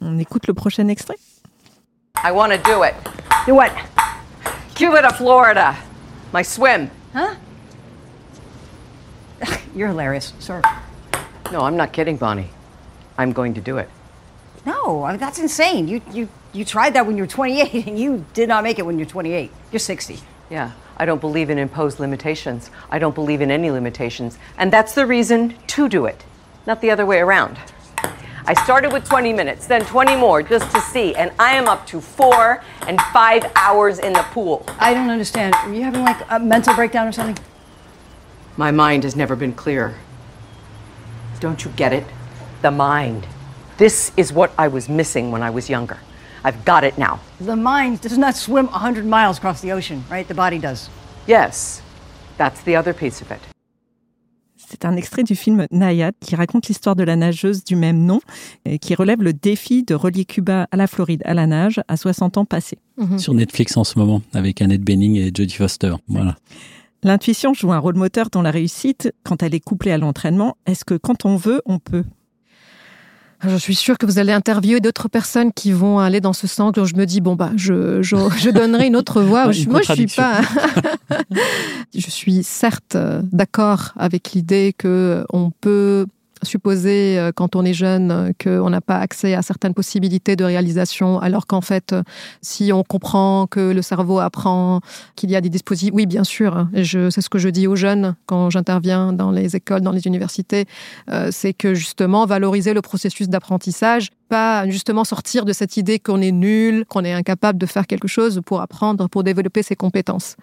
On 0.00 0.18
écoute 0.18 0.46
le 0.46 0.54
prochain 0.54 0.88
extrait. 0.88 1.18
I 2.24 2.30
want 2.30 2.48
to 2.48 2.56
do 2.56 2.82
it. 2.82 2.94
Do 3.46 3.54
what? 3.54 3.72
Cuba 4.74 5.02
to 5.02 5.14
Florida. 5.14 5.74
My 6.32 6.42
swim. 6.42 6.88
You're 9.74 9.88
hilarious. 9.88 10.32
Sorry. 10.38 10.62
No, 11.52 11.60
I'm 11.60 11.76
not 11.76 11.92
kidding, 11.92 12.16
Bonnie. 12.16 12.50
I'm 13.18 13.32
going 13.32 13.54
to 13.54 13.60
do 13.60 13.78
it. 13.78 13.88
No, 14.66 15.04
I 15.04 15.10
mean, 15.10 15.20
that's 15.20 15.38
insane. 15.38 15.88
You, 15.88 16.00
you, 16.10 16.28
you 16.52 16.64
tried 16.64 16.94
that 16.94 17.06
when 17.06 17.16
you 17.16 17.24
were 17.24 17.28
28, 17.28 17.86
and 17.86 17.98
you 17.98 18.24
did 18.32 18.48
not 18.48 18.64
make 18.64 18.78
it 18.78 18.86
when 18.86 18.98
you're 18.98 19.06
28. 19.06 19.50
You're 19.70 19.78
60. 19.78 20.18
Yeah, 20.50 20.72
I 20.96 21.04
don't 21.04 21.20
believe 21.20 21.50
in 21.50 21.58
imposed 21.58 22.00
limitations. 22.00 22.70
I 22.90 22.98
don't 22.98 23.14
believe 23.14 23.40
in 23.40 23.50
any 23.50 23.70
limitations. 23.70 24.38
And 24.56 24.72
that's 24.72 24.94
the 24.94 25.06
reason 25.06 25.54
to 25.68 25.88
do 25.88 26.06
it, 26.06 26.24
not 26.66 26.80
the 26.80 26.90
other 26.90 27.04
way 27.06 27.18
around. 27.18 27.58
I 28.46 28.52
started 28.62 28.92
with 28.92 29.04
20 29.06 29.32
minutes, 29.32 29.66
then 29.66 29.86
20 29.86 30.16
more 30.16 30.42
just 30.42 30.70
to 30.74 30.80
see, 30.80 31.14
and 31.14 31.32
I 31.38 31.54
am 31.54 31.66
up 31.66 31.86
to 31.86 32.00
four 32.00 32.62
and 32.86 33.00
five 33.12 33.50
hours 33.56 33.98
in 33.98 34.12
the 34.12 34.22
pool. 34.32 34.66
I 34.78 34.92
don't 34.92 35.08
understand. 35.08 35.54
Are 35.54 35.72
you 35.72 35.82
having 35.82 36.02
like 36.02 36.20
a 36.30 36.38
mental 36.38 36.74
breakdown 36.74 37.08
or 37.08 37.12
something? 37.12 37.42
My 38.56 38.70
mind 38.70 39.02
has 39.04 39.16
never 39.16 39.34
been 39.34 39.52
clearer. 39.52 39.94
Don't 41.40 41.64
you 41.64 41.72
get 41.76 41.92
it? 41.92 42.04
The 42.62 42.70
mind. 42.70 43.26
This 43.78 44.12
is 44.16 44.32
what 44.32 44.52
I 44.56 44.68
was 44.68 44.88
missing 44.88 45.32
when 45.32 45.42
I 45.42 45.50
was 45.50 45.68
younger. 45.68 45.98
I've 46.44 46.64
got 46.64 46.84
it 46.84 46.96
now. 46.96 47.18
The 47.40 47.56
mind 47.56 48.00
does 48.00 48.16
not 48.16 48.36
swim 48.36 48.66
100 48.66 49.04
miles 49.06 49.38
across 49.38 49.60
the 49.60 49.72
ocean, 49.72 50.04
right? 50.08 50.28
The 50.28 50.34
body 50.34 50.58
does. 50.58 50.88
Yes, 51.26 51.82
that's 52.38 52.62
the 52.62 52.76
other 52.76 52.94
piece 52.94 53.20
of 53.20 53.32
it. 53.32 53.40
C'est 54.56 54.84
un 54.86 54.96
extrait 54.96 55.24
du 55.24 55.34
film 55.36 55.66
Nayad 55.70 56.14
qui 56.20 56.36
raconte 56.36 56.68
l'histoire 56.68 56.96
de 56.96 57.02
la 57.02 57.16
nageuse 57.16 57.64
du 57.64 57.76
même 57.76 58.04
nom 58.04 58.20
et 58.64 58.78
qui 58.78 58.94
relève 58.94 59.22
le 59.22 59.32
défi 59.32 59.82
de 59.82 59.94
relier 59.94 60.24
Cuba 60.24 60.66
à 60.70 60.76
la 60.76 60.86
Floride 60.86 61.22
à 61.24 61.34
la 61.34 61.46
nage 61.46 61.80
à 61.86 61.96
60 61.96 62.38
ans 62.38 62.44
passés. 62.44 62.78
Sur 63.18 63.34
Netflix 63.34 63.76
en 63.76 63.84
ce 63.84 63.98
moment, 63.98 64.22
avec 64.32 64.62
Annette 64.62 64.82
Bening 64.82 65.16
et 65.16 65.30
Jodie 65.34 65.54
Foster. 65.54 65.94
Voilà. 66.08 66.36
L'intuition 67.04 67.52
joue 67.52 67.70
un 67.70 67.78
rôle 67.78 67.96
moteur 67.96 68.30
dans 68.30 68.40
la 68.40 68.50
réussite 68.50 69.12
quand 69.24 69.42
elle 69.42 69.54
est 69.54 69.60
couplée 69.60 69.92
à 69.92 69.98
l'entraînement. 69.98 70.56
Est-ce 70.64 70.86
que 70.86 70.94
quand 70.94 71.26
on 71.26 71.36
veut, 71.36 71.60
on 71.66 71.78
peut? 71.78 72.04
Je 73.46 73.56
suis 73.56 73.74
sûre 73.74 73.98
que 73.98 74.06
vous 74.06 74.18
allez 74.18 74.32
interviewer 74.32 74.80
d'autres 74.80 75.08
personnes 75.08 75.52
qui 75.52 75.70
vont 75.70 75.98
aller 75.98 76.22
dans 76.22 76.32
ce 76.32 76.46
sens. 76.46 76.72
Donc 76.72 76.86
je 76.86 76.96
me 76.96 77.04
dis 77.04 77.20
bon 77.20 77.34
bah 77.34 77.50
je 77.56 78.00
je, 78.00 78.16
je 78.38 78.48
donnerai 78.48 78.86
une 78.86 78.96
autre 78.96 79.20
voix. 79.20 79.52
Une 79.52 79.70
Moi 79.70 79.82
je 79.82 79.92
suis 79.92 80.06
pas. 80.06 80.40
je 81.94 82.10
suis 82.10 82.42
certes 82.42 82.96
euh, 82.96 83.20
d'accord 83.32 83.92
avec 83.96 84.32
l'idée 84.32 84.74
que 84.76 85.26
on 85.30 85.50
peut 85.50 86.06
supposer 86.44 87.18
euh, 87.18 87.32
quand 87.34 87.56
on 87.56 87.64
est 87.64 87.74
jeune 87.74 88.10
euh, 88.10 88.30
qu'on 88.42 88.70
n'a 88.70 88.80
pas 88.80 88.98
accès 88.98 89.34
à 89.34 89.42
certaines 89.42 89.74
possibilités 89.74 90.36
de 90.36 90.44
réalisation, 90.44 91.18
alors 91.20 91.46
qu'en 91.46 91.60
fait, 91.60 91.92
euh, 91.92 92.02
si 92.42 92.72
on 92.72 92.82
comprend 92.82 93.46
que 93.46 93.72
le 93.72 93.82
cerveau 93.82 94.18
apprend, 94.18 94.80
qu'il 95.16 95.30
y 95.30 95.36
a 95.36 95.40
des 95.40 95.48
dispositifs, 95.48 95.92
oui, 95.94 96.06
bien 96.06 96.24
sûr, 96.24 96.56
hein, 96.56 96.70
je, 96.74 97.10
c'est 97.10 97.20
ce 97.20 97.30
que 97.30 97.38
je 97.38 97.48
dis 97.48 97.66
aux 97.66 97.76
jeunes 97.76 98.14
quand 98.26 98.50
j'interviens 98.50 99.12
dans 99.12 99.30
les 99.30 99.56
écoles, 99.56 99.80
dans 99.80 99.92
les 99.92 100.06
universités, 100.06 100.66
c'est 101.30 101.52
que 101.52 101.74
justement 101.74 102.26
valoriser 102.26 102.74
le 102.74 102.82
processus 102.82 103.28
d'apprentissage, 103.28 104.10
pas 104.34 104.68
justement 104.68 105.04
sortir 105.04 105.44
de 105.44 105.52
cette 105.52 105.76
idée 105.76 106.00
qu'on 106.00 106.20
est 106.20 106.32
nul, 106.32 106.84
qu'on 106.88 107.04
est 107.04 107.12
incapable 107.12 107.56
de 107.56 107.66
faire 107.66 107.86
quelque 107.86 108.08
chose 108.08 108.40
pour 108.44 108.60
apprendre, 108.60 109.08
pour 109.08 109.22
développer 109.22 109.62
ses 109.62 109.76
compétences. 109.76 110.34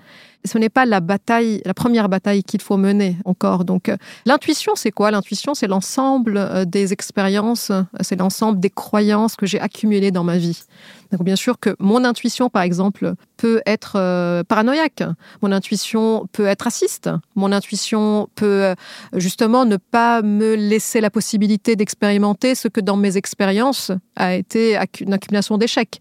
Ce 0.46 0.58
n'est 0.58 0.70
pas 0.70 0.86
la 0.86 1.02
bataille, 1.02 1.62
la 1.66 1.74
première 1.74 2.08
bataille 2.08 2.42
qu'il 2.42 2.62
faut 2.62 2.78
mener 2.78 3.18
encore. 3.26 3.66
Donc, 3.66 3.90
euh, 3.90 3.98
l'intuition, 4.26 4.74
c'est 4.76 4.92
quoi? 4.92 5.12
L'intuition, 5.12 5.54
c'est 5.54 5.68
l'ensemble 5.68 6.38
euh, 6.38 6.64
des 6.64 6.94
expériences, 6.94 7.70
euh, 7.70 7.84
c'est 8.00 8.16
l'ensemble 8.16 8.62
des 8.62 8.70
croyances 8.70 9.36
que 9.36 9.46
j'ai 9.46 9.60
accumulées 9.60 10.12
dans 10.12 10.24
ma 10.24 10.38
vie. 10.38 10.64
Donc, 11.12 11.24
bien 11.24 11.36
sûr 11.36 11.60
que 11.60 11.76
mon 11.80 12.04
intuition, 12.06 12.50
par 12.50 12.62
exemple, 12.62 13.14
peut 13.38 13.62
être 13.66 13.94
euh, 13.98 14.44
paranoïaque. 14.44 15.04
Mon 15.42 15.52
intuition 15.52 16.28
peut 16.32 16.46
être 16.46 16.64
raciste. 16.64 17.10
Mon 17.36 17.52
intuition 17.52 18.30
peut 18.36 18.64
euh, 18.64 18.76
justement 19.16 19.66
ne 19.66 19.78
pas 19.78 20.22
me 20.22 20.56
laisser 20.56 21.02
la 21.02 21.10
possibilité 21.10 21.76
d'expérimenter 21.76 22.56
ce 22.56 22.68
que 22.68 22.82
dans 22.82 22.98
mes 22.98 23.18
expériences 23.18 23.92
a 24.16 24.36
été 24.36 24.78
une 25.00 25.14
accumulation 25.14 25.58
d'échecs. 25.58 26.00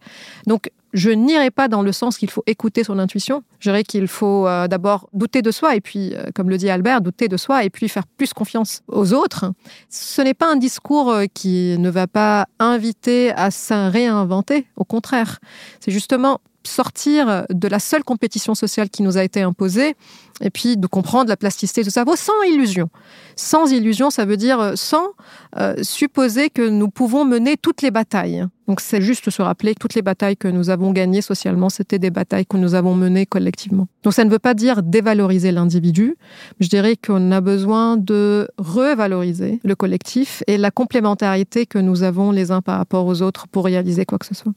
Je 0.92 1.10
n'irai 1.10 1.50
pas 1.50 1.68
dans 1.68 1.82
le 1.82 1.92
sens 1.92 2.18
qu'il 2.18 2.30
faut 2.30 2.42
écouter 2.46 2.84
son 2.84 2.98
intuition. 2.98 3.42
Je 3.58 3.70
dirais 3.70 3.84
qu'il 3.84 4.08
faut 4.08 4.46
euh, 4.46 4.68
d'abord 4.68 5.08
douter 5.12 5.42
de 5.42 5.50
soi 5.50 5.76
et 5.76 5.80
puis, 5.80 6.14
euh, 6.14 6.26
comme 6.34 6.50
le 6.50 6.56
dit 6.56 6.68
Albert, 6.68 7.00
douter 7.00 7.28
de 7.28 7.36
soi 7.36 7.64
et 7.64 7.70
puis 7.70 7.88
faire 7.88 8.06
plus 8.06 8.32
confiance 8.32 8.82
aux 8.88 9.12
autres. 9.12 9.52
Ce 9.88 10.22
n'est 10.22 10.34
pas 10.34 10.50
un 10.50 10.56
discours 10.56 11.10
euh, 11.10 11.24
qui 11.32 11.76
ne 11.78 11.90
va 11.90 12.06
pas 12.06 12.46
inviter 12.58 13.32
à 13.32 13.50
se 13.50 13.90
réinventer. 13.90 14.66
Au 14.76 14.84
contraire, 14.84 15.38
c'est 15.80 15.92
justement 15.92 16.40
sortir 16.64 17.46
de 17.50 17.68
la 17.68 17.78
seule 17.78 18.04
compétition 18.04 18.54
sociale 18.54 18.90
qui 18.90 19.02
nous 19.02 19.16
a 19.16 19.24
été 19.24 19.42
imposée 19.42 19.96
et 20.40 20.50
puis 20.50 20.76
de 20.76 20.86
comprendre 20.86 21.28
la 21.28 21.36
plasticité 21.36 21.82
de 21.82 21.90
cerveau 21.90 22.16
sans 22.16 22.42
illusion. 22.42 22.88
Sans 23.36 23.70
illusion, 23.70 24.10
ça 24.10 24.24
veut 24.24 24.36
dire 24.36 24.60
euh, 24.60 24.72
sans 24.74 25.10
euh, 25.56 25.74
supposer 25.82 26.50
que 26.50 26.66
nous 26.68 26.88
pouvons 26.88 27.24
mener 27.24 27.56
toutes 27.56 27.82
les 27.82 27.90
batailles. 27.90 28.44
Donc 28.66 28.80
c'est 28.80 29.02
juste 29.02 29.30
se 29.30 29.42
rappeler 29.42 29.74
que 29.74 29.80
toutes 29.80 29.94
les 29.94 30.02
batailles 30.02 30.36
que 30.36 30.48
nous 30.48 30.70
avons 30.70 30.92
gagnées 30.92 31.22
socialement, 31.22 31.68
c'était 31.68 31.98
des 31.98 32.10
batailles 32.10 32.46
que 32.46 32.56
nous 32.56 32.74
avons 32.74 32.94
menées 32.94 33.26
collectivement. 33.26 33.88
Donc 34.02 34.14
ça 34.14 34.24
ne 34.24 34.30
veut 34.30 34.38
pas 34.38 34.54
dire 34.54 34.82
dévaloriser 34.82 35.50
l'individu. 35.52 36.16
Je 36.60 36.68
dirais 36.68 36.96
qu'on 36.96 37.32
a 37.32 37.40
besoin 37.40 37.96
de 37.96 38.48
revaloriser 38.58 39.60
le 39.64 39.74
collectif 39.74 40.42
et 40.46 40.56
la 40.56 40.70
complémentarité 40.70 41.66
que 41.66 41.78
nous 41.78 42.02
avons 42.02 42.30
les 42.30 42.50
uns 42.52 42.62
par 42.62 42.78
rapport 42.78 43.06
aux 43.06 43.22
autres 43.22 43.48
pour 43.48 43.64
réaliser 43.64 44.04
quoi 44.04 44.18
que 44.18 44.26
ce 44.26 44.34
soit. 44.34 44.52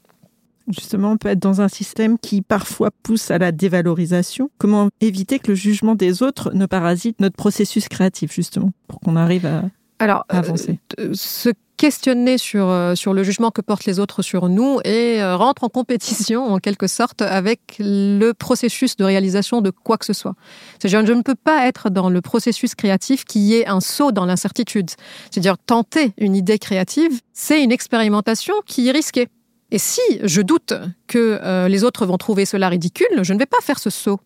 Justement, 0.68 1.12
on 1.12 1.16
peut 1.16 1.28
être 1.28 1.40
dans 1.40 1.60
un 1.60 1.68
système 1.68 2.18
qui 2.18 2.40
parfois 2.42 2.90
pousse 3.02 3.30
à 3.30 3.38
la 3.38 3.52
dévalorisation. 3.52 4.50
Comment 4.58 4.88
éviter 5.00 5.38
que 5.38 5.48
le 5.48 5.54
jugement 5.54 5.94
des 5.94 6.22
autres 6.22 6.52
ne 6.54 6.66
parasite 6.66 7.20
notre 7.20 7.36
processus 7.36 7.88
créatif, 7.88 8.32
justement, 8.32 8.70
pour 8.88 9.00
qu'on 9.00 9.16
arrive 9.16 9.46
à 9.46 9.64
Alors, 9.98 10.24
euh, 10.32 10.38
avancer? 10.38 10.78
euh, 10.98 11.10
se 11.12 11.50
questionner 11.76 12.38
sur, 12.38 12.68
euh, 12.68 12.94
sur 12.94 13.14
le 13.14 13.24
jugement 13.24 13.50
que 13.50 13.60
portent 13.60 13.84
les 13.84 13.98
autres 13.98 14.22
sur 14.22 14.48
nous 14.48 14.78
et 14.84 15.20
euh, 15.20 15.36
rentre 15.36 15.64
en 15.64 15.68
compétition, 15.68 16.44
en 16.44 16.58
quelque 16.58 16.86
sorte, 16.86 17.22
avec 17.22 17.60
le 17.78 18.32
processus 18.32 18.96
de 18.96 19.04
réalisation 19.04 19.60
de 19.60 19.70
quoi 19.70 19.98
que 19.98 20.04
ce 20.04 20.12
soit. 20.12 20.34
C'est-à-dire, 20.78 21.04
je 21.06 21.12
ne 21.12 21.22
peux 21.22 21.34
pas 21.34 21.66
être 21.66 21.90
dans 21.90 22.10
le 22.10 22.20
processus 22.20 22.74
créatif 22.74 23.24
qui 23.24 23.54
est 23.54 23.66
un 23.66 23.80
saut 23.80 24.12
dans 24.12 24.24
l'incertitude. 24.24 24.90
C'est-à-dire, 25.30 25.58
tenter 25.58 26.12
une 26.16 26.36
idée 26.36 26.58
créative, 26.58 27.20
c'est 27.32 27.62
une 27.62 27.72
expérimentation 27.72 28.54
qui 28.66 28.88
est 28.88 28.92
risquée. 28.92 29.28
Et 29.74 29.78
si 29.78 30.00
je 30.22 30.40
doute 30.40 30.72
que 31.08 31.40
euh, 31.42 31.66
les 31.66 31.82
autres 31.82 32.06
vont 32.06 32.16
trouver 32.16 32.44
cela 32.44 32.68
ridicule, 32.68 33.08
je 33.22 33.32
ne 33.32 33.40
vais 33.40 33.44
pas 33.44 33.60
faire 33.60 33.80
ce 33.80 33.90
saut. 33.90 34.20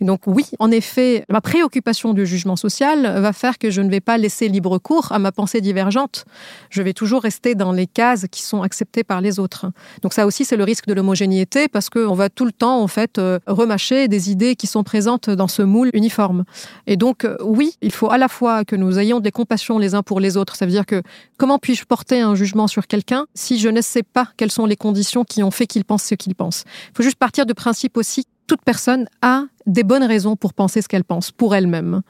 Donc 0.00 0.22
oui, 0.26 0.46
en 0.58 0.70
effet, 0.70 1.24
ma 1.28 1.40
préoccupation 1.40 2.14
du 2.14 2.26
jugement 2.26 2.56
social 2.56 3.20
va 3.20 3.32
faire 3.32 3.58
que 3.58 3.70
je 3.70 3.80
ne 3.80 3.90
vais 3.90 4.00
pas 4.00 4.18
laisser 4.18 4.48
libre 4.48 4.78
cours 4.78 5.12
à 5.12 5.18
ma 5.18 5.32
pensée 5.32 5.60
divergente. 5.60 6.24
Je 6.70 6.82
vais 6.82 6.92
toujours 6.92 7.22
rester 7.22 7.54
dans 7.54 7.72
les 7.72 7.86
cases 7.86 8.26
qui 8.30 8.42
sont 8.42 8.62
acceptées 8.62 9.04
par 9.04 9.20
les 9.20 9.38
autres. 9.38 9.66
Donc 10.02 10.12
ça 10.12 10.26
aussi, 10.26 10.44
c'est 10.44 10.56
le 10.56 10.64
risque 10.64 10.86
de 10.86 10.94
l'homogénéité 10.94 11.68
parce 11.68 11.90
qu'on 11.90 12.14
va 12.14 12.28
tout 12.28 12.44
le 12.44 12.52
temps, 12.52 12.80
en 12.82 12.88
fait, 12.88 13.18
euh, 13.18 13.38
remâcher 13.46 14.08
des 14.08 14.30
idées 14.30 14.56
qui 14.56 14.66
sont 14.66 14.84
présentes 14.84 15.30
dans 15.30 15.48
ce 15.48 15.62
moule 15.62 15.90
uniforme. 15.92 16.44
Et 16.86 16.96
donc, 16.96 17.24
euh, 17.24 17.36
oui, 17.42 17.74
il 17.82 17.92
faut 17.92 18.10
à 18.10 18.18
la 18.18 18.28
fois 18.28 18.64
que 18.64 18.76
nous 18.76 18.98
ayons 18.98 19.20
des 19.20 19.32
compassions 19.32 19.78
les 19.78 19.94
uns 19.94 20.02
pour 20.02 20.20
les 20.20 20.36
autres. 20.36 20.56
Ça 20.56 20.64
veut 20.64 20.72
dire 20.72 20.86
que 20.86 21.02
comment 21.38 21.58
puis-je 21.58 21.84
porter 21.84 22.20
un 22.20 22.34
jugement 22.34 22.66
sur 22.66 22.86
quelqu'un 22.86 23.26
si 23.34 23.58
je 23.58 23.68
ne 23.68 23.80
sais 23.80 24.02
pas 24.02 24.28
quelles 24.36 24.50
sont 24.50 24.66
les 24.66 24.76
conditions 24.76 25.24
qui 25.24 25.42
ont 25.42 25.50
fait 25.50 25.66
qu'il 25.66 25.84
pense 25.84 26.04
ce 26.04 26.14
qu'il 26.14 26.34
pense? 26.34 26.64
Il 26.90 26.96
faut 26.96 27.02
juste 27.02 27.18
partir 27.18 27.46
du 27.46 27.54
principe 27.54 27.96
aussi 27.96 28.26
toute 28.48 28.62
personne 28.62 29.06
a 29.22 29.44
des 29.66 29.84
bonnes 29.84 30.02
raisons 30.02 30.34
pour 30.34 30.54
penser 30.54 30.82
ce 30.82 30.88
qu'elle 30.88 31.04
pense, 31.04 31.30
pour 31.30 31.54
elle-même. 31.54 32.02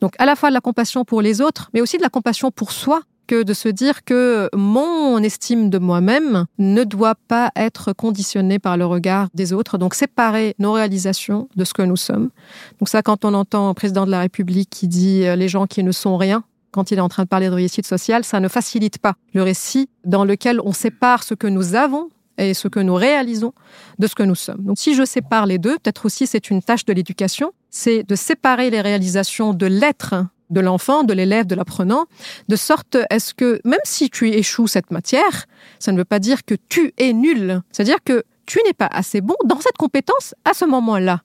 Donc 0.00 0.14
à 0.18 0.24
la 0.24 0.36
fois 0.36 0.48
de 0.48 0.54
la 0.54 0.60
compassion 0.62 1.04
pour 1.04 1.20
les 1.20 1.42
autres, 1.42 1.68
mais 1.74 1.82
aussi 1.82 1.98
de 1.98 2.02
la 2.02 2.08
compassion 2.08 2.50
pour 2.50 2.72
soi, 2.72 3.02
que 3.26 3.44
de 3.44 3.54
se 3.54 3.68
dire 3.68 4.04
que 4.04 4.48
mon 4.56 5.18
estime 5.18 5.70
de 5.70 5.78
moi-même 5.78 6.46
ne 6.58 6.82
doit 6.82 7.14
pas 7.14 7.52
être 7.54 7.92
conditionnée 7.92 8.58
par 8.58 8.76
le 8.76 8.84
regard 8.84 9.28
des 9.34 9.52
autres. 9.52 9.78
Donc 9.78 9.94
séparer 9.94 10.56
nos 10.58 10.72
réalisations 10.72 11.48
de 11.54 11.64
ce 11.64 11.72
que 11.72 11.82
nous 11.82 11.96
sommes. 11.96 12.30
Donc 12.80 12.88
ça, 12.88 13.02
quand 13.02 13.24
on 13.24 13.32
entend 13.34 13.68
un 13.68 13.74
président 13.74 14.04
de 14.04 14.10
la 14.10 14.18
République 14.18 14.68
qui 14.68 14.88
dit 14.88 15.24
euh, 15.24 15.36
les 15.36 15.46
gens 15.46 15.68
qui 15.68 15.84
ne 15.84 15.92
sont 15.92 16.16
rien, 16.16 16.42
quand 16.72 16.90
il 16.90 16.98
est 16.98 17.02
en 17.02 17.08
train 17.08 17.22
de 17.22 17.28
parler 17.28 17.48
de 17.48 17.54
réussite 17.54 17.86
sociale, 17.86 18.24
ça 18.24 18.40
ne 18.40 18.48
facilite 18.48 18.98
pas 18.98 19.14
le 19.32 19.44
récit 19.44 19.88
dans 20.04 20.24
lequel 20.24 20.60
on 20.64 20.72
sépare 20.72 21.22
ce 21.22 21.34
que 21.34 21.46
nous 21.46 21.76
avons 21.76 22.10
et 22.40 22.54
ce 22.54 22.68
que 22.68 22.80
nous 22.80 22.94
réalisons 22.94 23.52
de 23.98 24.06
ce 24.06 24.14
que 24.14 24.22
nous 24.22 24.34
sommes. 24.34 24.62
Donc 24.64 24.78
si 24.78 24.94
je 24.94 25.04
sépare 25.04 25.46
les 25.46 25.58
deux, 25.58 25.78
peut-être 25.78 26.06
aussi 26.06 26.26
c'est 26.26 26.50
une 26.50 26.62
tâche 26.62 26.84
de 26.84 26.92
l'éducation, 26.92 27.52
c'est 27.70 28.02
de 28.02 28.14
séparer 28.14 28.70
les 28.70 28.80
réalisations 28.80 29.54
de 29.54 29.66
l'être 29.66 30.14
de 30.50 30.60
l'enfant, 30.60 31.04
de 31.04 31.14
l'élève, 31.14 31.46
de 31.46 31.54
l'apprenant, 31.54 32.06
de 32.48 32.56
sorte 32.56 32.96
est-ce 33.08 33.34
que 33.34 33.60
même 33.64 33.80
si 33.84 34.10
tu 34.10 34.28
échoues 34.30 34.66
cette 34.66 34.90
matière, 34.90 35.46
ça 35.78 35.92
ne 35.92 35.96
veut 35.96 36.04
pas 36.04 36.18
dire 36.18 36.44
que 36.44 36.56
tu 36.68 36.92
es 36.98 37.12
nul, 37.12 37.60
c'est-à-dire 37.70 37.98
que 38.04 38.24
tu 38.46 38.58
n'es 38.66 38.72
pas 38.72 38.88
assez 38.90 39.20
bon 39.20 39.36
dans 39.44 39.60
cette 39.60 39.76
compétence 39.76 40.34
à 40.44 40.54
ce 40.54 40.64
moment-là. 40.64 41.20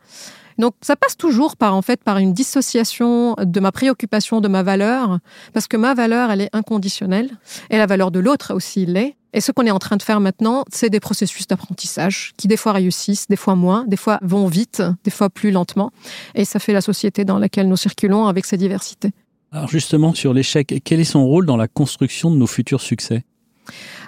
Donc 0.58 0.74
ça 0.82 0.96
passe 0.96 1.18
toujours 1.18 1.58
par 1.58 1.74
en 1.74 1.82
fait 1.82 2.04
par 2.04 2.18
une 2.18 2.34
dissociation 2.34 3.36
de 3.40 3.60
ma 3.60 3.72
préoccupation 3.72 4.42
de 4.42 4.48
ma 4.48 4.64
valeur 4.64 5.20
parce 5.54 5.68
que 5.68 5.78
ma 5.78 5.94
valeur 5.94 6.32
elle 6.32 6.42
est 6.42 6.50
inconditionnelle 6.54 7.30
et 7.70 7.78
la 7.78 7.86
valeur 7.86 8.12
de 8.12 8.20
l'autre 8.20 8.54
aussi 8.54 8.86
l'est. 8.86 9.16
Et 9.34 9.42
ce 9.42 9.52
qu'on 9.52 9.66
est 9.66 9.72
en 9.72 9.80
train 9.80 9.98
de 9.98 10.02
faire 10.02 10.22
maintenant, 10.22 10.64
c'est 10.72 10.90
des 10.90 11.02
processus 11.02 11.46
d'apprentissage 11.46 12.32
qui 12.38 12.48
des 12.48 12.56
fois 12.56 12.72
réussissent, 12.72 13.28
des 13.28 13.36
fois 13.36 13.56
moins, 13.56 13.84
des 13.86 13.98
fois 13.98 14.18
vont 14.22 14.48
vite, 14.48 14.82
des 15.04 15.12
fois 15.12 15.30
plus 15.30 15.52
lentement 15.52 15.92
et 16.36 16.46
ça 16.46 16.60
fait 16.60 16.74
la 16.74 16.82
société 16.82 17.26
dans 17.26 17.38
laquelle 17.38 17.68
nous 17.68 17.78
circulons 17.78 18.28
avec 18.28 18.46
ses 18.46 18.58
diversités. 18.58 19.12
Alors 19.52 19.68
justement, 19.70 20.14
sur 20.14 20.34
l'échec, 20.34 20.82
quel 20.84 21.00
est 21.00 21.06
son 21.06 21.26
rôle 21.26 21.46
dans 21.46 21.58
la 21.58 21.68
construction 21.68 22.32
de 22.32 22.38
nos 22.38 22.48
futurs 22.48 22.82
succès? 22.82 23.24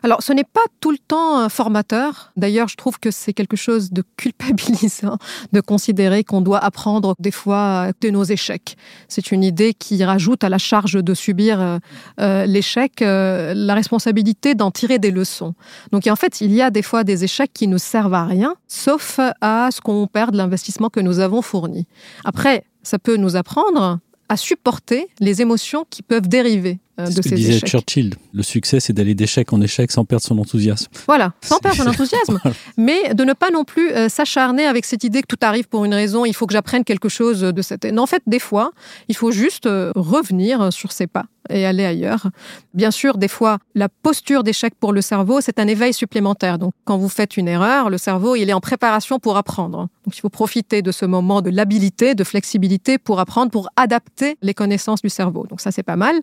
Alors, 0.03 0.21
ce 0.21 0.33
n'est 0.33 0.43
pas 0.43 0.61
tout 0.79 0.91
le 0.91 0.97
temps 0.97 1.37
un 1.39 1.49
formateur. 1.49 2.31
D'ailleurs, 2.37 2.67
je 2.67 2.75
trouve 2.75 2.99
que 2.99 3.11
c'est 3.11 3.33
quelque 3.33 3.57
chose 3.57 3.91
de 3.91 4.03
culpabilisant 4.17 5.17
de 5.51 5.61
considérer 5.61 6.23
qu'on 6.23 6.41
doit 6.41 6.59
apprendre 6.63 7.15
des 7.19 7.31
fois 7.31 7.89
de 8.01 8.09
nos 8.09 8.23
échecs. 8.23 8.77
C'est 9.07 9.31
une 9.31 9.43
idée 9.43 9.73
qui 9.73 10.03
rajoute 10.03 10.43
à 10.43 10.49
la 10.49 10.57
charge 10.57 10.93
de 10.93 11.13
subir 11.13 11.61
euh, 11.61 11.77
euh, 12.19 12.45
l'échec 12.45 13.01
euh, 13.01 13.53
la 13.55 13.73
responsabilité 13.73 14.55
d'en 14.55 14.71
tirer 14.71 14.99
des 14.99 15.11
leçons. 15.11 15.53
Donc, 15.91 16.07
en 16.07 16.15
fait, 16.15 16.41
il 16.41 16.53
y 16.53 16.61
a 16.61 16.69
des 16.69 16.81
fois 16.81 17.03
des 17.03 17.23
échecs 17.23 17.51
qui 17.53 17.67
ne 17.67 17.77
servent 17.77 18.13
à 18.13 18.25
rien, 18.25 18.55
sauf 18.67 19.19
à 19.41 19.69
ce 19.71 19.81
qu'on 19.81 20.07
perd 20.07 20.35
l'investissement 20.35 20.89
que 20.89 20.99
nous 20.99 21.19
avons 21.19 21.41
fourni. 21.41 21.87
Après, 22.23 22.65
ça 22.83 22.99
peut 22.99 23.17
nous 23.17 23.35
apprendre 23.35 23.99
à 24.29 24.37
supporter 24.37 25.07
les 25.19 25.41
émotions 25.41 25.85
qui 25.89 26.03
peuvent 26.03 26.27
dériver 26.27 26.79
euh, 26.79 26.86
de 26.97 27.11
Ce 27.11 27.21
que 27.21 27.35
disait 27.35 27.57
échecs. 27.57 27.69
Churchill, 27.69 28.15
le 28.33 28.43
succès, 28.43 28.79
c'est 28.79 28.93
d'aller 28.93 29.15
d'échec 29.15 29.51
en 29.53 29.61
échec 29.61 29.91
sans 29.91 30.05
perdre 30.05 30.23
son 30.23 30.37
enthousiasme. 30.37 30.87
Voilà, 31.05 31.33
sans 31.41 31.59
perdre 31.59 31.83
son 31.83 31.87
enthousiasme, 31.89 32.39
mais 32.77 33.13
de 33.13 33.23
ne 33.23 33.33
pas 33.33 33.51
non 33.51 33.63
plus 33.63 33.91
euh, 33.91 34.09
s'acharner 34.09 34.65
avec 34.65 34.85
cette 34.85 35.03
idée 35.03 35.21
que 35.21 35.27
tout 35.27 35.39
arrive 35.41 35.67
pour 35.67 35.85
une 35.85 35.93
raison, 35.93 36.25
il 36.25 36.33
faut 36.33 36.47
que 36.47 36.53
j'apprenne 36.53 36.83
quelque 36.83 37.09
chose 37.09 37.41
de 37.41 37.61
cette... 37.61 37.85
Non, 37.85 38.03
en 38.03 38.07
fait, 38.07 38.23
des 38.27 38.39
fois, 38.39 38.71
il 39.07 39.15
faut 39.15 39.31
juste 39.31 39.65
euh, 39.65 39.91
revenir 39.95 40.73
sur 40.73 40.91
ses 40.91 41.07
pas 41.07 41.25
et 41.49 41.65
aller 41.65 41.85
ailleurs. 41.85 42.27
Bien 42.73 42.91
sûr, 42.91 43.17
des 43.17 43.27
fois, 43.27 43.59
la 43.75 43.89
posture 43.89 44.43
d'échec 44.43 44.73
pour 44.79 44.93
le 44.93 45.01
cerveau, 45.01 45.41
c'est 45.41 45.59
un 45.59 45.67
éveil 45.67 45.93
supplémentaire. 45.93 46.59
Donc, 46.59 46.73
quand 46.85 46.97
vous 46.97 47.09
faites 47.09 47.37
une 47.37 47.47
erreur, 47.47 47.89
le 47.89 47.97
cerveau, 47.97 48.35
il 48.35 48.49
est 48.49 48.53
en 48.53 48.59
préparation 48.59 49.19
pour 49.19 49.37
apprendre. 49.37 49.87
Donc, 50.05 50.17
il 50.17 50.21
faut 50.21 50.29
profiter 50.29 50.81
de 50.81 50.91
ce 50.91 51.05
moment 51.05 51.41
de 51.41 51.49
l'habilité, 51.49 52.15
de 52.15 52.23
flexibilité 52.23 52.97
pour 52.97 53.19
apprendre, 53.19 53.51
pour 53.51 53.69
adapter 53.75 54.37
les 54.41 54.53
connaissances 54.53 55.01
du 55.01 55.09
cerveau. 55.09 55.45
Donc, 55.47 55.61
ça, 55.61 55.71
c'est 55.71 55.83
pas 55.83 55.95
mal. 55.95 56.15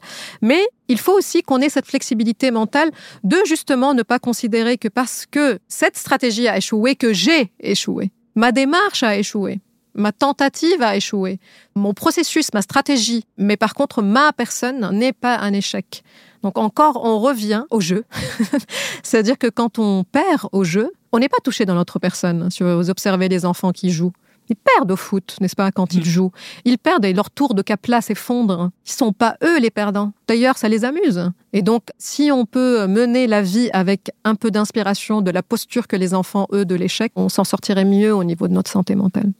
Mais 0.42 0.63
il 0.88 0.98
faut 0.98 1.12
aussi 1.12 1.42
qu'on 1.42 1.60
ait 1.60 1.68
cette 1.68 1.86
flexibilité 1.86 2.50
mentale 2.50 2.90
de 3.22 3.36
justement 3.46 3.94
ne 3.94 4.02
pas 4.02 4.18
considérer 4.18 4.78
que 4.78 4.88
parce 4.88 5.26
que 5.26 5.58
cette 5.68 5.96
stratégie 5.96 6.48
a 6.48 6.56
échoué, 6.56 6.96
que 6.96 7.12
j'ai 7.12 7.50
échoué. 7.60 8.10
Ma 8.34 8.52
démarche 8.52 9.02
a 9.02 9.16
échoué. 9.16 9.60
Ma 9.94 10.10
tentative 10.10 10.82
a 10.82 10.96
échoué. 10.96 11.38
Mon 11.76 11.94
processus, 11.94 12.52
ma 12.52 12.62
stratégie, 12.62 13.24
mais 13.38 13.56
par 13.56 13.74
contre, 13.74 14.02
ma 14.02 14.32
personne 14.32 14.90
n'est 14.92 15.12
pas 15.12 15.36
un 15.38 15.52
échec. 15.52 16.02
Donc 16.42 16.58
encore, 16.58 17.00
on 17.04 17.20
revient 17.20 17.64
au 17.70 17.80
jeu. 17.80 18.04
C'est-à-dire 19.02 19.38
que 19.38 19.46
quand 19.46 19.78
on 19.78 20.04
perd 20.04 20.48
au 20.52 20.64
jeu, 20.64 20.92
on 21.12 21.20
n'est 21.20 21.28
pas 21.28 21.38
touché 21.42 21.64
dans 21.64 21.76
notre 21.76 22.00
personne. 22.00 22.50
Si 22.50 22.62
vous 22.64 22.90
observez 22.90 23.28
les 23.28 23.46
enfants 23.46 23.70
qui 23.70 23.90
jouent, 23.90 24.12
ils 24.48 24.56
perdent 24.56 24.92
au 24.92 24.96
foot, 24.96 25.36
n'est-ce 25.40 25.56
pas, 25.56 25.70
quand 25.70 25.94
ils 25.94 26.04
jouent? 26.04 26.32
Ils 26.64 26.78
perdent 26.78 27.04
et 27.04 27.12
leur 27.12 27.30
tour 27.30 27.54
de 27.54 27.62
capla 27.62 28.00
s'effondre. 28.00 28.70
Ils 28.86 28.92
sont 28.92 29.12
pas 29.12 29.36
eux 29.42 29.58
les 29.58 29.70
perdants. 29.70 30.12
D'ailleurs, 30.28 30.58
ça 30.58 30.68
les 30.68 30.84
amuse. 30.84 31.30
Et 31.52 31.62
donc, 31.62 31.84
si 31.98 32.30
on 32.30 32.44
peut 32.44 32.86
mener 32.86 33.26
la 33.26 33.42
vie 33.42 33.70
avec 33.72 34.10
un 34.24 34.34
peu 34.34 34.50
d'inspiration 34.50 35.22
de 35.22 35.30
la 35.30 35.42
posture 35.42 35.86
que 35.86 35.96
les 35.96 36.14
enfants, 36.14 36.46
eux, 36.52 36.64
de 36.64 36.74
l'échec, 36.74 37.12
on 37.16 37.28
s'en 37.28 37.44
sortirait 37.44 37.84
mieux 37.84 38.14
au 38.14 38.24
niveau 38.24 38.48
de 38.48 38.52
notre 38.52 38.70
santé 38.70 38.94
mentale. 38.94 39.32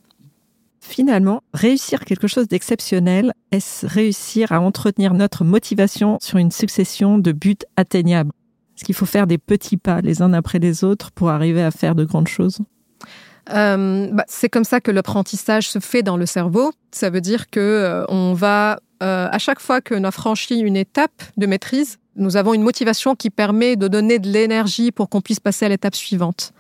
Finalement, 0.81 1.43
réussir 1.55 2.05
quelque 2.05 2.27
chose 2.27 2.47
d'exceptionnel, 2.47 3.33
est-ce 3.51 3.87
réussir 3.87 4.53
à 4.53 4.61
entretenir 4.61 5.15
notre 5.15 5.43
motivation 5.43 6.19
sur 6.21 6.37
une 6.37 6.51
succession 6.51 7.17
de 7.17 7.33
buts 7.33 7.57
atteignables? 7.77 8.31
Est-ce 8.77 8.85
qu'il 8.85 8.95
faut 8.95 9.07
faire 9.07 9.27
des 9.27 9.39
petits 9.39 9.79
pas 9.79 10.03
les 10.03 10.21
uns 10.21 10.35
après 10.35 10.59
les 10.59 10.85
autres 10.85 11.11
pour 11.13 11.31
arriver 11.31 11.63
à 11.63 11.71
faire 11.71 11.95
de 11.95 12.05
grandes 12.05 12.29
choses? 12.29 12.59
Euh, 13.51 14.09
bah, 14.13 14.25
c'est 14.29 14.49
comme 14.49 14.65
ça 14.65 14.81
que 14.81 14.91
l'apprentissage 14.91 15.69
se 15.69 15.79
fait 15.79 16.03
dans 16.03 16.17
le 16.17 16.27
cerveau. 16.27 16.73
Ça 16.93 17.11
veut 17.11 17.21
dire 17.21 17.51
que 17.51 17.61
euh, 17.61 18.05
on 18.09 18.33
va 18.33 18.79
euh, 19.03 19.29
à 19.31 19.39
chaque 19.39 19.61
fois 19.61 19.81
qu'on 19.81 20.05
a 20.05 20.11
franchi 20.11 20.61
une 20.61 20.77
étape 20.77 21.23
de 21.37 21.47
maîtrise, 21.47 21.99
nous 22.17 22.37
avons 22.37 22.55
une 22.55 22.63
motivation 22.63 23.15
qui 23.17 23.29
permet 23.29 23.77
de 23.77 23.89
donner 23.89 24.19
de 24.19 24.29
l'énergie 24.29 24.93
pour 24.93 25.09
qu'on 25.09 25.21
puisse 25.21 25.41
passer 25.41 25.67
à 25.67 25.69
l'étape 25.69 25.97
suivante. 25.97 26.53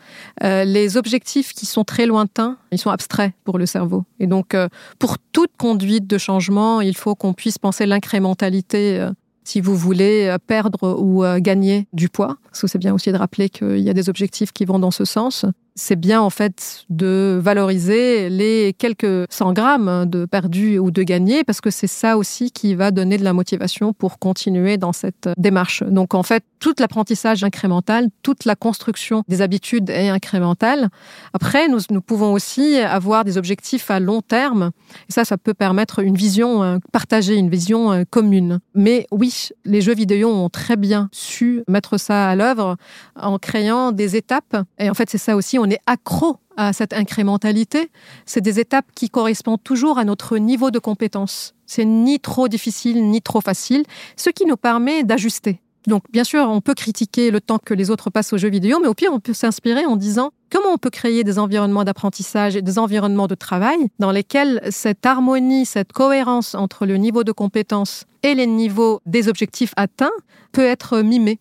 Euh, 0.42 0.64
les 0.64 0.96
objectifs 0.96 1.52
qui 1.52 1.64
sont 1.64 1.84
très 1.84 2.06
lointains, 2.06 2.58
ils 2.72 2.78
sont 2.78 2.90
abstraits 2.90 3.32
pour 3.44 3.58
le 3.58 3.66
cerveau. 3.66 4.04
Et 4.18 4.26
donc, 4.26 4.54
euh, 4.54 4.68
pour 4.98 5.16
toute 5.32 5.56
conduite 5.56 6.06
de 6.08 6.18
changement, 6.18 6.80
il 6.80 6.96
faut 6.96 7.14
qu'on 7.14 7.34
puisse 7.34 7.58
penser 7.58 7.86
l'incrémentalité. 7.86 8.98
euh, 8.98 9.12
si 9.44 9.60
vous 9.60 9.76
voulez 9.76 10.26
euh, 10.26 10.38
perdre 10.44 10.98
ou 10.98 11.22
euh, 11.22 11.38
gagner 11.38 11.86
du 11.92 12.08
poids, 12.08 12.38
parce 12.44 12.62
que 12.62 12.66
c'est 12.66 12.78
bien 12.78 12.94
aussi 12.94 13.12
de 13.12 13.18
rappeler 13.18 13.50
qu'il 13.50 13.80
y 13.80 13.90
a 13.90 13.92
des 13.92 14.08
objectifs 14.08 14.52
qui 14.52 14.64
vont 14.64 14.78
dans 14.78 14.90
ce 14.90 15.04
sens, 15.04 15.44
c'est 15.74 15.96
bien 15.96 16.20
en 16.20 16.30
fait 16.30 16.84
de 16.88 17.38
valoriser 17.42 18.28
les 18.30 18.74
quelques 18.78 19.26
100 19.30 19.52
grammes 19.52 20.06
de 20.06 20.24
perdu 20.24 20.78
ou 20.78 20.90
de 20.90 21.02
gagné, 21.02 21.44
parce 21.44 21.60
que 21.60 21.70
c'est 21.70 21.86
ça 21.86 22.16
aussi 22.16 22.50
qui 22.50 22.74
va 22.74 22.90
donner 22.90 23.18
de 23.18 23.24
la 23.24 23.32
motivation 23.32 23.92
pour 23.92 24.18
continuer 24.18 24.76
dans 24.76 24.92
cette 24.92 25.28
démarche. 25.36 25.82
Donc 25.82 26.14
en 26.14 26.22
fait, 26.22 26.44
tout 26.60 26.74
l'apprentissage 26.78 27.44
incrémental, 27.44 28.08
toute 28.22 28.44
la 28.44 28.56
construction 28.56 29.22
des 29.28 29.42
habitudes 29.42 29.90
est 29.90 30.08
incrémentale. 30.08 30.88
Après, 31.32 31.68
nous, 31.68 31.80
nous 31.90 32.00
pouvons 32.00 32.32
aussi 32.32 32.78
avoir 32.78 33.24
des 33.24 33.36
objectifs 33.36 33.90
à 33.90 34.00
long 34.00 34.22
terme, 34.22 34.70
et 35.08 35.12
ça, 35.12 35.24
ça 35.24 35.36
peut 35.36 35.54
permettre 35.54 35.98
une 35.98 36.16
vision 36.16 36.62
euh, 36.62 36.78
partagée, 36.92 37.34
une 37.34 37.50
vision 37.50 37.92
euh, 37.92 38.04
commune. 38.08 38.60
Mais 38.74 39.06
oui, 39.10 39.48
les 39.64 39.80
jeux 39.80 39.94
vidéo 39.94 40.30
ont 40.30 40.48
très 40.48 40.76
bien 40.76 41.08
su 41.12 41.62
mettre 41.68 41.98
ça 41.98 42.28
à 42.28 42.36
l'œuvre 42.36 42.76
en 43.16 43.38
créant 43.38 43.92
des 43.92 44.16
étapes. 44.16 44.56
Et 44.78 44.88
en 44.88 44.94
fait, 44.94 45.10
c'est 45.10 45.18
ça 45.18 45.36
aussi, 45.36 45.58
on 45.64 45.70
est 45.70 45.80
accro 45.86 46.36
à 46.56 46.72
cette 46.72 46.92
incrémentalité. 46.92 47.90
C'est 48.26 48.42
des 48.42 48.60
étapes 48.60 48.86
qui 48.94 49.08
correspondent 49.08 49.62
toujours 49.64 49.98
à 49.98 50.04
notre 50.04 50.36
niveau 50.36 50.70
de 50.70 50.78
compétence. 50.78 51.54
C'est 51.66 51.86
ni 51.86 52.20
trop 52.20 52.48
difficile, 52.48 53.08
ni 53.08 53.22
trop 53.22 53.40
facile, 53.40 53.84
ce 54.16 54.28
qui 54.28 54.44
nous 54.44 54.56
permet 54.56 55.04
d'ajuster. 55.04 55.60
Donc, 55.86 56.04
bien 56.10 56.24
sûr, 56.24 56.48
on 56.48 56.60
peut 56.60 56.74
critiquer 56.74 57.30
le 57.30 57.40
temps 57.40 57.58
que 57.58 57.74
les 57.74 57.90
autres 57.90 58.08
passent 58.10 58.32
aux 58.32 58.38
jeux 58.38 58.48
vidéo, 58.48 58.78
mais 58.80 58.88
au 58.88 58.94
pire, 58.94 59.10
on 59.12 59.20
peut 59.20 59.34
s'inspirer 59.34 59.84
en 59.84 59.96
disant 59.96 60.30
comment 60.50 60.72
on 60.72 60.78
peut 60.78 60.90
créer 60.90 61.24
des 61.24 61.38
environnements 61.38 61.84
d'apprentissage 61.84 62.56
et 62.56 62.62
des 62.62 62.78
environnements 62.78 63.26
de 63.26 63.34
travail 63.34 63.88
dans 63.98 64.10
lesquels 64.10 64.60
cette 64.70 65.04
harmonie, 65.04 65.66
cette 65.66 65.92
cohérence 65.92 66.54
entre 66.54 66.86
le 66.86 66.96
niveau 66.96 67.24
de 67.24 67.32
compétence 67.32 68.04
et 68.22 68.34
les 68.34 68.46
niveaux 68.46 69.00
des 69.04 69.28
objectifs 69.28 69.74
atteints 69.76 70.12
peut 70.52 70.64
être 70.64 71.00
mimée. 71.00 71.38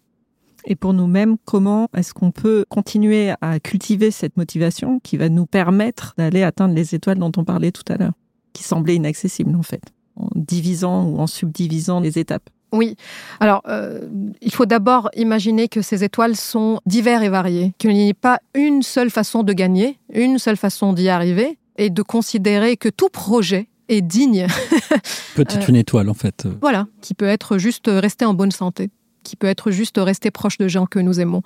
Et 0.65 0.75
pour 0.75 0.93
nous-mêmes, 0.93 1.37
comment 1.45 1.89
est-ce 1.95 2.13
qu'on 2.13 2.31
peut 2.31 2.65
continuer 2.69 3.33
à 3.41 3.59
cultiver 3.59 4.11
cette 4.11 4.37
motivation 4.37 4.99
qui 5.03 5.17
va 5.17 5.29
nous 5.29 5.45
permettre 5.45 6.13
d'aller 6.17 6.43
atteindre 6.43 6.73
les 6.73 6.95
étoiles 6.95 7.19
dont 7.19 7.31
on 7.37 7.43
parlait 7.43 7.71
tout 7.71 7.83
à 7.91 7.97
l'heure, 7.97 8.13
qui 8.53 8.63
semblaient 8.63 8.95
inaccessibles 8.95 9.55
en 9.55 9.63
fait, 9.63 9.83
en 10.15 10.29
divisant 10.35 11.05
ou 11.05 11.19
en 11.19 11.27
subdivisant 11.27 11.99
les 11.99 12.17
étapes? 12.19 12.49
Oui. 12.71 12.95
Alors, 13.39 13.61
euh, 13.67 14.01
il 14.41 14.51
faut 14.51 14.65
d'abord 14.65 15.09
imaginer 15.15 15.67
que 15.67 15.81
ces 15.83 16.03
étoiles 16.03 16.35
sont 16.35 16.79
diverses 16.87 17.23
et 17.23 17.29
variées, 17.29 17.73
qu'il 17.77 17.91
n'y 17.91 18.09
ait 18.09 18.15
pas 18.15 18.39
une 18.55 18.81
seule 18.81 19.11
façon 19.11 19.43
de 19.43 19.53
gagner, 19.53 19.99
une 20.11 20.39
seule 20.39 20.57
façon 20.57 20.91
d'y 20.93 21.07
arriver, 21.09 21.59
et 21.77 21.89
de 21.89 22.01
considérer 22.01 22.77
que 22.77 22.89
tout 22.89 23.09
projet 23.09 23.67
est 23.89 24.01
digne. 24.01 24.47
Peut-être 25.35 25.65
Euh, 25.65 25.69
une 25.69 25.75
étoile, 25.75 26.09
en 26.09 26.13
fait. 26.15 26.47
Voilà, 26.61 26.87
qui 27.01 27.13
peut 27.13 27.27
être 27.27 27.57
juste 27.59 27.85
rester 27.87 28.25
en 28.25 28.33
bonne 28.33 28.51
santé, 28.51 28.89
qui 29.23 29.35
peut 29.35 29.47
être 29.47 29.71
juste 29.71 29.97
rester 29.97 30.31
proche 30.31 30.57
de 30.57 30.67
gens 30.67 30.85
que 30.85 30.99
nous 30.99 31.19
aimons. 31.19 31.41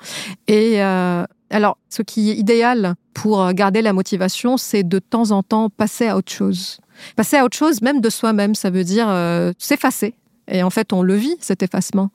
Et 0.47 0.84
euh, 0.84 1.23
alors, 1.49 1.78
ce 1.89 2.01
qui 2.01 2.32
est 2.32 2.36
idéal 2.36 2.95
pour 3.13 3.51
garder 3.53 3.82
la 3.82 3.93
motivation, 3.93 4.57
c'est 4.57 4.84
de 4.84 4.99
temps 4.99 5.32
en 5.32 5.43
temps 5.43 5.69
passer 5.69 6.07
à 6.07 6.17
autre 6.17 6.32
chose. 6.32 6.80
Passer 7.15 7.38
à 7.38 7.45
autre 7.45 7.57
chose, 7.57 7.82
même 7.82 8.01
de 8.01 8.09
soi-même, 8.09 8.55
ça 8.55 8.69
veut 8.69 8.84
dire 8.84 9.07
euh, 9.09 9.53
s'effacer. 9.57 10.15
Et 10.49 10.63
en 10.63 10.69
fait, 10.69 10.93
on 10.93 11.01
le 11.01 11.15
vit, 11.15 11.36
cet 11.41 11.61
effacement. 11.61 12.09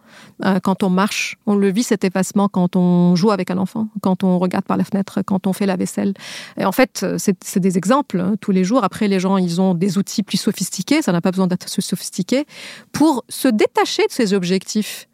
Euh, 0.44 0.58
quand 0.58 0.82
on 0.82 0.88
marche, 0.88 1.36
on 1.46 1.54
le 1.54 1.70
vit, 1.70 1.82
cet 1.82 2.02
effacement, 2.04 2.48
quand 2.48 2.76
on 2.76 3.14
joue 3.14 3.30
avec 3.30 3.50
un 3.50 3.58
enfant, 3.58 3.88
quand 4.00 4.24
on 4.24 4.38
regarde 4.38 4.64
par 4.64 4.78
la 4.78 4.84
fenêtre, 4.84 5.20
quand 5.22 5.46
on 5.46 5.52
fait 5.52 5.66
la 5.66 5.76
vaisselle. 5.76 6.14
Et 6.56 6.64
en 6.64 6.72
fait, 6.72 7.04
c'est 7.18 7.58
des 7.58 7.76
exemples 7.76 8.20
hein, 8.20 8.36
tous 8.40 8.52
les 8.52 8.64
jours. 8.64 8.84
Après, 8.84 9.06
les 9.06 9.20
gens, 9.20 9.36
ils 9.36 9.60
ont 9.60 9.74
des 9.74 9.98
outils 9.98 10.22
plus 10.22 10.38
sophistiqués, 10.38 11.02
ça 11.02 11.12
n'a 11.12 11.20
pas 11.20 11.30
besoin 11.30 11.46
d'être 11.46 11.68
sophistiqué, 11.68 12.46
pour 12.92 13.22
se 13.28 13.48
détacher 13.48 14.06
de 14.06 14.12
ces 14.12 14.32
objectifs. 14.32 15.08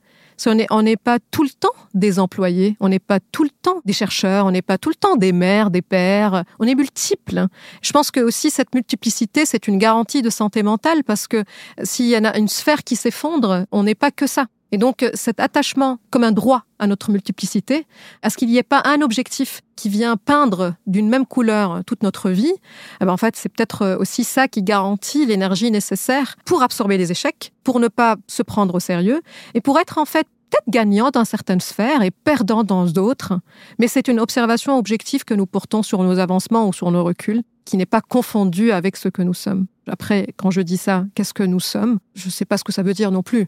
On 0.46 0.82
n'est 0.82 0.96
pas 0.96 1.18
tout 1.30 1.42
le 1.42 1.50
temps 1.50 1.72
des 1.94 2.18
employés, 2.18 2.76
on 2.80 2.88
n'est 2.88 2.98
pas 2.98 3.20
tout 3.20 3.44
le 3.44 3.50
temps 3.50 3.80
des 3.84 3.92
chercheurs, 3.92 4.46
on 4.46 4.50
n'est 4.50 4.62
pas 4.62 4.78
tout 4.78 4.88
le 4.88 4.94
temps 4.94 5.16
des 5.16 5.32
mères, 5.32 5.70
des 5.70 5.82
pères, 5.82 6.44
on 6.58 6.66
est 6.66 6.74
multiples. 6.74 7.46
Je 7.82 7.92
pense 7.92 8.10
que 8.10 8.20
aussi 8.20 8.50
cette 8.50 8.74
multiplicité, 8.74 9.46
c'est 9.46 9.68
une 9.68 9.78
garantie 9.78 10.22
de 10.22 10.30
santé 10.30 10.62
mentale 10.62 11.04
parce 11.04 11.26
que 11.26 11.44
s'il 11.82 12.06
y 12.06 12.16
en 12.16 12.24
a 12.24 12.36
une 12.38 12.48
sphère 12.48 12.84
qui 12.84 12.96
s'effondre, 12.96 13.66
on 13.72 13.82
n'est 13.82 13.94
pas 13.94 14.10
que 14.10 14.26
ça. 14.26 14.46
Et 14.70 14.78
donc 14.78 15.08
cet 15.14 15.40
attachement 15.40 15.98
comme 16.10 16.24
un 16.24 16.32
droit 16.32 16.64
à 16.78 16.86
notre 16.86 17.10
multiplicité, 17.10 17.86
à 18.22 18.30
ce 18.30 18.36
qu'il 18.36 18.48
n'y 18.48 18.58
ait 18.58 18.62
pas 18.62 18.82
un 18.84 19.00
objectif 19.00 19.62
qui 19.76 19.88
vient 19.88 20.16
peindre 20.16 20.74
d'une 20.86 21.08
même 21.08 21.26
couleur 21.26 21.82
toute 21.86 22.02
notre 22.02 22.30
vie, 22.30 22.52
eh 23.00 23.04
ben 23.04 23.12
en 23.12 23.16
fait 23.16 23.36
c'est 23.36 23.48
peut-être 23.48 23.96
aussi 23.98 24.24
ça 24.24 24.48
qui 24.48 24.62
garantit 24.62 25.24
l'énergie 25.26 25.70
nécessaire 25.70 26.36
pour 26.44 26.62
absorber 26.62 26.98
les 26.98 27.10
échecs, 27.10 27.52
pour 27.64 27.80
ne 27.80 27.88
pas 27.88 28.16
se 28.26 28.42
prendre 28.42 28.74
au 28.74 28.80
sérieux 28.80 29.22
et 29.54 29.60
pour 29.60 29.78
être 29.78 29.98
en 29.98 30.04
fait 30.04 30.26
peut-être 30.50 30.68
gagnant 30.68 31.10
dans 31.10 31.24
certaines 31.24 31.60
sphères 31.60 32.02
et 32.02 32.10
perdant 32.10 32.64
dans 32.64 32.86
d'autres, 32.86 33.34
mais 33.78 33.88
c'est 33.88 34.08
une 34.08 34.20
observation 34.20 34.78
objective 34.78 35.24
que 35.24 35.34
nous 35.34 35.46
portons 35.46 35.82
sur 35.82 36.02
nos 36.02 36.18
avancements 36.18 36.66
ou 36.66 36.72
sur 36.72 36.90
nos 36.90 37.04
reculs, 37.04 37.42
qui 37.64 37.76
n'est 37.76 37.86
pas 37.86 38.00
confondue 38.00 38.72
avec 38.72 38.96
ce 38.96 39.08
que 39.08 39.22
nous 39.22 39.34
sommes. 39.34 39.66
Après, 39.86 40.28
quand 40.36 40.50
je 40.50 40.62
dis 40.62 40.78
ça, 40.78 41.04
qu'est-ce 41.14 41.34
que 41.34 41.42
nous 41.42 41.60
sommes? 41.60 41.98
Je 42.14 42.26
ne 42.26 42.30
sais 42.30 42.44
pas 42.44 42.56
ce 42.56 42.64
que 42.64 42.72
ça 42.72 42.82
veut 42.82 42.94
dire 42.94 43.10
non 43.10 43.22
plus. 43.22 43.46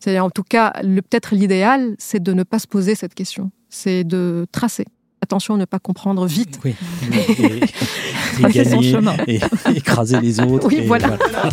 C'est 0.00 0.18
en 0.18 0.30
tout 0.30 0.42
cas, 0.42 0.72
peut-être 0.82 1.34
l'idéal, 1.34 1.94
c'est 1.98 2.22
de 2.22 2.32
ne 2.32 2.42
pas 2.42 2.58
se 2.58 2.66
poser 2.66 2.94
cette 2.94 3.14
question. 3.14 3.50
C'est 3.70 4.04
de 4.04 4.46
tracer. 4.52 4.84
Attention 5.22 5.54
à 5.54 5.56
ne 5.58 5.64
pas 5.64 5.78
comprendre 5.78 6.26
vite. 6.26 6.60
Oui. 6.64 6.74
Et, 7.12 8.44
et, 8.44 8.52
gagner, 8.52 8.64
son 8.64 8.82
chemin. 8.82 9.16
Et, 9.26 9.40
écraser 9.74 10.20
les 10.20 10.40
autres. 10.40 10.68
Oui, 10.68 10.84
voilà. 10.86 11.16
voilà. 11.16 11.50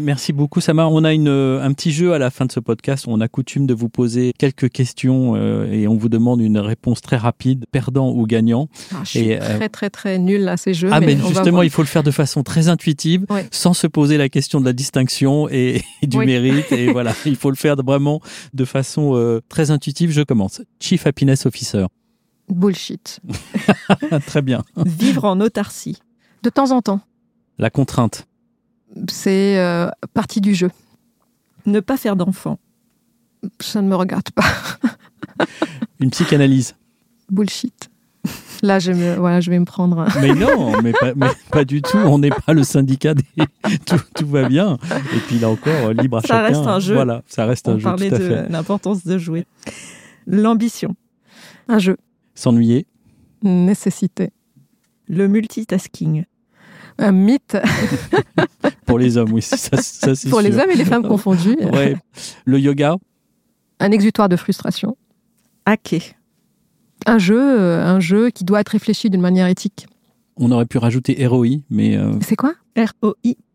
Merci 0.00 0.32
beaucoup, 0.32 0.60
Sama. 0.60 0.86
On 0.86 1.04
a 1.04 1.12
une, 1.12 1.28
euh, 1.28 1.62
un 1.62 1.72
petit 1.72 1.92
jeu 1.92 2.12
à 2.12 2.18
la 2.18 2.30
fin 2.30 2.46
de 2.46 2.52
ce 2.52 2.58
podcast. 2.60 3.04
On 3.06 3.20
a 3.20 3.28
coutume 3.28 3.66
de 3.66 3.74
vous 3.74 3.88
poser 3.88 4.32
quelques 4.38 4.70
questions 4.70 5.34
euh, 5.36 5.70
et 5.70 5.86
on 5.86 5.96
vous 5.96 6.08
demande 6.08 6.40
une 6.40 6.58
réponse 6.58 7.00
très 7.00 7.16
rapide, 7.16 7.66
perdant 7.70 8.10
ou 8.10 8.26
gagnant. 8.26 8.68
Ah, 8.94 9.02
je 9.04 9.08
suis 9.10 9.30
et, 9.30 9.38
très, 9.38 9.68
très, 9.68 9.90
très 9.90 10.18
nul 10.18 10.48
à 10.48 10.56
ces 10.56 10.74
jeux. 10.74 10.88
Ah, 10.90 11.00
mais, 11.00 11.14
mais 11.16 11.28
justement, 11.28 11.62
il 11.62 11.70
faut 11.70 11.82
le 11.82 11.86
faire 11.88 12.02
de 12.02 12.10
façon 12.10 12.42
très 12.42 12.68
intuitive, 12.68 13.26
Ouais. 13.30 13.46
sans 13.50 13.74
se 13.74 13.86
poser 13.86 14.16
la 14.16 14.28
question 14.28 14.60
de 14.60 14.64
la 14.64 14.72
distinction 14.72 15.48
et, 15.50 15.82
et 16.02 16.06
du 16.06 16.16
Oui. 16.18 16.26
mérite. 16.26 16.72
Et 16.72 16.86
voilà, 16.92 17.12
il 17.26 17.36
faut 17.36 17.50
le 17.50 17.56
faire 17.56 17.76
vraiment 17.76 18.20
de 18.54 18.64
façon 18.64 19.12
euh, 19.14 19.40
très 19.48 19.70
intuitive. 19.70 20.10
Je 20.10 20.22
commence. 20.22 20.62
Chief 20.80 21.06
Happiness 21.06 21.46
Officer. 21.46 21.86
Bullshit. 22.48 23.20
très 24.26 24.42
bien. 24.42 24.64
Vivre 24.76 25.24
en 25.24 25.40
autarcie. 25.40 25.98
De 26.42 26.50
temps 26.50 26.70
en 26.72 26.80
temps. 26.82 27.00
La 27.58 27.70
contrainte. 27.70 28.26
C'est 29.08 29.58
euh, 29.58 29.88
partie 30.14 30.40
du 30.40 30.54
jeu. 30.54 30.70
Ne 31.66 31.80
pas 31.80 31.96
faire 31.96 32.16
d'enfant. 32.16 32.58
Ça 33.60 33.80
ne 33.82 33.88
me 33.88 33.94
regarde 33.94 34.30
pas. 34.30 34.44
Une 36.00 36.10
psychanalyse. 36.10 36.74
Bullshit. 37.30 37.88
Là, 38.62 38.78
je, 38.78 38.92
me, 38.92 39.14
voilà, 39.16 39.40
je 39.40 39.50
vais 39.50 39.58
me 39.58 39.64
prendre. 39.64 40.00
un- 40.00 40.20
Mais 40.20 40.34
non, 40.34 40.80
mais 40.82 40.92
pas, 40.92 41.14
mais 41.14 41.28
pas 41.50 41.64
du 41.64 41.80
tout. 41.80 41.96
On 41.96 42.18
n'est 42.18 42.28
pas 42.30 42.52
le 42.52 42.62
syndicat 42.62 43.14
des. 43.14 43.24
Tout, 43.86 43.96
tout 44.14 44.26
va 44.26 44.46
bien. 44.48 44.76
Et 45.14 45.18
puis 45.26 45.38
là 45.38 45.48
encore, 45.48 45.92
libre 45.94 46.18
à 46.18 46.20
Ça 46.20 46.28
chacun. 46.28 46.42
reste 46.42 46.66
un 46.66 46.78
jeu. 46.80 46.94
Voilà, 46.94 47.22
ça 47.26 47.46
reste 47.46 47.68
On 47.68 47.72
un 47.74 47.78
jeu. 47.78 47.84
parlait 47.84 48.08
Tout 48.10 48.16
à 48.16 48.18
de 48.18 48.52
l'importance 48.52 49.04
de 49.06 49.16
jouer. 49.16 49.46
L'ambition. 50.26 50.94
Un 51.68 51.78
jeu. 51.78 51.96
S'ennuyer. 52.34 52.86
Nécessité. 53.42 54.30
Le 55.08 55.26
multitasking. 55.28 56.24
Un 57.00 57.12
mythe 57.12 57.56
Pour 58.86 58.98
les 58.98 59.16
hommes, 59.16 59.32
oui, 59.32 59.42
ça, 59.42 59.56
ça 59.56 60.14
c'est 60.14 60.28
pour 60.28 60.40
les 60.40 60.56
hommes 60.58 60.70
et 60.70 60.76
les 60.76 60.84
femmes 60.84 61.06
confondus. 61.06 61.56
Ouais. 61.72 61.96
Le 62.44 62.58
yoga. 62.58 62.96
Un 63.78 63.90
exutoire 63.90 64.28
de 64.28 64.36
frustration. 64.36 64.96
Hacker. 65.64 66.02
Un 67.06 67.18
jeu, 67.18 67.40
euh, 67.40 67.82
un 67.84 68.00
jeu 68.00 68.28
qui 68.30 68.44
doit 68.44 68.60
être 68.60 68.68
réfléchi 68.70 69.08
d'une 69.08 69.20
manière 69.22 69.46
éthique. 69.46 69.86
On 70.36 70.50
aurait 70.52 70.66
pu 70.66 70.76
rajouter 70.78 71.26
ROI, 71.26 71.46
mais 71.70 71.96
euh, 71.96 72.12
C'est 72.20 72.36
quoi? 72.36 72.52
ROI. 72.76 73.14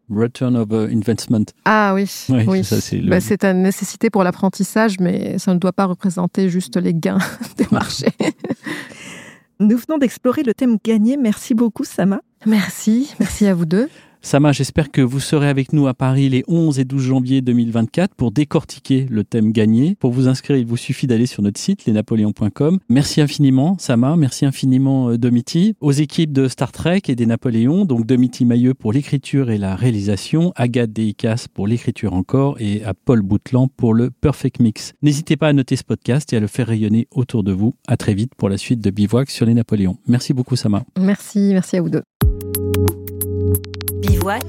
Return 0.09 0.55
of 0.55 0.69
uh, 0.71 0.91
Investment. 0.95 1.45
Ah 1.65 1.93
oui, 1.95 2.09
Ouais, 2.29 2.45
oui. 2.47 2.63
ça, 2.63 2.79
c'est 2.81 2.97
le- 2.97 3.09
Bah, 3.09 3.19
c'est 3.19 3.43
une 3.43 3.61
nécessité 3.63 4.09
pour 4.11 4.23
l'apprentissage, 4.23 4.99
mais 4.99 5.37
ça 5.39 5.53
ne 5.53 5.59
doit 5.59 5.73
pas 5.73 5.85
représenter 5.85 6.49
juste 6.49 6.77
les 6.77 6.93
gains 6.93 7.17
des 7.57 7.65
marchés. 7.71 8.11
Nous 9.59 9.77
venons 9.77 9.97
d'explorer 9.97 10.43
le 10.43 10.53
thème 10.53 10.77
gagné. 10.83 11.17
Merci 11.17 11.53
beaucoup, 11.55 11.83
Sama. 11.85 12.19
Merci, 12.45 13.13
merci 13.19 13.47
à 13.47 13.53
vous 13.53 13.65
deux. 13.65 13.89
Sama, 14.25 14.51
j'espère 14.51 14.89
que 14.89 15.01
vous 15.01 15.19
serez 15.19 15.49
avec 15.49 15.71
nous 15.71 15.85
à 15.85 15.93
Paris 15.93 16.29
les 16.29 16.43
11 16.47 16.79
et 16.79 16.83
12 16.83 16.99
janvier 16.99 17.41
2024 17.41 18.15
pour 18.15 18.31
décortiquer 18.31 19.05
le 19.07 19.23
thème 19.23 19.51
gagné. 19.51 19.95
Pour 19.99 20.09
vous 20.09 20.27
inscrire, 20.27 20.57
il 20.57 20.65
vous 20.65 20.77
suffit 20.77 21.05
d'aller 21.05 21.27
sur 21.27 21.43
notre 21.43 21.59
site 21.59 21.85
lesnapoléons.com. 21.85 22.79
Merci 22.89 23.21
infiniment 23.21 23.77
Sama, 23.77 24.15
merci 24.15 24.47
infiniment 24.47 25.11
euh, 25.11 25.19
Domiti, 25.19 25.75
aux 25.79 25.91
équipes 25.91 26.33
de 26.33 26.47
Star 26.47 26.71
Trek 26.71 27.03
et 27.07 27.13
des 27.13 27.27
Napoléons, 27.27 27.85
donc 27.85 28.07
Domiti 28.07 28.45
Mailleux 28.45 28.73
pour 28.73 28.93
l'écriture 28.93 29.51
et 29.51 29.59
la 29.59 29.75
réalisation, 29.75 30.53
Agathe 30.55 30.91
Deicas 30.91 31.45
pour 31.53 31.67
l'écriture 31.67 32.13
encore 32.13 32.55
et 32.59 32.83
à 32.83 32.95
Paul 32.95 33.21
Boutland 33.21 33.69
pour 33.77 33.93
le 33.93 34.09
Perfect 34.09 34.59
Mix. 34.59 34.93
N'hésitez 35.03 35.37
pas 35.37 35.49
à 35.49 35.53
noter 35.53 35.75
ce 35.75 35.83
podcast 35.83 36.33
et 36.33 36.37
à 36.37 36.39
le 36.39 36.47
faire 36.47 36.65
rayonner 36.65 37.07
autour 37.11 37.43
de 37.43 37.51
vous. 37.51 37.75
À 37.87 37.95
très 37.95 38.15
vite 38.15 38.33
pour 38.35 38.49
la 38.49 38.57
suite 38.57 38.79
de 38.79 38.89
Bivouac 38.89 39.29
sur 39.29 39.45
les 39.45 39.53
Napoléons. 39.53 39.97
Merci 40.07 40.33
beaucoup 40.33 40.55
Sama. 40.55 40.83
Merci, 40.97 41.51
merci 41.53 41.77
à 41.77 41.83
vous 41.83 41.91
deux. 41.91 42.01
Bivouac. 44.01 44.45